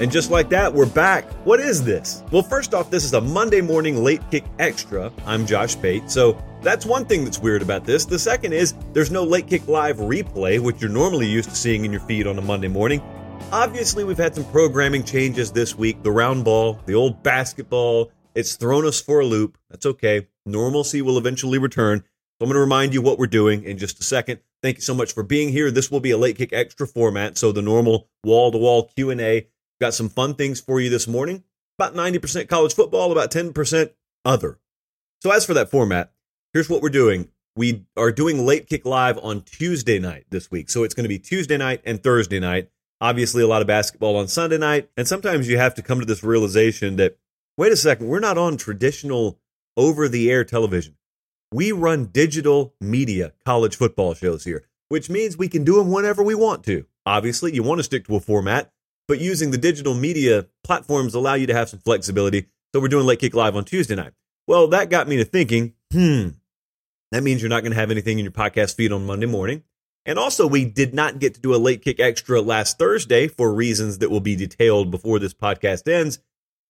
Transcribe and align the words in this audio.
And 0.00 0.10
just 0.10 0.30
like 0.30 0.48
that, 0.48 0.72
we're 0.72 0.86
back. 0.86 1.30
What 1.44 1.60
is 1.60 1.84
this? 1.84 2.22
Well, 2.32 2.42
first 2.42 2.72
off, 2.72 2.90
this 2.90 3.04
is 3.04 3.12
a 3.12 3.20
Monday 3.20 3.60
morning 3.60 4.02
late 4.02 4.22
kick 4.30 4.44
extra. 4.58 5.12
I'm 5.26 5.44
Josh 5.44 5.78
Pate. 5.78 6.10
So 6.10 6.42
that's 6.62 6.86
one 6.86 7.04
thing 7.04 7.22
that's 7.22 7.38
weird 7.38 7.60
about 7.60 7.84
this. 7.84 8.06
The 8.06 8.18
second 8.18 8.54
is 8.54 8.72
there's 8.94 9.10
no 9.10 9.24
late 9.24 9.46
kick 9.46 9.68
live 9.68 9.98
replay, 9.98 10.58
which 10.58 10.80
you're 10.80 10.88
normally 10.88 11.26
used 11.26 11.50
to 11.50 11.54
seeing 11.54 11.84
in 11.84 11.92
your 11.92 12.00
feed 12.00 12.26
on 12.26 12.38
a 12.38 12.40
Monday 12.40 12.66
morning. 12.66 13.02
Obviously, 13.52 14.02
we've 14.02 14.16
had 14.16 14.34
some 14.34 14.46
programming 14.46 15.04
changes 15.04 15.52
this 15.52 15.76
week. 15.76 16.02
The 16.02 16.10
round 16.10 16.46
ball, 16.46 16.80
the 16.86 16.94
old 16.94 17.22
basketball, 17.22 18.10
it's 18.34 18.56
thrown 18.56 18.86
us 18.86 19.02
for 19.02 19.20
a 19.20 19.26
loop. 19.26 19.58
That's 19.68 19.84
okay. 19.84 20.28
Normalcy 20.46 21.02
will 21.02 21.18
eventually 21.18 21.58
return. 21.58 21.98
So 21.98 22.44
I'm 22.44 22.46
going 22.46 22.54
to 22.54 22.60
remind 22.60 22.94
you 22.94 23.02
what 23.02 23.18
we're 23.18 23.26
doing 23.26 23.64
in 23.64 23.76
just 23.76 24.00
a 24.00 24.02
second. 24.02 24.40
Thank 24.62 24.78
you 24.78 24.82
so 24.82 24.94
much 24.94 25.12
for 25.12 25.22
being 25.22 25.50
here. 25.50 25.70
This 25.70 25.90
will 25.90 26.00
be 26.00 26.12
a 26.12 26.16
late 26.16 26.38
kick 26.38 26.54
extra 26.54 26.86
format, 26.86 27.36
so 27.36 27.52
the 27.52 27.60
normal 27.60 28.08
wall-to-wall 28.24 28.84
Q&A 28.96 29.46
Got 29.80 29.94
some 29.94 30.10
fun 30.10 30.34
things 30.34 30.60
for 30.60 30.78
you 30.78 30.90
this 30.90 31.08
morning. 31.08 31.42
About 31.78 31.94
90% 31.94 32.48
college 32.48 32.74
football, 32.74 33.10
about 33.12 33.30
10% 33.30 33.90
other. 34.26 34.58
So, 35.22 35.30
as 35.30 35.46
for 35.46 35.54
that 35.54 35.70
format, 35.70 36.12
here's 36.52 36.68
what 36.68 36.82
we're 36.82 36.90
doing. 36.90 37.28
We 37.56 37.86
are 37.96 38.12
doing 38.12 38.44
late 38.44 38.68
kick 38.68 38.84
live 38.84 39.18
on 39.18 39.40
Tuesday 39.42 39.98
night 39.98 40.26
this 40.28 40.50
week. 40.50 40.68
So, 40.68 40.84
it's 40.84 40.92
going 40.92 41.04
to 41.04 41.08
be 41.08 41.18
Tuesday 41.18 41.56
night 41.56 41.80
and 41.86 42.02
Thursday 42.02 42.38
night. 42.38 42.68
Obviously, 43.00 43.42
a 43.42 43.46
lot 43.46 43.62
of 43.62 43.66
basketball 43.66 44.16
on 44.16 44.28
Sunday 44.28 44.58
night. 44.58 44.90
And 44.98 45.08
sometimes 45.08 45.48
you 45.48 45.56
have 45.56 45.74
to 45.76 45.82
come 45.82 46.00
to 46.00 46.06
this 46.06 46.22
realization 46.22 46.96
that, 46.96 47.16
wait 47.56 47.72
a 47.72 47.76
second, 47.76 48.08
we're 48.08 48.20
not 48.20 48.36
on 48.36 48.58
traditional 48.58 49.38
over 49.78 50.06
the 50.06 50.30
air 50.30 50.44
television. 50.44 50.96
We 51.50 51.72
run 51.72 52.06
digital 52.06 52.74
media 52.82 53.32
college 53.46 53.76
football 53.76 54.12
shows 54.12 54.44
here, 54.44 54.66
which 54.90 55.08
means 55.08 55.38
we 55.38 55.48
can 55.48 55.64
do 55.64 55.76
them 55.76 55.90
whenever 55.90 56.22
we 56.22 56.34
want 56.34 56.64
to. 56.64 56.84
Obviously, 57.06 57.54
you 57.54 57.62
want 57.62 57.78
to 57.78 57.84
stick 57.84 58.06
to 58.06 58.16
a 58.16 58.20
format 58.20 58.70
but 59.10 59.20
using 59.20 59.50
the 59.50 59.58
digital 59.58 59.92
media 59.92 60.46
platforms 60.62 61.14
allow 61.14 61.34
you 61.34 61.48
to 61.48 61.52
have 61.52 61.68
some 61.68 61.80
flexibility. 61.80 62.46
So 62.72 62.78
we're 62.78 62.86
doing 62.86 63.06
Late 63.06 63.18
Kick 63.18 63.34
Live 63.34 63.56
on 63.56 63.64
Tuesday 63.64 63.96
night. 63.96 64.12
Well, 64.46 64.68
that 64.68 64.88
got 64.88 65.08
me 65.08 65.16
to 65.16 65.24
thinking, 65.24 65.74
hmm, 65.92 66.28
that 67.10 67.24
means 67.24 67.42
you're 67.42 67.48
not 67.48 67.64
going 67.64 67.72
to 67.72 67.80
have 67.80 67.90
anything 67.90 68.20
in 68.20 68.24
your 68.24 68.30
podcast 68.30 68.76
feed 68.76 68.92
on 68.92 69.06
Monday 69.06 69.26
morning. 69.26 69.64
And 70.06 70.16
also, 70.16 70.46
we 70.46 70.64
did 70.64 70.94
not 70.94 71.18
get 71.18 71.34
to 71.34 71.40
do 71.40 71.52
a 71.52 71.58
Late 71.58 71.82
Kick 71.82 71.98
Extra 71.98 72.40
last 72.40 72.78
Thursday 72.78 73.26
for 73.26 73.52
reasons 73.52 73.98
that 73.98 74.12
will 74.12 74.20
be 74.20 74.36
detailed 74.36 74.92
before 74.92 75.18
this 75.18 75.34
podcast 75.34 75.88
ends. 75.92 76.20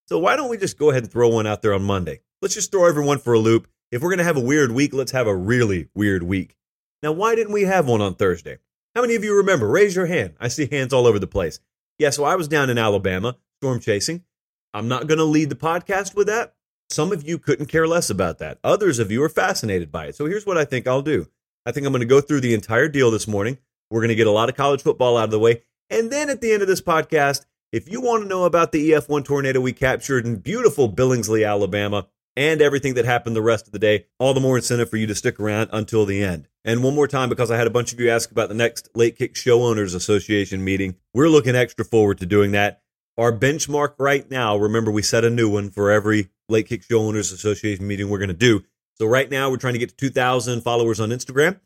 So 0.06 0.18
why 0.18 0.34
don't 0.34 0.48
we 0.48 0.56
just 0.56 0.78
go 0.78 0.88
ahead 0.88 1.02
and 1.02 1.12
throw 1.12 1.28
one 1.28 1.46
out 1.46 1.60
there 1.60 1.74
on 1.74 1.82
Monday? 1.82 2.20
Let's 2.40 2.54
just 2.54 2.72
throw 2.72 2.88
everyone 2.88 3.18
for 3.18 3.34
a 3.34 3.38
loop. 3.38 3.68
If 3.92 4.00
we're 4.00 4.08
going 4.08 4.16
to 4.16 4.24
have 4.24 4.38
a 4.38 4.40
weird 4.40 4.72
week, 4.72 4.94
let's 4.94 5.12
have 5.12 5.26
a 5.26 5.36
really 5.36 5.90
weird 5.94 6.22
week. 6.22 6.56
Now, 7.02 7.12
why 7.12 7.34
didn't 7.34 7.52
we 7.52 7.64
have 7.64 7.86
one 7.86 8.00
on 8.00 8.14
Thursday? 8.14 8.56
How 8.94 9.02
many 9.02 9.14
of 9.14 9.24
you 9.24 9.36
remember? 9.36 9.68
Raise 9.68 9.94
your 9.94 10.06
hand. 10.06 10.36
I 10.40 10.48
see 10.48 10.66
hands 10.66 10.94
all 10.94 11.06
over 11.06 11.18
the 11.18 11.26
place. 11.26 11.60
Yeah, 12.00 12.08
so 12.08 12.24
I 12.24 12.34
was 12.34 12.48
down 12.48 12.70
in 12.70 12.78
Alabama 12.78 13.36
storm 13.60 13.78
chasing. 13.78 14.24
I'm 14.72 14.88
not 14.88 15.06
going 15.06 15.18
to 15.18 15.24
lead 15.24 15.50
the 15.50 15.54
podcast 15.54 16.14
with 16.14 16.28
that. 16.28 16.54
Some 16.88 17.12
of 17.12 17.28
you 17.28 17.38
couldn't 17.38 17.66
care 17.66 17.86
less 17.86 18.08
about 18.08 18.38
that. 18.38 18.58
Others 18.64 18.98
of 18.98 19.10
you 19.10 19.22
are 19.22 19.28
fascinated 19.28 19.92
by 19.92 20.06
it. 20.06 20.16
So 20.16 20.24
here's 20.24 20.46
what 20.46 20.56
I 20.56 20.64
think 20.64 20.86
I'll 20.86 21.02
do 21.02 21.26
I 21.66 21.72
think 21.72 21.84
I'm 21.84 21.92
going 21.92 22.00
to 22.00 22.06
go 22.06 22.22
through 22.22 22.40
the 22.40 22.54
entire 22.54 22.88
deal 22.88 23.10
this 23.10 23.28
morning. 23.28 23.58
We're 23.90 24.00
going 24.00 24.08
to 24.08 24.14
get 24.14 24.26
a 24.26 24.30
lot 24.30 24.48
of 24.48 24.56
college 24.56 24.82
football 24.82 25.18
out 25.18 25.24
of 25.24 25.30
the 25.30 25.38
way. 25.38 25.62
And 25.90 26.10
then 26.10 26.30
at 26.30 26.40
the 26.40 26.52
end 26.52 26.62
of 26.62 26.68
this 26.68 26.80
podcast, 26.80 27.44
if 27.70 27.86
you 27.86 28.00
want 28.00 28.22
to 28.22 28.28
know 28.28 28.44
about 28.44 28.72
the 28.72 28.92
EF1 28.92 29.26
tornado 29.26 29.60
we 29.60 29.74
captured 29.74 30.24
in 30.24 30.36
beautiful 30.36 30.90
Billingsley, 30.90 31.46
Alabama, 31.46 32.06
and 32.34 32.62
everything 32.62 32.94
that 32.94 33.04
happened 33.04 33.36
the 33.36 33.42
rest 33.42 33.66
of 33.66 33.74
the 33.74 33.78
day, 33.78 34.06
all 34.18 34.32
the 34.32 34.40
more 34.40 34.56
incentive 34.56 34.88
for 34.88 34.96
you 34.96 35.06
to 35.06 35.14
stick 35.14 35.38
around 35.38 35.68
until 35.70 36.06
the 36.06 36.24
end. 36.24 36.48
And 36.64 36.82
one 36.82 36.94
more 36.94 37.08
time, 37.08 37.30
because 37.30 37.50
I 37.50 37.56
had 37.56 37.66
a 37.66 37.70
bunch 37.70 37.92
of 37.92 38.00
you 38.00 38.10
ask 38.10 38.30
about 38.30 38.48
the 38.48 38.54
next 38.54 38.88
Late 38.94 39.16
Kick 39.16 39.34
Show 39.34 39.62
Owners 39.62 39.94
Association 39.94 40.62
meeting, 40.62 40.96
we're 41.14 41.28
looking 41.28 41.56
extra 41.56 41.84
forward 41.84 42.18
to 42.18 42.26
doing 42.26 42.52
that. 42.52 42.82
Our 43.16 43.32
benchmark 43.32 43.94
right 43.98 44.30
now, 44.30 44.56
remember, 44.56 44.90
we 44.90 45.02
set 45.02 45.24
a 45.24 45.30
new 45.30 45.48
one 45.48 45.70
for 45.70 45.90
every 45.90 46.28
Late 46.48 46.68
Kick 46.68 46.82
Show 46.82 47.00
Owners 47.00 47.32
Association 47.32 47.86
meeting 47.86 48.10
we're 48.10 48.18
going 48.18 48.28
to 48.28 48.34
do. 48.34 48.62
So 48.98 49.06
right 49.06 49.30
now, 49.30 49.50
we're 49.50 49.56
trying 49.56 49.72
to 49.72 49.78
get 49.78 49.90
to 49.90 49.96
2,000 49.96 50.60
followers 50.60 51.00
on 51.00 51.08
Instagram 51.08 51.60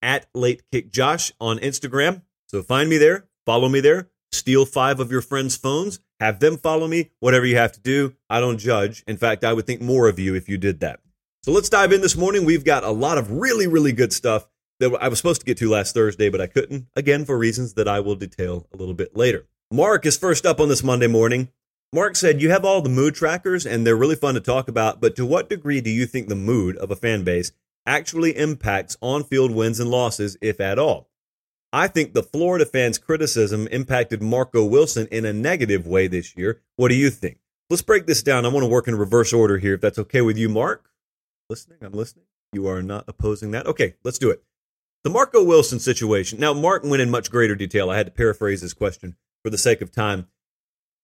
at 0.00 0.26
Late 0.34 0.62
Kick 0.72 0.92
Josh 0.92 1.30
on 1.40 1.58
Instagram. 1.58 2.22
So 2.46 2.62
find 2.62 2.88
me 2.88 2.96
there, 2.96 3.26
follow 3.44 3.68
me 3.68 3.80
there, 3.80 4.08
steal 4.32 4.64
five 4.64 4.98
of 4.98 5.10
your 5.12 5.20
friends' 5.20 5.56
phones, 5.56 6.00
have 6.20 6.40
them 6.40 6.56
follow 6.56 6.88
me, 6.88 7.10
whatever 7.20 7.44
you 7.44 7.56
have 7.56 7.72
to 7.72 7.80
do. 7.80 8.14
I 8.30 8.40
don't 8.40 8.58
judge. 8.58 9.04
In 9.06 9.18
fact, 9.18 9.44
I 9.44 9.52
would 9.52 9.66
think 9.66 9.82
more 9.82 10.08
of 10.08 10.18
you 10.18 10.34
if 10.34 10.48
you 10.48 10.56
did 10.56 10.80
that. 10.80 11.00
So 11.44 11.52
let's 11.52 11.68
dive 11.68 11.92
in 11.92 12.00
this 12.00 12.16
morning. 12.16 12.44
We've 12.44 12.64
got 12.64 12.82
a 12.82 12.90
lot 12.90 13.16
of 13.16 13.30
really, 13.30 13.66
really 13.66 13.92
good 13.92 14.12
stuff 14.12 14.48
that 14.80 14.96
I 15.00 15.08
was 15.08 15.18
supposed 15.18 15.40
to 15.40 15.46
get 15.46 15.58
to 15.58 15.70
last 15.70 15.94
Thursday, 15.94 16.28
but 16.28 16.40
I 16.40 16.46
couldn't, 16.46 16.86
again, 16.96 17.24
for 17.24 17.38
reasons 17.38 17.74
that 17.74 17.88
I 17.88 18.00
will 18.00 18.16
detail 18.16 18.66
a 18.72 18.76
little 18.76 18.94
bit 18.94 19.16
later. 19.16 19.46
Mark 19.70 20.04
is 20.04 20.16
first 20.16 20.44
up 20.44 20.60
on 20.60 20.68
this 20.68 20.82
Monday 20.82 21.06
morning. 21.06 21.48
Mark 21.92 22.16
said, 22.16 22.42
You 22.42 22.50
have 22.50 22.64
all 22.64 22.82
the 22.82 22.88
mood 22.88 23.14
trackers, 23.14 23.64
and 23.64 23.86
they're 23.86 23.96
really 23.96 24.16
fun 24.16 24.34
to 24.34 24.40
talk 24.40 24.68
about, 24.68 25.00
but 25.00 25.14
to 25.16 25.24
what 25.24 25.48
degree 25.48 25.80
do 25.80 25.90
you 25.90 26.06
think 26.06 26.28
the 26.28 26.34
mood 26.34 26.76
of 26.76 26.90
a 26.90 26.96
fan 26.96 27.22
base 27.22 27.52
actually 27.86 28.36
impacts 28.36 28.96
on 29.00 29.24
field 29.24 29.52
wins 29.52 29.80
and 29.80 29.90
losses, 29.90 30.36
if 30.42 30.60
at 30.60 30.78
all? 30.78 31.08
I 31.72 31.86
think 31.86 32.14
the 32.14 32.22
Florida 32.22 32.66
fans' 32.66 32.98
criticism 32.98 33.68
impacted 33.68 34.22
Marco 34.22 34.64
Wilson 34.64 35.06
in 35.10 35.24
a 35.24 35.32
negative 35.32 35.86
way 35.86 36.08
this 36.08 36.36
year. 36.36 36.62
What 36.76 36.88
do 36.88 36.94
you 36.94 37.10
think? 37.10 37.38
Let's 37.70 37.82
break 37.82 38.06
this 38.06 38.22
down. 38.22 38.44
I 38.44 38.48
want 38.48 38.64
to 38.64 38.70
work 38.70 38.88
in 38.88 38.96
reverse 38.96 39.32
order 39.32 39.58
here, 39.58 39.74
if 39.74 39.80
that's 39.80 39.98
okay 39.98 40.22
with 40.22 40.38
you, 40.38 40.48
Mark. 40.48 40.87
Listening? 41.50 41.78
I'm 41.80 41.92
listening. 41.92 42.26
You 42.52 42.66
are 42.68 42.82
not 42.82 43.04
opposing 43.08 43.52
that? 43.52 43.66
Okay, 43.66 43.94
let's 44.04 44.18
do 44.18 44.28
it. 44.28 44.42
The 45.02 45.08
Marco 45.08 45.42
Wilson 45.42 45.78
situation. 45.78 46.38
Now, 46.38 46.52
Mark 46.52 46.84
went 46.84 47.00
in 47.00 47.10
much 47.10 47.30
greater 47.30 47.54
detail. 47.54 47.88
I 47.88 47.96
had 47.96 48.04
to 48.04 48.12
paraphrase 48.12 48.60
his 48.60 48.74
question 48.74 49.16
for 49.42 49.48
the 49.48 49.56
sake 49.56 49.80
of 49.80 49.90
time. 49.90 50.28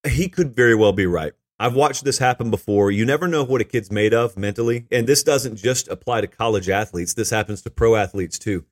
He 0.06 0.28
could 0.28 0.54
very 0.54 0.74
well 0.74 0.92
be 0.92 1.06
right. 1.06 1.32
I've 1.58 1.74
watched 1.74 2.04
this 2.04 2.18
happen 2.18 2.50
before. 2.50 2.90
You 2.90 3.06
never 3.06 3.26
know 3.26 3.42
what 3.42 3.62
a 3.62 3.64
kid's 3.64 3.90
made 3.90 4.12
of 4.12 4.36
mentally. 4.36 4.86
And 4.90 5.06
this 5.06 5.22
doesn't 5.22 5.56
just 5.56 5.88
apply 5.88 6.20
to 6.20 6.26
college 6.26 6.68
athletes, 6.68 7.14
this 7.14 7.30
happens 7.30 7.62
to 7.62 7.70
pro 7.70 7.94
athletes 7.94 8.38
too. 8.38 8.66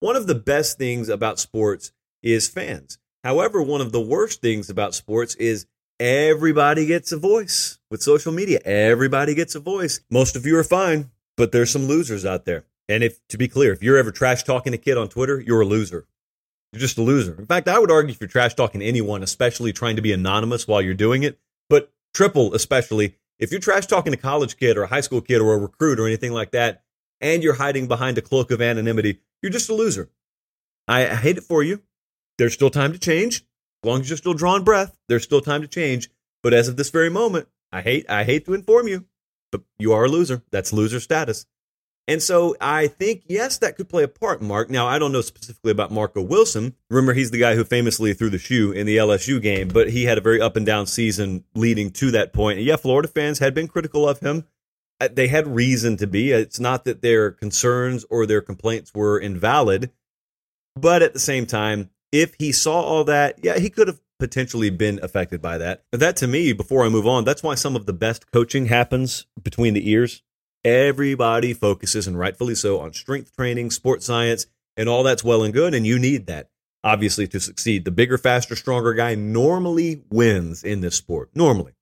One 0.00 0.16
of 0.16 0.26
the 0.26 0.34
best 0.34 0.76
things 0.76 1.08
about 1.08 1.38
sports 1.38 1.92
is 2.22 2.48
fans. 2.48 2.98
However, 3.22 3.62
one 3.62 3.80
of 3.80 3.92
the 3.92 4.00
worst 4.00 4.42
things 4.42 4.68
about 4.68 4.94
sports 4.94 5.34
is 5.36 5.66
everybody 5.98 6.84
gets 6.84 7.12
a 7.12 7.16
voice. 7.16 7.78
With 7.90 8.02
social 8.02 8.32
media, 8.32 8.60
everybody 8.66 9.34
gets 9.34 9.54
a 9.54 9.60
voice. 9.60 10.00
Most 10.10 10.36
of 10.36 10.44
you 10.44 10.58
are 10.58 10.64
fine, 10.64 11.10
but 11.36 11.52
there's 11.52 11.70
some 11.70 11.86
losers 11.86 12.24
out 12.24 12.44
there. 12.44 12.64
And 12.88 13.02
if 13.02 13.26
to 13.28 13.38
be 13.38 13.48
clear, 13.48 13.72
if 13.72 13.82
you're 13.82 13.96
ever 13.96 14.10
trash 14.10 14.42
talking 14.42 14.74
a 14.74 14.78
kid 14.78 14.98
on 14.98 15.08
Twitter, 15.08 15.40
you're 15.40 15.62
a 15.62 15.66
loser. 15.66 16.06
You're 16.72 16.80
just 16.80 16.98
a 16.98 17.02
loser. 17.02 17.36
In 17.38 17.46
fact, 17.46 17.68
I 17.68 17.78
would 17.78 17.90
argue 17.90 18.12
if 18.12 18.20
you're 18.20 18.28
trash 18.28 18.54
talking 18.54 18.82
anyone, 18.82 19.22
especially 19.22 19.72
trying 19.72 19.96
to 19.96 20.02
be 20.02 20.12
anonymous 20.12 20.68
while 20.68 20.82
you're 20.82 20.94
doing 20.94 21.22
it, 21.22 21.38
but 21.70 21.92
triple 22.12 22.54
especially 22.54 23.16
if 23.38 23.50
you're 23.50 23.60
trash 23.60 23.86
talking 23.86 24.12
a 24.12 24.16
college 24.16 24.56
kid 24.56 24.76
or 24.76 24.84
a 24.84 24.88
high 24.88 25.00
school 25.00 25.20
kid 25.20 25.40
or 25.40 25.54
a 25.54 25.58
recruit 25.58 25.98
or 25.98 26.06
anything 26.06 26.32
like 26.32 26.52
that, 26.52 26.82
and 27.20 27.42
you're 27.42 27.54
hiding 27.54 27.88
behind 27.88 28.18
a 28.18 28.22
cloak 28.22 28.50
of 28.50 28.60
anonymity, 28.60 29.20
you're 29.42 29.52
just 29.52 29.70
a 29.70 29.74
loser. 29.74 30.10
I, 30.86 31.06
I 31.08 31.14
hate 31.14 31.38
it 31.38 31.44
for 31.44 31.62
you. 31.62 31.82
There's 32.38 32.54
still 32.54 32.70
time 32.70 32.92
to 32.92 32.98
change. 32.98 33.44
As 33.82 33.88
long 33.88 34.00
as 34.00 34.08
you're 34.08 34.16
still 34.16 34.34
drawing 34.34 34.64
breath, 34.64 34.96
there's 35.08 35.24
still 35.24 35.40
time 35.40 35.62
to 35.62 35.68
change. 35.68 36.10
But 36.42 36.54
as 36.54 36.68
of 36.68 36.76
this 36.76 36.90
very 36.90 37.10
moment, 37.10 37.48
I 37.72 37.80
hate 37.80 38.08
I 38.08 38.24
hate 38.24 38.44
to 38.46 38.54
inform 38.54 38.88
you, 38.88 39.06
but 39.54 39.62
you 39.78 39.92
are 39.92 40.06
a 40.06 40.08
loser. 40.08 40.42
That's 40.50 40.72
loser 40.72 40.98
status. 40.98 41.46
And 42.08 42.20
so 42.20 42.56
I 42.60 42.88
think, 42.88 43.22
yes, 43.28 43.58
that 43.58 43.76
could 43.76 43.88
play 43.88 44.02
a 44.02 44.08
part, 44.08 44.42
Mark. 44.42 44.68
Now, 44.68 44.88
I 44.88 44.98
don't 44.98 45.12
know 45.12 45.20
specifically 45.20 45.70
about 45.70 45.92
Marco 45.92 46.20
Wilson. 46.20 46.74
Remember, 46.90 47.14
he's 47.14 47.30
the 47.30 47.38
guy 47.38 47.54
who 47.54 47.62
famously 47.62 48.12
threw 48.12 48.30
the 48.30 48.38
shoe 48.38 48.72
in 48.72 48.84
the 48.84 48.96
LSU 48.96 49.40
game, 49.40 49.68
but 49.68 49.90
he 49.90 50.04
had 50.04 50.18
a 50.18 50.20
very 50.20 50.40
up 50.40 50.56
and 50.56 50.66
down 50.66 50.86
season 50.86 51.44
leading 51.54 51.90
to 51.92 52.10
that 52.10 52.32
point. 52.32 52.58
And 52.58 52.66
yeah, 52.66 52.76
Florida 52.76 53.08
fans 53.08 53.38
had 53.38 53.54
been 53.54 53.68
critical 53.68 54.08
of 54.08 54.18
him. 54.18 54.44
Uh, 55.00 55.08
they 55.10 55.28
had 55.28 55.46
reason 55.46 55.96
to 55.98 56.06
be. 56.08 56.32
It's 56.32 56.60
not 56.60 56.84
that 56.84 57.00
their 57.00 57.30
concerns 57.30 58.04
or 58.10 58.26
their 58.26 58.42
complaints 58.42 58.92
were 58.92 59.18
invalid, 59.18 59.92
but 60.74 61.00
at 61.00 61.12
the 61.12 61.20
same 61.20 61.46
time, 61.46 61.90
if 62.12 62.34
he 62.38 62.52
saw 62.52 62.80
all 62.80 63.04
that, 63.04 63.38
yeah, 63.42 63.58
he 63.58 63.70
could 63.70 63.88
have 63.88 64.00
potentially 64.18 64.70
been 64.70 65.00
affected 65.02 65.42
by 65.42 65.58
that. 65.58 65.84
But 65.90 66.00
that 66.00 66.16
to 66.16 66.26
me, 66.26 66.52
before 66.52 66.84
I 66.84 66.88
move 66.88 67.06
on, 67.06 67.24
that's 67.24 67.42
why 67.42 67.54
some 67.54 67.76
of 67.76 67.86
the 67.86 67.92
best 67.92 68.30
coaching 68.30 68.66
happens 68.66 69.26
between 69.42 69.74
the 69.74 69.90
ears. 69.90 70.22
Everybody 70.64 71.52
focuses, 71.52 72.06
and 72.06 72.18
rightfully 72.18 72.54
so, 72.54 72.80
on 72.80 72.92
strength 72.92 73.36
training, 73.36 73.70
sports 73.70 74.06
science, 74.06 74.46
and 74.76 74.88
all 74.88 75.02
that's 75.02 75.24
well 75.24 75.42
and 75.42 75.52
good, 75.52 75.74
and 75.74 75.86
you 75.86 75.98
need 75.98 76.26
that 76.26 76.48
obviously 76.84 77.26
to 77.26 77.40
succeed. 77.40 77.84
The 77.84 77.90
bigger, 77.90 78.18
faster, 78.18 78.54
stronger 78.54 78.92
guy 78.92 79.16
normally 79.16 80.02
wins 80.10 80.62
in 80.62 80.82
this 80.82 80.94
sport, 80.94 81.30
normally. 81.34 81.72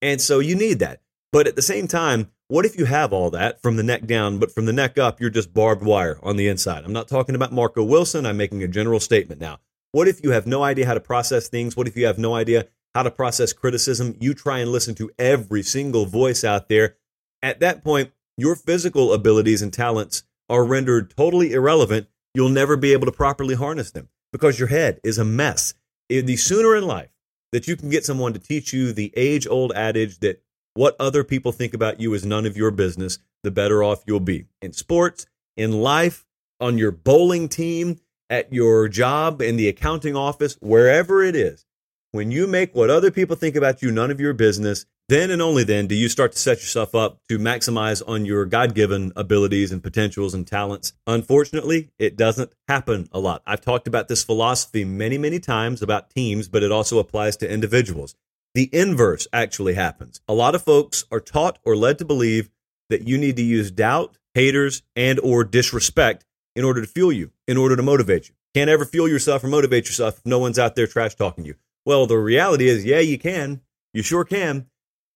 And 0.00 0.20
so 0.20 0.38
you 0.38 0.54
need 0.54 0.78
that. 0.78 1.00
But 1.32 1.48
at 1.48 1.56
the 1.56 1.62
same 1.62 1.88
time, 1.88 2.30
what 2.46 2.64
if 2.64 2.78
you 2.78 2.84
have 2.84 3.12
all 3.12 3.30
that 3.30 3.60
from 3.60 3.76
the 3.76 3.82
neck 3.82 4.06
down, 4.06 4.38
but 4.38 4.52
from 4.52 4.66
the 4.66 4.72
neck 4.72 4.96
up, 4.96 5.20
you're 5.20 5.30
just 5.30 5.52
barbed 5.52 5.82
wire 5.82 6.18
on 6.22 6.36
the 6.36 6.46
inside? 6.46 6.84
I'm 6.84 6.92
not 6.92 7.08
talking 7.08 7.34
about 7.34 7.52
Marco 7.52 7.82
Wilson. 7.82 8.24
I'm 8.24 8.36
making 8.36 8.62
a 8.62 8.68
general 8.68 9.00
statement 9.00 9.40
now. 9.40 9.58
What 9.94 10.08
if 10.08 10.24
you 10.24 10.32
have 10.32 10.44
no 10.44 10.64
idea 10.64 10.86
how 10.86 10.94
to 10.94 11.00
process 11.00 11.46
things? 11.46 11.76
What 11.76 11.86
if 11.86 11.96
you 11.96 12.06
have 12.06 12.18
no 12.18 12.34
idea 12.34 12.66
how 12.96 13.04
to 13.04 13.12
process 13.12 13.52
criticism? 13.52 14.16
You 14.18 14.34
try 14.34 14.58
and 14.58 14.72
listen 14.72 14.96
to 14.96 15.08
every 15.20 15.62
single 15.62 16.04
voice 16.04 16.42
out 16.42 16.68
there. 16.68 16.96
At 17.44 17.60
that 17.60 17.84
point, 17.84 18.10
your 18.36 18.56
physical 18.56 19.12
abilities 19.12 19.62
and 19.62 19.72
talents 19.72 20.24
are 20.50 20.64
rendered 20.64 21.14
totally 21.16 21.52
irrelevant. 21.52 22.08
You'll 22.34 22.48
never 22.48 22.76
be 22.76 22.92
able 22.92 23.06
to 23.06 23.12
properly 23.12 23.54
harness 23.54 23.92
them 23.92 24.08
because 24.32 24.58
your 24.58 24.66
head 24.66 24.98
is 25.04 25.16
a 25.16 25.24
mess. 25.24 25.74
The 26.08 26.34
sooner 26.38 26.74
in 26.74 26.88
life 26.88 27.10
that 27.52 27.68
you 27.68 27.76
can 27.76 27.88
get 27.88 28.04
someone 28.04 28.32
to 28.32 28.40
teach 28.40 28.72
you 28.72 28.92
the 28.92 29.12
age 29.14 29.46
old 29.46 29.70
adage 29.76 30.18
that 30.18 30.42
what 30.74 30.96
other 30.98 31.22
people 31.22 31.52
think 31.52 31.72
about 31.72 32.00
you 32.00 32.14
is 32.14 32.26
none 32.26 32.46
of 32.46 32.56
your 32.56 32.72
business, 32.72 33.20
the 33.44 33.52
better 33.52 33.84
off 33.84 34.02
you'll 34.08 34.18
be. 34.18 34.46
In 34.60 34.72
sports, 34.72 35.26
in 35.56 35.70
life, 35.70 36.26
on 36.60 36.78
your 36.78 36.90
bowling 36.90 37.48
team, 37.48 38.00
at 38.34 38.52
your 38.52 38.88
job, 38.88 39.40
in 39.40 39.56
the 39.56 39.68
accounting 39.68 40.16
office, 40.16 40.58
wherever 40.60 41.22
it 41.22 41.36
is, 41.36 41.64
when 42.10 42.32
you 42.32 42.48
make 42.48 42.74
what 42.74 42.90
other 42.90 43.12
people 43.12 43.36
think 43.36 43.54
about 43.54 43.80
you 43.80 43.92
none 43.92 44.10
of 44.10 44.18
your 44.18 44.34
business, 44.34 44.86
then 45.08 45.30
and 45.30 45.40
only 45.40 45.62
then 45.62 45.86
do 45.86 45.94
you 45.94 46.08
start 46.08 46.32
to 46.32 46.38
set 46.38 46.58
yourself 46.58 46.96
up 46.96 47.20
to 47.28 47.38
maximize 47.38 48.02
on 48.08 48.24
your 48.24 48.44
God 48.44 48.74
given 48.74 49.12
abilities 49.14 49.70
and 49.70 49.82
potentials 49.82 50.34
and 50.34 50.46
talents. 50.46 50.94
Unfortunately, 51.06 51.90
it 51.96 52.16
doesn't 52.16 52.52
happen 52.66 53.08
a 53.12 53.20
lot. 53.20 53.42
I've 53.46 53.60
talked 53.60 53.86
about 53.86 54.08
this 54.08 54.24
philosophy 54.24 54.84
many, 54.84 55.16
many 55.16 55.38
times 55.38 55.80
about 55.80 56.10
teams, 56.10 56.48
but 56.48 56.64
it 56.64 56.72
also 56.72 56.98
applies 56.98 57.36
to 57.36 57.48
individuals. 57.48 58.16
The 58.54 58.68
inverse 58.72 59.28
actually 59.32 59.74
happens. 59.74 60.20
A 60.26 60.34
lot 60.34 60.56
of 60.56 60.62
folks 60.62 61.04
are 61.12 61.20
taught 61.20 61.60
or 61.64 61.76
led 61.76 61.98
to 61.98 62.04
believe 62.04 62.50
that 62.90 63.06
you 63.06 63.16
need 63.16 63.36
to 63.36 63.42
use 63.42 63.70
doubt, 63.70 64.18
haters, 64.34 64.82
and 64.96 65.20
or 65.20 65.44
disrespect 65.44 66.24
in 66.56 66.64
order 66.64 66.80
to 66.80 66.86
fuel 66.86 67.12
you, 67.12 67.30
in 67.46 67.56
order 67.56 67.76
to 67.76 67.82
motivate 67.82 68.28
you. 68.28 68.34
Can't 68.54 68.70
ever 68.70 68.84
fuel 68.84 69.08
yourself 69.08 69.42
or 69.42 69.48
motivate 69.48 69.86
yourself 69.86 70.18
if 70.18 70.26
no 70.26 70.38
one's 70.38 70.58
out 70.58 70.76
there 70.76 70.86
trash 70.86 71.14
talking 71.14 71.44
you. 71.44 71.56
Well, 71.84 72.06
the 72.06 72.16
reality 72.16 72.68
is, 72.68 72.84
yeah, 72.84 73.00
you 73.00 73.18
can. 73.18 73.60
You 73.92 74.02
sure 74.02 74.24
can. 74.24 74.66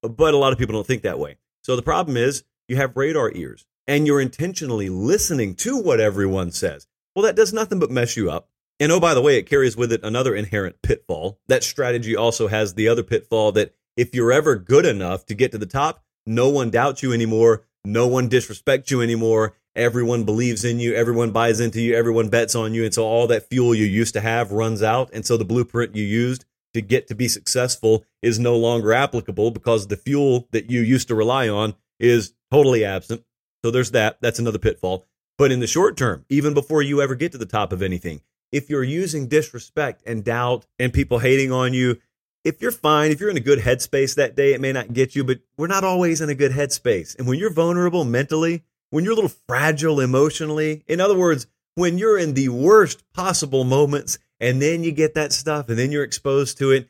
But 0.02 0.34
a 0.34 0.36
lot 0.36 0.52
of 0.52 0.58
people 0.58 0.74
don't 0.74 0.86
think 0.86 1.02
that 1.02 1.18
way. 1.18 1.36
So 1.62 1.76
the 1.76 1.82
problem 1.82 2.16
is 2.16 2.44
you 2.68 2.76
have 2.76 2.96
radar 2.96 3.32
ears 3.32 3.66
and 3.86 4.06
you're 4.06 4.20
intentionally 4.20 4.88
listening 4.88 5.54
to 5.56 5.78
what 5.78 6.00
everyone 6.00 6.52
says. 6.52 6.86
Well, 7.14 7.24
that 7.24 7.36
does 7.36 7.52
nothing 7.52 7.78
but 7.78 7.90
mess 7.90 8.16
you 8.16 8.30
up. 8.30 8.48
And 8.80 8.92
oh, 8.92 9.00
by 9.00 9.14
the 9.14 9.22
way, 9.22 9.38
it 9.38 9.48
carries 9.48 9.76
with 9.76 9.92
it 9.92 10.04
another 10.04 10.36
inherent 10.36 10.82
pitfall. 10.82 11.40
That 11.48 11.64
strategy 11.64 12.14
also 12.14 12.46
has 12.46 12.74
the 12.74 12.88
other 12.88 13.02
pitfall 13.02 13.52
that 13.52 13.74
if 13.96 14.14
you're 14.14 14.32
ever 14.32 14.54
good 14.54 14.86
enough 14.86 15.26
to 15.26 15.34
get 15.34 15.50
to 15.52 15.58
the 15.58 15.66
top, 15.66 16.04
no 16.26 16.48
one 16.48 16.70
doubts 16.70 17.02
you 17.02 17.12
anymore. 17.12 17.64
No 17.84 18.06
one 18.06 18.28
disrespects 18.28 18.90
you 18.90 19.00
anymore. 19.00 19.54
Everyone 19.78 20.24
believes 20.24 20.64
in 20.64 20.80
you. 20.80 20.94
Everyone 20.94 21.30
buys 21.30 21.60
into 21.60 21.80
you. 21.80 21.94
Everyone 21.94 22.28
bets 22.28 22.54
on 22.54 22.74
you. 22.74 22.84
And 22.84 22.92
so 22.92 23.04
all 23.04 23.26
that 23.28 23.48
fuel 23.48 23.74
you 23.74 23.86
used 23.86 24.12
to 24.14 24.20
have 24.20 24.52
runs 24.52 24.82
out. 24.82 25.10
And 25.12 25.24
so 25.24 25.36
the 25.36 25.44
blueprint 25.44 25.94
you 25.94 26.04
used 26.04 26.44
to 26.74 26.82
get 26.82 27.06
to 27.08 27.14
be 27.14 27.28
successful 27.28 28.04
is 28.20 28.38
no 28.38 28.56
longer 28.56 28.92
applicable 28.92 29.52
because 29.52 29.86
the 29.86 29.96
fuel 29.96 30.48
that 30.50 30.70
you 30.70 30.80
used 30.80 31.08
to 31.08 31.14
rely 31.14 31.48
on 31.48 31.74
is 31.98 32.34
totally 32.50 32.84
absent. 32.84 33.24
So 33.64 33.70
there's 33.70 33.92
that. 33.92 34.18
That's 34.20 34.38
another 34.38 34.58
pitfall. 34.58 35.06
But 35.38 35.52
in 35.52 35.60
the 35.60 35.66
short 35.66 35.96
term, 35.96 36.24
even 36.28 36.52
before 36.52 36.82
you 36.82 37.00
ever 37.00 37.14
get 37.14 37.32
to 37.32 37.38
the 37.38 37.46
top 37.46 37.72
of 37.72 37.80
anything, 37.80 38.20
if 38.50 38.68
you're 38.68 38.82
using 38.82 39.28
disrespect 39.28 40.02
and 40.06 40.24
doubt 40.24 40.66
and 40.78 40.92
people 40.92 41.20
hating 41.20 41.52
on 41.52 41.74
you, 41.74 41.98
if 42.44 42.62
you're 42.62 42.72
fine, 42.72 43.10
if 43.10 43.20
you're 43.20 43.30
in 43.30 43.36
a 43.36 43.40
good 43.40 43.58
headspace 43.60 44.14
that 44.14 44.34
day, 44.34 44.54
it 44.54 44.60
may 44.60 44.72
not 44.72 44.92
get 44.92 45.14
you, 45.14 45.22
but 45.22 45.40
we're 45.56 45.66
not 45.66 45.84
always 45.84 46.20
in 46.20 46.28
a 46.30 46.34
good 46.34 46.52
headspace. 46.52 47.16
And 47.18 47.26
when 47.26 47.38
you're 47.38 47.52
vulnerable 47.52 48.04
mentally, 48.04 48.64
when 48.90 49.04
you're 49.04 49.12
a 49.12 49.16
little 49.16 49.32
fragile 49.46 50.00
emotionally, 50.00 50.82
in 50.86 51.00
other 51.00 51.16
words, 51.16 51.46
when 51.74 51.98
you're 51.98 52.18
in 52.18 52.34
the 52.34 52.48
worst 52.48 53.04
possible 53.12 53.64
moments 53.64 54.18
and 54.40 54.60
then 54.60 54.82
you 54.82 54.92
get 54.92 55.14
that 55.14 55.32
stuff 55.32 55.68
and 55.68 55.78
then 55.78 55.92
you're 55.92 56.04
exposed 56.04 56.58
to 56.58 56.70
it, 56.70 56.88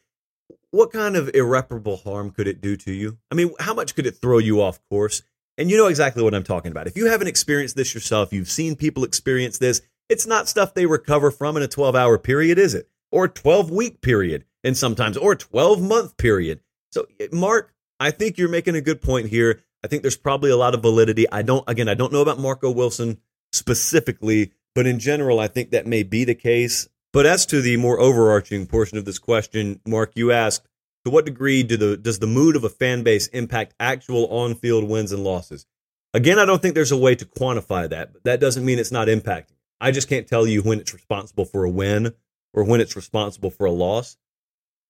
what 0.70 0.92
kind 0.92 1.16
of 1.16 1.30
irreparable 1.34 1.96
harm 1.96 2.30
could 2.30 2.46
it 2.46 2.60
do 2.60 2.76
to 2.76 2.92
you? 2.92 3.18
I 3.30 3.34
mean, 3.34 3.52
how 3.58 3.74
much 3.74 3.94
could 3.94 4.06
it 4.06 4.16
throw 4.16 4.38
you 4.38 4.60
off 4.62 4.80
course? 4.90 5.22
And 5.56 5.70
you 5.70 5.76
know 5.76 5.88
exactly 5.88 6.22
what 6.22 6.34
I'm 6.34 6.44
talking 6.44 6.70
about. 6.70 6.86
If 6.86 6.96
you 6.96 7.06
haven't 7.06 7.26
experienced 7.26 7.74
this 7.74 7.94
yourself, 7.94 8.32
you've 8.32 8.50
seen 8.50 8.76
people 8.76 9.02
experience 9.02 9.58
this, 9.58 9.82
it's 10.08 10.26
not 10.26 10.48
stuff 10.48 10.74
they 10.74 10.86
recover 10.86 11.30
from 11.30 11.56
in 11.56 11.62
a 11.62 11.68
12 11.68 11.96
hour 11.96 12.18
period, 12.18 12.58
is 12.58 12.74
it? 12.74 12.88
Or 13.10 13.24
a 13.24 13.28
12 13.28 13.70
week 13.70 14.00
period, 14.00 14.44
and 14.62 14.76
sometimes, 14.76 15.16
or 15.16 15.32
a 15.32 15.36
12 15.36 15.82
month 15.82 16.16
period. 16.16 16.60
So, 16.92 17.06
Mark, 17.32 17.74
I 18.00 18.10
think 18.10 18.38
you're 18.38 18.48
making 18.48 18.76
a 18.76 18.80
good 18.80 19.02
point 19.02 19.28
here. 19.28 19.60
I 19.88 19.90
think 19.90 20.02
there's 20.02 20.18
probably 20.18 20.50
a 20.50 20.56
lot 20.58 20.74
of 20.74 20.82
validity. 20.82 21.24
I 21.32 21.40
don't, 21.40 21.64
again, 21.66 21.88
I 21.88 21.94
don't 21.94 22.12
know 22.12 22.20
about 22.20 22.38
Marco 22.38 22.70
Wilson 22.70 23.22
specifically, 23.52 24.52
but 24.74 24.86
in 24.86 24.98
general, 24.98 25.40
I 25.40 25.48
think 25.48 25.70
that 25.70 25.86
may 25.86 26.02
be 26.02 26.24
the 26.24 26.34
case. 26.34 26.90
But 27.10 27.24
as 27.24 27.46
to 27.46 27.62
the 27.62 27.78
more 27.78 27.98
overarching 27.98 28.66
portion 28.66 28.98
of 28.98 29.06
this 29.06 29.18
question, 29.18 29.80
Mark, 29.86 30.12
you 30.14 30.30
asked, 30.30 30.68
to 31.06 31.10
what 31.10 31.24
degree 31.24 31.62
do 31.62 31.78
the, 31.78 31.96
does 31.96 32.18
the 32.18 32.26
mood 32.26 32.54
of 32.54 32.64
a 32.64 32.68
fan 32.68 33.02
base 33.02 33.28
impact 33.28 33.72
actual 33.80 34.26
on 34.26 34.56
field 34.56 34.84
wins 34.84 35.10
and 35.10 35.24
losses? 35.24 35.64
Again, 36.12 36.38
I 36.38 36.44
don't 36.44 36.60
think 36.60 36.74
there's 36.74 36.92
a 36.92 36.98
way 36.98 37.14
to 37.14 37.24
quantify 37.24 37.88
that, 37.88 38.12
but 38.12 38.24
that 38.24 38.40
doesn't 38.40 38.66
mean 38.66 38.78
it's 38.78 38.92
not 38.92 39.08
impacting. 39.08 39.56
I 39.80 39.90
just 39.90 40.10
can't 40.10 40.26
tell 40.26 40.46
you 40.46 40.60
when 40.60 40.80
it's 40.80 40.92
responsible 40.92 41.46
for 41.46 41.64
a 41.64 41.70
win 41.70 42.12
or 42.52 42.62
when 42.62 42.82
it's 42.82 42.94
responsible 42.94 43.48
for 43.48 43.64
a 43.64 43.72
loss. 43.72 44.18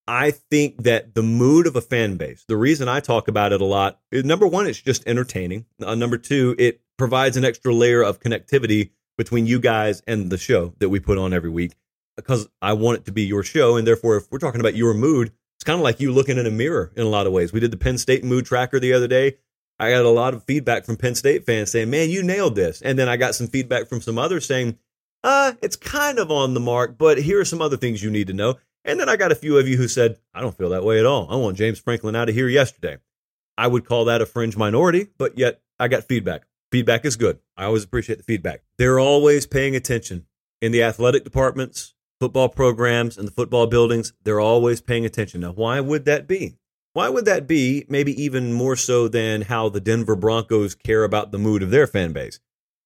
I 0.09 0.31
think 0.31 0.85
that 0.85 1.15
the 1.15 1.23
mood 1.23 1.67
of 1.67 1.77
a 1.77 1.83
fan 1.83 2.17
base, 2.17 2.43
the 2.49 2.57
reason 2.57 2.89
I 2.89 3.01
talk 3.01 3.29
about 3.29 3.53
it 3.53 3.61
a 3.61 3.67
lot 3.67 4.01
is 4.11 4.25
number 4.25 4.47
one, 4.47 4.67
it's 4.67 4.81
just 4.81 5.07
entertaining. 5.07 5.67
Uh, 5.83 5.95
number 5.95 6.17
two, 6.17 6.57
it 6.59 6.81
provides 6.97 7.37
an 7.37 7.45
extra 7.45 7.75
layer 7.75 8.03
of 8.03 8.19
connectivity 8.19 8.91
between 9.19 9.47
you 9.47 9.61
guys 9.61 10.03
and 10.07 10.31
the 10.31 10.39
show 10.39 10.73
that 10.79 10.89
we 10.89 10.99
put 10.99 11.19
on 11.19 11.35
every 11.35 11.51
week 11.51 11.75
because 12.17 12.49
I 12.63 12.73
want 12.73 13.01
it 13.01 13.05
to 13.05 13.13
be 13.13 13.25
your 13.25 13.43
show. 13.43 13.77
And 13.77 13.87
therefore, 13.87 14.17
if 14.17 14.33
we're 14.33 14.39
talking 14.39 14.61
about 14.61 14.75
your 14.75 14.95
mood, 14.95 15.31
it's 15.59 15.65
kind 15.65 15.79
of 15.79 15.85
like 15.85 16.01
you 16.01 16.11
looking 16.11 16.39
in 16.39 16.47
a 16.47 16.51
mirror 16.51 16.91
in 16.97 17.03
a 17.03 17.11
lot 17.11 17.27
of 17.27 17.35
ways. 17.35 17.53
We 17.53 17.61
did 17.61 17.71
the 17.71 17.77
Penn 17.77 17.99
State 17.99 18.25
mood 18.25 18.47
tracker 18.47 18.81
the 18.81 18.95
other 18.95 19.09
day. 19.09 19.37
I 19.79 19.91
got 19.91 20.07
a 20.07 20.09
lot 20.09 20.33
of 20.33 20.43
feedback 20.45 20.87
from 20.87 20.97
Penn 20.97 21.17
State 21.17 21.45
fans 21.45 21.71
saying, 21.71 21.91
man, 21.91 22.09
you 22.09 22.23
nailed 22.23 22.55
this. 22.55 22.81
And 22.81 22.99
then 22.99 23.11
I 23.11 23.19
got 23.19 23.35
some 23.35 23.47
feedback 23.47 23.89
from 23.89 24.01
some 24.01 24.17
others 24.17 24.47
saying, 24.47 24.79
uh, 25.23 25.53
it's 25.61 25.77
kind 25.77 26.19
of 26.19 26.31
on 26.31 26.55
the 26.55 26.61
mark, 26.61 26.97
but 26.97 27.19
here 27.19 27.41
are 27.41 27.45
some 27.45 27.61
other 27.61 27.77
things 27.77 28.03
you 28.03 28.11
need 28.11 28.29
to 28.29 28.33
know. 28.33 28.55
And 28.85 28.99
then 28.99 29.09
I 29.09 29.17
got 29.17 29.33
a 29.33 29.37
few 29.37 29.59
of 29.59 29.69
you 29.69 29.77
who 29.77 29.89
said, 29.89 30.19
I 30.33 30.41
don't 30.41 30.57
feel 30.57 30.71
that 30.71 30.85
way 30.85 30.99
at 30.99 31.07
all. 31.07 31.27
I 31.31 31.37
want 31.37 31.57
James 31.57 31.79
Franklin 31.79 32.17
out 32.17 32.29
of 32.29 32.35
here 32.35 32.49
yesterday. 32.49 32.99
I 33.57 33.67
would 33.67 33.85
call 33.85 34.05
that 34.07 34.23
a 34.23 34.27
fringe 34.27 34.57
minority, 34.57 35.09
but 35.19 35.37
yet 35.37 35.61
I 35.79 35.89
got 35.89 36.05
feedback. 36.05 36.43
Feedback 36.71 37.05
is 37.05 37.17
good. 37.17 37.41
I 37.57 37.65
always 37.65 37.85
appreciate 37.85 38.17
the 38.17 38.25
feedback. 38.25 38.63
They're 38.79 39.01
always 39.01 39.47
paying 39.47 39.75
attention 39.75 40.27
in 40.61 40.73
the 40.73 40.83
athletic 40.83 41.25
departments, 41.25 41.95
football 42.21 42.49
programs, 42.49 43.19
and 43.19 43.27
the 43.27 43.33
football 43.33 43.67
buildings. 43.67 44.13
They're 44.23 44.41
always 44.41 44.81
paying 44.81 45.05
attention. 45.05 45.41
Now, 45.41 45.53
why 45.53 45.81
would 45.81 46.05
that 46.05 46.29
be? 46.29 46.57
Why 46.93 47.09
would 47.09 47.27
that 47.27 47.47
be, 47.47 47.85
maybe 47.89 48.21
even 48.23 48.53
more 48.53 48.77
so 48.77 49.09
than 49.09 49.43
how 49.43 49.69
the 49.69 49.81
Denver 49.81 50.17
Broncos 50.17 50.75
care 50.75 51.05
about 51.05 51.33
the 51.33 51.39
mood 51.39 51.63
of 51.63 51.71
their 51.71 51.87
fan 51.87 52.13
base? 52.13 52.41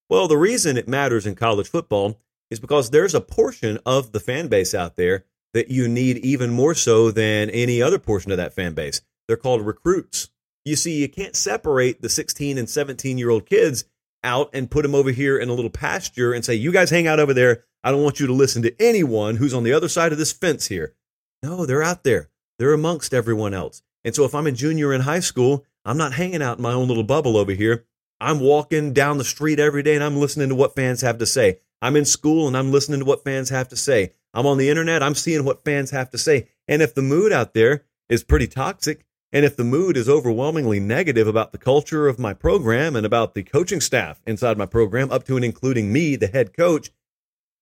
Well, 0.09 0.29
the 0.29 0.37
reason 0.37 0.77
it 0.77 0.89
matters 0.89 1.27
in 1.27 1.35
college 1.35 1.69
football 1.69 2.21
is 2.51 2.61
because 2.61 2.91
there's 2.91 3.15
a 3.15 3.21
portion 3.21 3.79
of 3.87 4.13
the 4.13 4.21
fan 4.21 4.49
base 4.49 4.75
out 4.75 4.97
there 4.97 5.25
that 5.55 5.71
you 5.71 5.89
need 5.89 6.19
even 6.19 6.51
more 6.51 6.75
so 6.75 7.11
than 7.11 7.51
any 7.51 7.83
other 7.83 7.99
portion 7.99 8.31
of 8.31 8.39
that 8.39 8.55
fan 8.55 8.75
base. 8.75 9.01
They're 9.29 9.37
called 9.37 9.65
recruits. 9.65 10.31
You 10.65 10.77
see, 10.77 11.01
you 11.01 11.09
can't 11.09 11.37
separate 11.37 12.03
the 12.03 12.09
16 12.09 12.59
and 12.59 12.69
17 12.69 13.19
year 13.19 13.31
old 13.31 13.47
kids 13.47 13.85
out 14.25 14.51
and 14.53 14.71
put 14.71 14.83
them 14.83 14.95
over 14.95 15.11
here 15.11 15.39
in 15.39 15.49
a 15.49 15.55
little 15.55 15.71
pasture 15.71 16.33
and 16.33 16.45
say, 16.45 16.55
you 16.55 16.73
guys 16.73 16.91
hang 16.91 17.07
out 17.07 17.21
over 17.21 17.35
there. 17.35 17.65
I 17.85 17.91
don't 17.91 18.03
want 18.03 18.21
you 18.21 18.29
to 18.29 18.33
listen 18.33 18.63
to 18.63 18.75
anyone 18.81 19.37
who's 19.37 19.55
on 19.55 19.65
the 19.65 19.73
other 19.73 19.89
side 19.89 20.13
of 20.13 20.19
this 20.19 20.33
fence 20.33 20.69
here. 20.69 20.95
No, 21.43 21.67
they're 21.67 21.83
out 21.83 22.05
there. 22.05 22.31
They're 22.59 22.73
amongst 22.73 23.13
everyone 23.13 23.55
else. 23.55 23.83
And 24.05 24.15
so 24.15 24.25
if 24.25 24.35
I'm 24.35 24.47
a 24.47 24.53
junior 24.53 24.93
in 24.93 25.01
high 25.01 25.21
school, 25.21 25.65
I'm 25.85 25.97
not 25.97 26.13
hanging 26.13 26.43
out 26.43 26.59
in 26.59 26.63
my 26.63 26.73
own 26.73 26.87
little 26.87 27.03
bubble 27.03 27.37
over 27.37 27.53
here. 27.53 27.85
I'm 28.21 28.39
walking 28.39 28.93
down 28.93 29.19
the 29.19 29.25
street 29.25 29.59
every 29.59 29.83
day 29.83 29.97
and 29.97 30.05
I'm 30.05 30.17
listening 30.17 30.49
to 30.51 30.55
what 30.55 30.77
fans 30.77 31.01
have 31.01 31.19
to 31.19 31.27
say. 31.27 31.59
I'm 31.81 31.97
in 31.97 32.05
school 32.05 32.47
and 32.47 32.57
I'm 32.57 32.71
listening 32.71 33.01
to 33.01 33.05
what 33.05 33.25
fans 33.25 33.49
have 33.51 33.69
to 33.71 33.77
say. 33.77 34.13
I'm 34.35 34.47
on 34.47 34.59
the 34.59 34.71
internet, 34.71 35.03
I'm 35.03 35.15
seeing 35.15 35.45
what 35.45 35.65
fans 35.65 35.91
have 35.91 36.11
to 36.11 36.19
say. 36.19 36.49
And 36.67 36.81
if 36.81 36.95
the 36.95 37.03
mood 37.03 37.33
out 37.33 37.55
there 37.55 37.85
is 38.09 38.25
pretty 38.25 38.47
toxic, 38.47 39.05
and 39.33 39.45
if 39.45 39.57
the 39.57 39.65
mood 39.65 39.97
is 39.97 40.09
overwhelmingly 40.09 40.81
negative 40.81 41.27
about 41.27 41.53
the 41.53 41.59
culture 41.59 42.07
of 42.07 42.19
my 42.19 42.35
program 42.35 42.97
and 42.97 43.07
about 43.07 43.35
the 43.35 43.43
coaching 43.43 43.81
staff 43.81 44.21
inside 44.27 44.59
my 44.59 44.67
program, 44.67 45.11
up 45.11 45.25
to 45.25 45.37
and 45.37 45.45
including 45.45 45.93
me, 45.93 46.17
the 46.17 46.27
head 46.27 46.57
coach, 46.57 46.91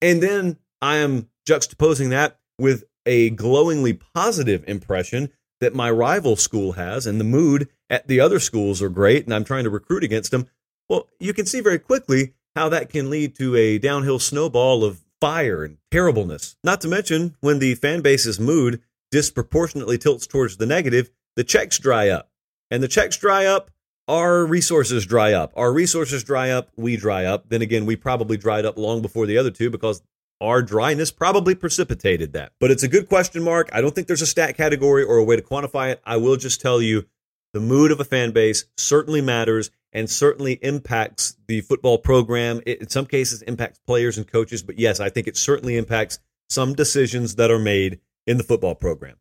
and 0.00 0.22
then 0.22 0.56
I 0.80 0.96
am 0.96 1.28
juxtaposing 1.48 2.10
that 2.10 2.38
with 2.58 2.84
a 3.06 3.30
glowingly 3.30 3.94
positive 4.14 4.64
impression 4.66 5.30
that 5.60 5.74
my 5.74 5.90
rival 5.90 6.36
school 6.36 6.72
has, 6.72 7.06
and 7.06 7.20
the 7.20 7.24
mood 7.24 7.68
at 7.88 8.08
the 8.08 8.20
other 8.20 8.40
schools 8.40 8.80
are 8.80 8.88
great, 8.88 9.24
and 9.24 9.34
I'm 9.34 9.44
trying 9.44 9.64
to 9.64 9.70
recruit 9.70 10.04
against 10.04 10.30
them. 10.30 10.48
Well, 10.88 11.08
you 11.18 11.34
can 11.34 11.46
see 11.46 11.60
very 11.60 11.78
quickly 11.78 12.34
how 12.56 12.68
that 12.70 12.88
can 12.88 13.10
lead 13.10 13.36
to 13.36 13.54
a 13.56 13.78
downhill 13.78 14.18
snowball 14.18 14.84
of 14.84 15.04
fire 15.20 15.64
and 15.64 15.78
terribleness. 15.90 16.56
Not 16.64 16.80
to 16.82 16.88
mention, 16.88 17.36
when 17.40 17.58
the 17.58 17.74
fan 17.74 18.00
base's 18.00 18.40
mood 18.40 18.82
disproportionately 19.10 19.98
tilts 19.98 20.26
towards 20.26 20.56
the 20.56 20.66
negative, 20.66 21.10
the 21.36 21.44
checks 21.44 21.78
dry 21.78 22.08
up. 22.08 22.30
And 22.70 22.82
the 22.82 22.88
checks 22.88 23.16
dry 23.16 23.46
up 23.46 23.70
our 24.10 24.44
resources 24.44 25.06
dry 25.06 25.32
up. 25.32 25.52
Our 25.54 25.72
resources 25.72 26.24
dry 26.24 26.50
up, 26.50 26.70
we 26.76 26.96
dry 26.96 27.26
up. 27.26 27.48
Then 27.48 27.62
again, 27.62 27.86
we 27.86 27.94
probably 27.94 28.36
dried 28.36 28.64
up 28.64 28.76
long 28.76 29.02
before 29.02 29.24
the 29.24 29.38
other 29.38 29.52
two 29.52 29.70
because 29.70 30.02
our 30.40 30.62
dryness 30.62 31.12
probably 31.12 31.54
precipitated 31.54 32.32
that. 32.32 32.52
But 32.58 32.72
it's 32.72 32.82
a 32.82 32.88
good 32.88 33.08
question 33.08 33.44
mark. 33.44 33.70
I 33.72 33.80
don't 33.80 33.94
think 33.94 34.08
there's 34.08 34.20
a 34.20 34.26
stat 34.26 34.56
category 34.56 35.04
or 35.04 35.18
a 35.18 35.24
way 35.24 35.36
to 35.36 35.42
quantify 35.42 35.92
it. 35.92 36.00
I 36.04 36.16
will 36.16 36.36
just 36.36 36.60
tell 36.60 36.82
you 36.82 37.06
the 37.52 37.60
mood 37.60 37.92
of 37.92 38.00
a 38.00 38.04
fan 38.04 38.32
base 38.32 38.64
certainly 38.76 39.20
matters 39.20 39.70
and 39.92 40.08
certainly 40.08 40.54
impacts 40.62 41.36
the 41.46 41.60
football 41.62 41.98
program. 41.98 42.60
It, 42.66 42.80
in 42.80 42.88
some 42.88 43.06
cases, 43.06 43.42
impacts 43.42 43.78
players 43.86 44.18
and 44.18 44.26
coaches. 44.26 44.62
But 44.62 44.78
yes, 44.78 45.00
I 45.00 45.08
think 45.08 45.26
it 45.26 45.36
certainly 45.36 45.76
impacts 45.76 46.18
some 46.48 46.74
decisions 46.74 47.36
that 47.36 47.50
are 47.50 47.58
made 47.58 48.00
in 48.26 48.36
the 48.36 48.44
football 48.44 48.74
program. 48.74 49.16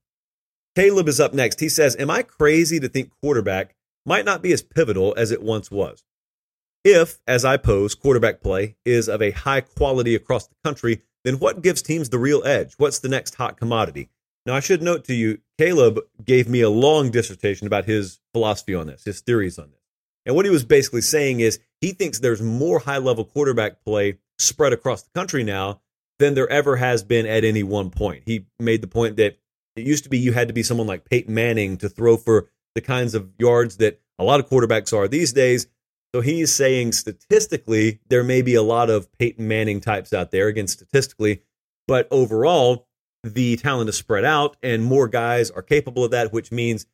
Caleb 0.76 1.08
is 1.08 1.20
up 1.20 1.34
next. 1.34 1.60
He 1.60 1.70
says, 1.70 1.96
Am 1.98 2.10
I 2.10 2.22
crazy 2.22 2.80
to 2.80 2.90
think 2.90 3.12
quarterback 3.22 3.76
might 4.06 4.26
not 4.26 4.42
be 4.42 4.54
as 4.54 4.62
pivotal 4.62 5.14
as 5.18 5.32
it 5.32 5.42
once 5.42 5.72
was? 5.72 6.04
If, 6.84 7.20
as 7.28 7.44
I 7.44 7.58
pose, 7.58 7.96
quarterback 7.96 8.42
play 8.42 8.76
is 8.86 9.10
of 9.10 9.22
a 9.22 9.32
high 9.32 9.62
quality 9.62 10.16
across 10.16 10.48
the 10.48 10.56
country, 10.64 11.02
then 11.26 11.40
what 11.40 11.62
gives 11.62 11.82
teams 11.82 12.10
the 12.10 12.20
real 12.20 12.44
edge? 12.46 12.76
What's 12.78 13.00
the 13.00 13.10
next 13.10 13.36
hot 13.36 13.58
commodity? 13.58 14.10
Now, 14.46 14.56
I 14.56 14.62
should 14.62 14.82
note 14.82 15.04
to 15.06 15.14
you, 15.14 15.40
Caleb 15.58 16.00
gave 16.24 16.48
me 16.48 16.62
a 16.62 16.70
long 16.70 17.12
dissertation 17.12 17.68
about 17.68 17.86
his 17.86 18.20
philosophy 18.34 18.74
on 18.74 18.88
this, 18.88 19.04
his 19.04 19.20
theories 19.20 19.60
on 19.60 19.72
this. 19.72 19.79
And 20.30 20.36
what 20.36 20.46
he 20.46 20.52
was 20.52 20.64
basically 20.64 21.02
saying 21.02 21.40
is 21.40 21.58
he 21.82 21.92
thinks 21.92 22.20
there's 22.20 22.40
more 22.40 22.78
high 22.78 23.00
level 23.00 23.26
quarterback 23.26 23.84
play 23.84 24.20
spread 24.38 24.74
across 24.74 25.02
the 25.02 25.10
country 25.16 25.44
now 25.44 25.82
than 26.20 26.36
there 26.36 26.48
ever 26.48 26.76
has 26.76 27.04
been 27.04 27.26
at 27.26 27.44
any 27.44 27.64
one 27.64 27.90
point. 27.90 28.22
He 28.28 28.46
made 28.60 28.82
the 28.82 28.88
point 28.88 29.16
that 29.16 29.40
it 29.76 29.88
used 29.88 30.04
to 30.04 30.10
be 30.12 30.20
you 30.20 30.32
had 30.32 30.48
to 30.50 30.54
be 30.54 30.62
someone 30.62 30.86
like 30.86 31.10
Peyton 31.10 31.34
Manning 31.34 31.78
to 31.78 31.90
throw 31.90 32.16
for 32.16 32.48
the 32.76 32.82
kinds 32.82 33.16
of 33.16 33.32
yards 33.40 33.78
that 33.78 34.02
a 34.20 34.24
lot 34.24 34.40
of 34.40 34.48
quarterbacks 34.48 34.96
are 34.96 35.08
these 35.08 35.34
days. 35.34 35.66
So 36.14 36.22
he's 36.22 36.54
saying 36.54 36.92
statistically, 36.92 38.00
there 38.10 38.24
may 38.24 38.44
be 38.44 38.54
a 38.54 38.62
lot 38.62 38.92
of 38.92 39.12
Peyton 39.18 39.48
Manning 39.48 39.82
types 39.82 40.14
out 40.14 40.30
there, 40.30 40.46
again, 40.46 40.68
statistically, 40.68 41.42
but 41.88 42.08
overall, 42.12 42.88
the 43.24 43.58
talent 43.58 43.90
is 43.90 43.98
spread 43.98 44.26
out 44.26 44.58
and 44.62 44.84
more 44.84 45.08
guys 45.08 45.50
are 45.50 45.64
capable 45.64 46.04
of 46.04 46.12
that, 46.12 46.32
which 46.32 46.52
means 46.52 46.86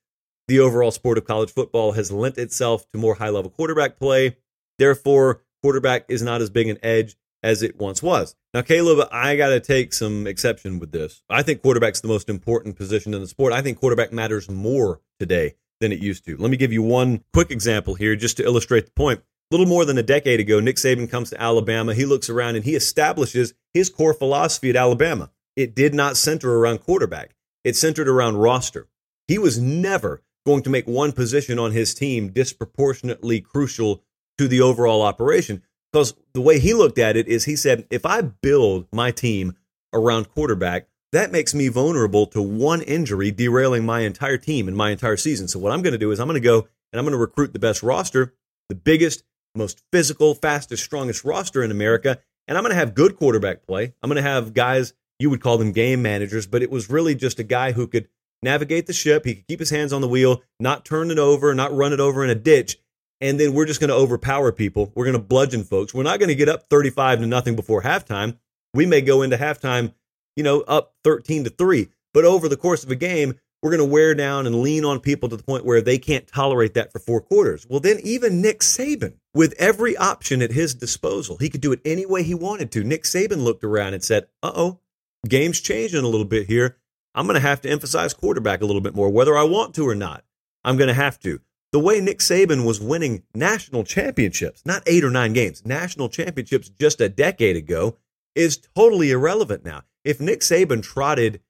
the 0.48 0.60
overall 0.60 0.92
sport 0.92 1.18
of 1.18 1.26
college 1.26 1.52
football 1.52 1.94
has 1.94 2.12
lent 2.12 2.38
itself 2.38 2.90
to 2.92 2.98
more 2.98 3.16
high 3.16 3.30
level 3.30 3.52
quarterback 3.52 3.98
play. 3.98 4.38
Therefore, 4.78 5.42
quarterback 5.62 6.06
is 6.10 6.22
not 6.22 6.42
as 6.42 6.50
big 6.50 6.68
an 6.68 6.78
edge 6.84 7.16
as 7.42 7.62
it 7.62 7.78
once 7.78 8.02
was. 8.02 8.36
Now, 8.54 8.62
Caleb, 8.62 9.08
I 9.12 9.36
got 9.36 9.50
to 9.50 9.60
take 9.60 9.94
some 9.94 10.28
exception 10.28 10.80
with 10.80 10.92
this. 10.92 11.22
I 11.30 11.44
think 11.44 11.62
quarterback's 11.62 12.02
the 12.02 12.08
most 12.08 12.30
important 12.30 12.76
position 12.76 13.14
in 13.14 13.22
the 13.22 13.28
sport. 13.28 13.54
I 13.54 13.62
think 13.62 13.80
quarterback 13.80 14.12
matters 14.12 14.50
more 14.50 15.02
today 15.20 15.56
than 15.80 15.92
it 15.92 16.00
used 16.00 16.26
to. 16.26 16.38
Let 16.38 16.50
me 16.50 16.58
give 16.58 16.74
you 16.74 16.82
one 16.82 17.24
quick 17.34 17.52
example 17.52 17.96
here 17.96 18.16
just 18.16 18.38
to 18.38 18.44
illustrate 18.44 18.86
the 18.86 18.92
point. 18.92 19.20
A 19.20 19.56
little 19.56 19.68
more 19.68 19.86
than 19.86 19.98
a 19.98 20.04
decade 20.04 20.40
ago, 20.40 20.60
Nick 20.60 20.78
Saban 20.78 21.10
comes 21.10 21.30
to 21.30 21.42
Alabama. 21.42 21.94
He 21.94 22.06
looks 22.06 22.30
around 22.30 22.56
and 22.56 22.66
he 22.66 22.76
establishes 22.76 23.54
his 23.74 23.90
core 23.90 24.14
philosophy 24.14 24.72
at 24.72 24.76
Alabama. 24.76 25.30
It 25.56 25.76
did 25.76 25.94
not 25.94 26.18
center 26.18 26.58
around 26.58 26.80
quarterback, 26.80 27.36
it 27.64 27.76
centered 27.76 28.08
around 28.08 28.38
roster. 28.38 28.88
He 29.28 29.38
was 29.38 29.60
never 29.60 30.24
going 30.46 30.64
to 30.64 30.70
make 30.70 30.88
one 30.88 31.12
position 31.12 31.60
on 31.60 31.72
his 31.72 31.94
team 31.94 32.30
disproportionately 32.30 33.42
crucial 33.42 34.04
to 34.38 34.48
the 34.48 34.62
overall 34.62 35.02
operation. 35.02 35.64
Because 35.92 36.14
the 36.34 36.42
way 36.42 36.60
he 36.60 36.74
looked 36.74 37.00
at 37.00 37.16
it 37.16 37.28
is 37.28 37.46
he 37.46 37.56
said, 37.56 37.88
if 37.90 38.06
I 38.06 38.22
build 38.22 38.88
my 38.92 39.12
team 39.12 39.56
around 39.94 40.30
quarterback, 40.30 40.88
that 41.12 41.32
makes 41.32 41.54
me 41.54 41.70
vulnerable 41.70 42.28
to 42.28 42.42
one 42.42 42.82
injury 42.82 43.32
derailing 43.32 43.86
my 43.86 44.02
entire 44.02 44.38
team 44.38 44.68
and 44.68 44.76
my 44.76 44.92
entire 44.92 45.18
season. 45.18 45.48
So 45.48 45.60
what 45.60 45.72
I'm 45.72 45.82
going 45.82 45.94
to 45.94 45.98
do 45.98 46.12
is 46.12 46.20
I'm 46.20 46.28
going 46.28 46.42
to 46.42 46.46
go 46.46 46.68
and 46.92 47.00
I'm 47.00 47.06
going 47.06 47.14
to 47.14 47.18
recruit 47.18 47.54
the 47.54 47.60
best 47.60 47.82
roster, 47.82 48.34
the 48.70 48.76
biggest, 48.76 49.24
most 49.56 49.82
physical, 49.92 50.36
fastest, 50.36 50.84
strongest 50.84 51.24
roster 51.24 51.64
in 51.64 51.72
America, 51.72 52.20
and 52.48 52.58
I'm 52.58 52.64
going 52.64 52.74
to 52.74 52.80
have 52.80 52.94
good 52.94 53.16
quarterback 53.16 53.66
play. 53.66 53.94
I'm 54.04 54.10
going 54.10 54.22
to 54.22 54.30
have 54.30 54.54
guys 54.54 54.94
you 55.20 55.30
would 55.30 55.42
call 55.42 55.58
them 55.58 55.72
game 55.72 56.02
managers, 56.02 56.46
but 56.46 56.62
it 56.62 56.70
was 56.70 56.90
really 56.90 57.16
just 57.16 57.40
a 57.40 57.44
guy 57.44 57.72
who 57.72 57.88
could 57.88 58.10
navigate 58.42 58.88
the 58.88 58.94
ship. 58.94 59.26
He 59.26 59.36
could 59.36 59.48
keep 59.48 59.60
his 59.60 59.70
hands 59.70 59.94
on 59.94 60.02
the 60.02 60.08
wheel, 60.08 60.44
not 60.60 60.86
turn 60.86 61.12
it 61.12 61.20
over, 61.20 61.54
not 61.54 61.76
run 61.76 61.94
it 61.94 62.00
over 62.00 62.24
in 62.24 62.30
a 62.30 62.36
ditch. 62.36 62.78
And 63.22 63.40
then 63.40 63.54
we're 63.54 63.66
just 63.66 63.80
going 63.80 63.90
to 63.90 63.96
overpower 63.96 64.52
people. 64.52 64.92
We're 64.94 65.06
going 65.06 65.18
to 65.18 65.24
bludgeon 65.24 65.64
folks. 65.64 65.94
We're 65.94 66.04
not 66.04 66.20
going 66.20 66.30
to 66.30 66.36
get 66.36 66.50
up 66.50 66.70
35 66.70 67.20
to 67.20 67.26
nothing 67.26 67.56
before 67.56 67.82
halftime. 67.82 68.38
We 68.74 68.86
may 68.86 69.02
go 69.02 69.22
into 69.22 69.38
halftime 69.38 69.94
you 70.36 70.44
know, 70.44 70.62
up 70.62 70.96
13 71.04 71.46
to 71.46 71.50
3. 71.50 71.90
But 72.14 72.26
over 72.26 72.48
the 72.48 72.58
course 72.58 72.84
of 72.84 72.92
a 72.92 72.96
game, 72.96 73.40
we're 73.62 73.76
going 73.76 73.88
to 73.88 73.94
wear 73.94 74.14
down 74.14 74.46
and 74.46 74.62
lean 74.62 74.86
on 74.86 75.00
people 75.00 75.28
to 75.30 75.38
the 75.38 75.44
point 75.44 75.66
where 75.66 75.82
they 75.82 75.98
can't 75.98 76.28
tolerate 76.28 76.76
that 76.76 76.92
for 76.92 77.00
four 77.00 77.20
quarters. 77.20 77.66
Well, 77.68 77.80
then 77.80 78.00
even 78.04 78.42
Nick 78.42 78.60
Saban, 78.60 79.16
with 79.34 79.54
every 79.58 79.98
option 79.98 80.42
at 80.42 80.52
his 80.52 80.76
disposal, 80.76 81.38
he 81.38 81.50
could 81.50 81.62
do 81.62 81.72
it 81.72 81.82
any 81.84 82.06
way 82.06 82.24
he 82.24 82.36
wanted 82.36 82.72
to. 82.74 82.84
Nick 82.84 83.04
Saban 83.04 83.44
looked 83.44 83.64
around 83.64 83.94
and 83.94 84.04
said, 84.04 84.28
uh 84.44 84.52
oh, 84.56 84.80
game's 85.28 85.60
changing 85.62 86.04
a 86.04 86.08
little 86.08 86.26
bit 86.26 86.48
here. 86.48 86.78
I'm 87.16 87.26
going 87.26 87.36
to 87.36 87.48
have 87.48 87.62
to 87.62 87.70
emphasize 87.70 88.14
quarterback 88.14 88.62
a 88.62 88.66
little 88.66 88.82
bit 88.82 88.94
more, 88.94 89.10
whether 89.10 89.36
I 89.36 89.44
want 89.44 89.74
to 89.76 89.88
or 89.88 89.96
not. 89.96 90.24
I'm 90.64 90.78
going 90.78 90.90
to 90.90 90.94
have 90.94 91.20
to. 91.22 91.42
The 91.72 91.80
way 91.80 92.00
Nick 92.00 92.20
Saban 92.20 92.66
was 92.66 92.80
winning 92.80 93.24
national 93.34 93.84
championships, 93.84 94.64
not 94.66 94.84
eight 94.86 95.04
or 95.04 95.10
nine 95.10 95.34
games, 95.34 95.66
national 95.66 96.10
championships 96.10 96.70
just 96.70 97.02
a 97.02 97.10
decade 97.10 97.56
ago, 97.56 97.98
is 98.36 98.58
totally 98.76 99.12
irrelevant 99.12 99.66
now 99.66 99.82
if 100.06 100.22
Nick 100.22 100.42
Saban 100.42 100.82
trotted 100.82 101.42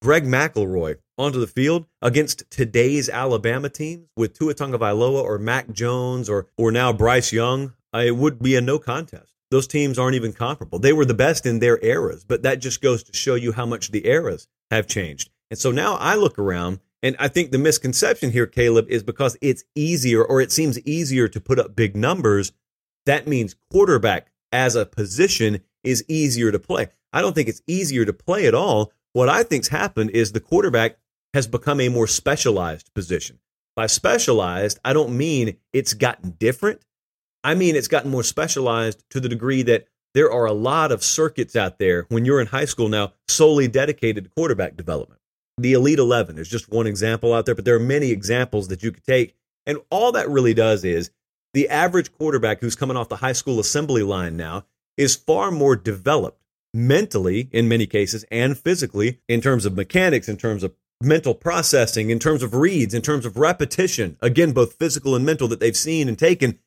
Greg 0.00 0.24
McElroy 0.24 0.96
onto 1.18 1.40
the 1.40 1.46
field 1.46 1.86
against 2.00 2.48
today's 2.50 3.08
Alabama 3.08 3.68
teams 3.68 4.06
with 4.16 4.38
Tua 4.38 4.54
Tagovailoa 4.54 5.22
or 5.22 5.38
Mac 5.38 5.70
Jones 5.72 6.30
or 6.30 6.46
or 6.56 6.70
now 6.70 6.92
Bryce 6.92 7.32
Young, 7.32 7.74
uh, 7.92 7.98
it 7.98 8.16
would 8.16 8.40
be 8.40 8.56
a 8.56 8.60
no 8.60 8.78
contest. 8.78 9.34
Those 9.50 9.66
teams 9.66 9.98
aren't 9.98 10.14
even 10.14 10.32
comparable. 10.32 10.78
They 10.78 10.92
were 10.92 11.04
the 11.04 11.14
best 11.14 11.44
in 11.44 11.58
their 11.58 11.82
eras, 11.84 12.24
but 12.24 12.42
that 12.42 12.60
just 12.60 12.80
goes 12.80 13.02
to 13.04 13.12
show 13.12 13.34
you 13.34 13.52
how 13.52 13.66
much 13.66 13.90
the 13.90 14.06
eras 14.06 14.48
have 14.74 14.86
changed. 14.86 15.30
And 15.50 15.58
so 15.58 15.70
now 15.70 15.96
I 15.96 16.14
look 16.14 16.38
around 16.38 16.80
and 17.02 17.16
I 17.18 17.28
think 17.28 17.50
the 17.50 17.58
misconception 17.58 18.30
here, 18.30 18.46
Caleb, 18.46 18.86
is 18.88 19.02
because 19.02 19.36
it's 19.40 19.64
easier 19.74 20.24
or 20.24 20.40
it 20.40 20.50
seems 20.50 20.80
easier 20.80 21.28
to 21.28 21.40
put 21.40 21.58
up 21.58 21.76
big 21.76 21.96
numbers. 21.96 22.52
That 23.06 23.26
means 23.26 23.56
quarterback 23.70 24.32
as 24.52 24.74
a 24.74 24.86
position 24.86 25.60
is 25.82 26.04
easier 26.08 26.50
to 26.50 26.58
play. 26.58 26.88
I 27.12 27.20
don't 27.20 27.34
think 27.34 27.48
it's 27.48 27.62
easier 27.66 28.04
to 28.04 28.12
play 28.12 28.46
at 28.46 28.54
all. 28.54 28.92
What 29.12 29.28
I 29.28 29.42
think's 29.42 29.68
happened 29.68 30.10
is 30.10 30.32
the 30.32 30.40
quarterback 30.40 30.96
has 31.34 31.46
become 31.46 31.80
a 31.80 31.88
more 31.88 32.06
specialized 32.06 32.92
position. 32.94 33.38
By 33.76 33.86
specialized, 33.86 34.78
I 34.84 34.92
don't 34.92 35.16
mean 35.16 35.56
it's 35.72 35.94
gotten 35.94 36.30
different. 36.38 36.84
I 37.42 37.54
mean 37.54 37.76
it's 37.76 37.88
gotten 37.88 38.10
more 38.10 38.22
specialized 38.22 39.04
to 39.10 39.20
the 39.20 39.28
degree 39.28 39.62
that 39.64 39.88
there 40.14 40.30
are 40.30 40.46
a 40.46 40.52
lot 40.52 40.92
of 40.92 41.02
circuits 41.02 41.56
out 41.56 41.78
there 41.78 42.06
when 42.08 42.24
you're 42.24 42.40
in 42.40 42.46
high 42.46 42.64
school 42.64 42.88
now 42.88 43.12
solely 43.28 43.68
dedicated 43.68 44.24
to 44.24 44.30
quarterback 44.30 44.76
development. 44.76 45.20
The 45.58 45.72
Elite 45.72 45.98
11 45.98 46.38
is 46.38 46.48
just 46.48 46.70
one 46.70 46.86
example 46.86 47.32
out 47.32 47.46
there, 47.46 47.54
but 47.54 47.64
there 47.64 47.76
are 47.76 47.80
many 47.80 48.10
examples 48.10 48.68
that 48.68 48.82
you 48.82 48.92
could 48.92 49.04
take. 49.04 49.34
And 49.66 49.78
all 49.90 50.12
that 50.12 50.28
really 50.28 50.54
does 50.54 50.84
is 50.84 51.10
the 51.52 51.68
average 51.68 52.12
quarterback 52.12 52.60
who's 52.60 52.76
coming 52.76 52.96
off 52.96 53.08
the 53.08 53.16
high 53.16 53.32
school 53.32 53.60
assembly 53.60 54.02
line 54.02 54.36
now 54.36 54.64
is 54.96 55.14
far 55.16 55.50
more 55.50 55.76
developed 55.76 56.40
mentally 56.72 57.48
in 57.52 57.68
many 57.68 57.86
cases 57.86 58.24
and 58.30 58.58
physically 58.58 59.20
in 59.28 59.40
terms 59.40 59.64
of 59.64 59.76
mechanics, 59.76 60.28
in 60.28 60.36
terms 60.36 60.64
of 60.64 60.74
mental 61.00 61.34
processing, 61.34 62.10
in 62.10 62.18
terms 62.18 62.42
of 62.42 62.54
reads, 62.54 62.94
in 62.94 63.02
terms 63.02 63.24
of 63.24 63.36
repetition, 63.36 64.16
again, 64.20 64.52
both 64.52 64.74
physical 64.74 65.14
and 65.14 65.24
mental 65.24 65.48
that 65.48 65.60
they've 65.60 65.76
seen 65.76 66.08
and 66.08 66.18
taken 66.18 66.58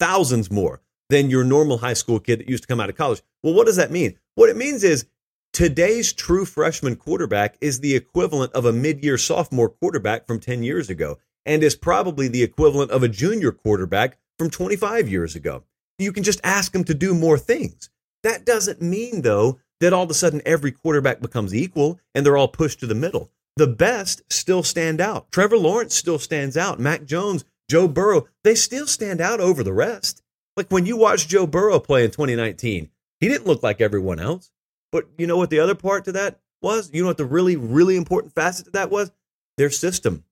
thousands 0.00 0.50
more 0.50 0.80
than 1.12 1.28
your 1.28 1.44
normal 1.44 1.78
high 1.78 1.92
school 1.92 2.18
kid 2.18 2.40
that 2.40 2.48
used 2.48 2.64
to 2.64 2.66
come 2.66 2.80
out 2.80 2.88
of 2.88 2.96
college. 2.96 3.22
Well, 3.42 3.52
what 3.52 3.66
does 3.66 3.76
that 3.76 3.90
mean? 3.90 4.18
What 4.34 4.48
it 4.48 4.56
means 4.56 4.82
is 4.82 5.06
today's 5.52 6.12
true 6.12 6.46
freshman 6.46 6.96
quarterback 6.96 7.58
is 7.60 7.80
the 7.80 7.94
equivalent 7.94 8.52
of 8.52 8.64
a 8.64 8.72
mid 8.72 9.04
year 9.04 9.18
sophomore 9.18 9.68
quarterback 9.68 10.26
from 10.26 10.40
10 10.40 10.62
years 10.62 10.88
ago 10.88 11.18
and 11.44 11.62
is 11.62 11.76
probably 11.76 12.28
the 12.28 12.42
equivalent 12.42 12.90
of 12.90 13.02
a 13.02 13.08
junior 13.08 13.52
quarterback 13.52 14.18
from 14.38 14.48
25 14.48 15.08
years 15.08 15.36
ago. 15.36 15.64
You 15.98 16.12
can 16.12 16.22
just 16.22 16.40
ask 16.42 16.72
them 16.72 16.84
to 16.84 16.94
do 16.94 17.14
more 17.14 17.36
things. 17.36 17.90
That 18.22 18.46
doesn't 18.46 18.80
mean, 18.80 19.20
though, 19.22 19.58
that 19.80 19.92
all 19.92 20.04
of 20.04 20.10
a 20.10 20.14
sudden 20.14 20.40
every 20.46 20.72
quarterback 20.72 21.20
becomes 21.20 21.54
equal 21.54 22.00
and 22.14 22.24
they're 22.24 22.38
all 22.38 22.48
pushed 22.48 22.80
to 22.80 22.86
the 22.86 22.94
middle. 22.94 23.30
The 23.56 23.66
best 23.66 24.22
still 24.30 24.62
stand 24.62 24.98
out. 25.00 25.30
Trevor 25.30 25.58
Lawrence 25.58 25.94
still 25.94 26.18
stands 26.18 26.56
out. 26.56 26.80
Mac 26.80 27.04
Jones, 27.04 27.44
Joe 27.68 27.86
Burrow, 27.86 28.28
they 28.44 28.54
still 28.54 28.86
stand 28.86 29.20
out 29.20 29.40
over 29.40 29.62
the 29.62 29.74
rest. 29.74 30.21
Like 30.56 30.68
when 30.70 30.86
you 30.86 30.96
watch 30.96 31.28
Joe 31.28 31.46
Burrow 31.46 31.80
play 31.80 32.04
in 32.04 32.10
2019, 32.10 32.90
he 33.20 33.28
didn't 33.28 33.46
look 33.46 33.62
like 33.62 33.80
everyone 33.80 34.20
else. 34.20 34.50
But 34.90 35.08
you 35.16 35.26
know 35.26 35.36
what 35.38 35.50
the 35.50 35.60
other 35.60 35.74
part 35.74 36.04
to 36.04 36.12
that 36.12 36.40
was? 36.60 36.90
You 36.92 37.02
know 37.02 37.08
what 37.08 37.16
the 37.16 37.24
really, 37.24 37.56
really 37.56 37.96
important 37.96 38.34
facet 38.34 38.66
to 38.66 38.70
that 38.72 38.90
was? 38.90 39.10
Their 39.56 39.70
system. 39.70 40.24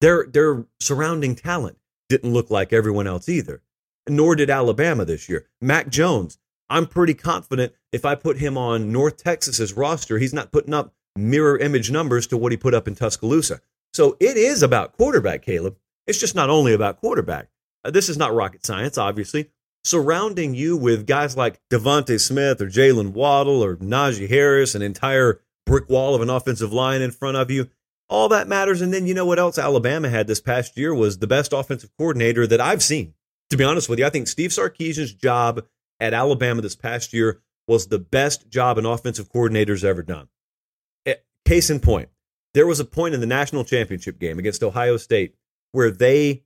Their 0.00 0.26
their 0.26 0.66
surrounding 0.80 1.34
talent 1.34 1.78
didn't 2.08 2.32
look 2.32 2.50
like 2.50 2.72
everyone 2.72 3.06
else 3.06 3.28
either. 3.28 3.62
Nor 4.08 4.36
did 4.36 4.50
Alabama 4.50 5.04
this 5.04 5.28
year. 5.28 5.46
Mac 5.60 5.88
Jones, 5.88 6.38
I'm 6.68 6.86
pretty 6.86 7.14
confident 7.14 7.72
if 7.92 8.04
I 8.04 8.14
put 8.14 8.38
him 8.38 8.58
on 8.58 8.92
North 8.92 9.16
Texas's 9.16 9.72
roster, 9.72 10.18
he's 10.18 10.34
not 10.34 10.52
putting 10.52 10.74
up 10.74 10.92
mirror 11.16 11.56
image 11.58 11.90
numbers 11.90 12.26
to 12.28 12.36
what 12.36 12.52
he 12.52 12.58
put 12.58 12.74
up 12.74 12.86
in 12.86 12.94
Tuscaloosa. 12.94 13.60
So 13.92 14.16
it 14.20 14.36
is 14.36 14.62
about 14.62 14.96
quarterback, 14.96 15.42
Caleb. 15.42 15.76
It's 16.06 16.18
just 16.20 16.34
not 16.34 16.50
only 16.50 16.72
about 16.74 17.00
quarterback. 17.00 17.48
uh, 17.84 17.90
this 17.90 18.08
is 18.08 18.18
not 18.18 18.34
rocket 18.34 18.64
science, 18.66 18.98
obviously. 18.98 19.50
Surrounding 19.84 20.54
you 20.54 20.76
with 20.76 21.06
guys 21.06 21.36
like 21.36 21.60
DeVonta 21.70 22.18
Smith 22.18 22.60
or 22.60 22.66
Jaylen 22.66 23.12
Waddle 23.12 23.62
or 23.62 23.76
Najee 23.76 24.28
Harris, 24.28 24.74
an 24.74 24.82
entire 24.82 25.40
brick 25.66 25.88
wall 25.88 26.14
of 26.14 26.22
an 26.22 26.30
offensive 26.30 26.72
line 26.72 27.02
in 27.02 27.10
front 27.10 27.36
of 27.36 27.50
you, 27.50 27.68
all 28.08 28.28
that 28.30 28.48
matters. 28.48 28.80
And 28.80 28.92
then 28.92 29.06
you 29.06 29.14
know 29.14 29.26
what 29.26 29.38
else 29.38 29.58
Alabama 29.58 30.08
had 30.08 30.26
this 30.26 30.40
past 30.40 30.76
year 30.76 30.94
was 30.94 31.18
the 31.18 31.26
best 31.26 31.52
offensive 31.52 31.90
coordinator 31.98 32.46
that 32.46 32.60
I've 32.60 32.82
seen. 32.82 33.14
To 33.50 33.56
be 33.56 33.64
honest 33.64 33.88
with 33.88 33.98
you, 33.98 34.06
I 34.06 34.10
think 34.10 34.26
Steve 34.26 34.50
Sarkisian's 34.50 35.12
job 35.12 35.64
at 36.00 36.14
Alabama 36.14 36.62
this 36.62 36.76
past 36.76 37.12
year 37.12 37.42
was 37.66 37.86
the 37.86 37.98
best 37.98 38.48
job 38.48 38.78
an 38.78 38.86
offensive 38.86 39.30
coordinator's 39.30 39.84
ever 39.84 40.02
done. 40.02 40.28
Eh, 41.06 41.14
case 41.44 41.70
in 41.70 41.80
point, 41.80 42.08
there 42.52 42.66
was 42.66 42.80
a 42.80 42.84
point 42.84 43.14
in 43.14 43.20
the 43.20 43.26
national 43.26 43.64
championship 43.64 44.18
game 44.18 44.38
against 44.38 44.62
Ohio 44.62 44.96
State 44.96 45.34
where 45.72 45.90
they, 45.90 46.42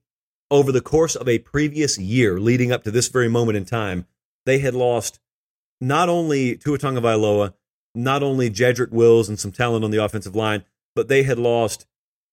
over 0.51 0.71
the 0.71 0.81
course 0.81 1.15
of 1.15 1.27
a 1.27 1.39
previous 1.39 1.97
year 1.97 2.39
leading 2.39 2.71
up 2.71 2.83
to 2.83 2.91
this 2.91 3.07
very 3.07 3.29
moment 3.29 3.57
in 3.57 3.65
time, 3.65 4.05
they 4.45 4.59
had 4.59 4.73
lost 4.73 5.19
not 5.79 6.09
only 6.09 6.57
Tua 6.57 6.77
Tagovailoa, 6.77 7.53
not 7.95 8.23
only 8.23 8.49
Jedrick 8.49 8.91
Wills 8.91 9.29
and 9.29 9.39
some 9.39 9.51
talent 9.51 9.83
on 9.83 9.91
the 9.91 10.03
offensive 10.03 10.35
line, 10.35 10.63
but 10.95 11.07
they 11.07 11.23
had 11.23 11.39
lost 11.39 11.85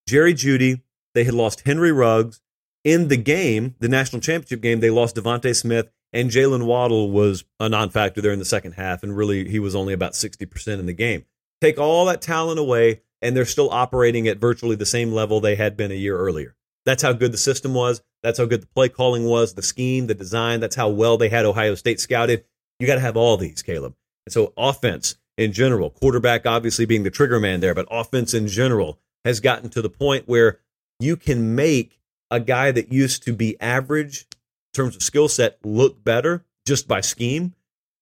Jerry 0.09 0.35
Jeudy, 0.35 0.83
they 1.15 1.25
had 1.25 1.35
lost 1.35 1.63
Henry 1.67 1.93
Ruggs. 1.93 2.41
In 2.85 3.09
the 3.09 3.17
game, 3.17 3.75
the 3.81 3.89
national 3.89 4.21
championship 4.21 4.61
game, 4.61 4.81
they 4.81 4.91
lost 4.91 5.17
DeVonta 5.17 5.55
Smith 5.57 5.91
and 6.13 6.31
Jaylen 6.31 6.65
Waddle 6.65 7.11
was 7.11 7.45
a 7.59 7.69
non-factor 7.69 8.21
there 8.21 8.33
in 8.33 8.39
the 8.39 8.45
second 8.45 8.73
half, 8.73 9.03
and 9.03 9.17
really 9.17 9.49
he 9.49 9.59
was 9.59 9.75
only 9.75 9.93
about 9.93 10.13
60% 10.13 10.79
in 10.79 10.87
the 10.87 10.93
game. 10.93 11.25
Take 11.61 11.79
all 11.79 12.07
that 12.07 12.23
talent 12.23 12.59
away, 12.59 13.03
and 13.21 13.37
they're 13.37 13.45
still 13.45 13.71
operating 13.71 14.29
at 14.29 14.39
virtually 14.39 14.77
the 14.77 14.87
same 14.87 15.13
level 15.13 15.41
they 15.41 15.57
had 15.57 15.77
been 15.77 15.91
a 15.91 15.95
year 15.95 16.17
earlier. 16.17 16.57
That's 16.87 17.03
how 17.03 17.13
good 17.13 17.33
the 17.33 17.39
system 17.39 17.75
was. 17.75 18.01
That's 18.23 18.39
how 18.39 18.47
good 18.47 18.63
the 18.63 18.69
play 18.69 18.89
calling 18.89 19.25
was, 19.25 19.55
the 19.55 19.63
scheme, 19.63 20.07
the 20.07 20.15
design. 20.15 20.61
That's 20.61 20.77
how 20.77 20.89
well 20.89 21.19
they 21.19 21.29
had 21.29 21.45
Ohio 21.45 21.75
State 21.75 22.01
scouted. 22.01 22.45
You 22.79 22.87
got 22.87 22.95
to 22.95 23.01
have 23.01 23.17
all 23.17 23.37
these, 23.37 23.63
Caleb. 23.63 23.95
And 24.27 24.33
so 24.33 24.53
offense 24.57 25.17
in 25.37 25.53
general, 25.53 25.91
quarterback 25.91 26.47
obviously 26.47 26.87
being 26.87 27.03
the 27.03 27.11
trigger 27.11 27.39
man 27.39 27.61
there, 27.61 27.75
but 27.75 27.87
offense 27.91 28.33
in 28.33 28.49
general 28.49 28.99
has 29.25 29.41
gotten 29.41 29.69
to 29.71 29.83
the 29.83 29.91
point 29.91 30.27
where 30.27 30.61
you 30.99 31.17
can 31.17 31.55
make 31.55 32.01
a 32.31 32.41
guy 32.41 32.73
that 32.73 32.93
used 32.93 33.23
to 33.25 33.33
be 33.33 33.61
average 33.61 34.27
in 34.31 34.83
terms 34.83 34.97
of 34.97 35.03
skill 35.03 35.29
set 35.29 35.59
look 35.65 36.03
better 36.03 36.45
just 36.67 36.89
by 36.89 37.01
scheme, 37.01 37.55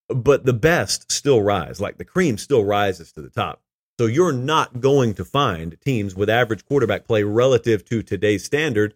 but 0.09 0.45
the 0.45 0.53
best 0.53 1.11
still 1.11 1.43
rise. 1.43 1.81
Like 1.81 1.99
the 1.99 2.05
cream 2.05 2.39
still 2.39 2.65
rises 2.65 3.13
to 3.13 3.23
the 3.23 3.31
top. 3.31 3.61
So 3.99 4.07
you're 4.07 4.33
not 4.33 4.81
going 4.81 5.15
to 5.15 5.25
find 5.25 5.81
teams 5.81 6.15
with 6.15 6.29
average 6.29 6.65
quarterback 6.65 7.07
play 7.07 7.23
relative 7.23 7.85
to 7.87 8.03
today's 8.03 8.45
standard 8.45 8.95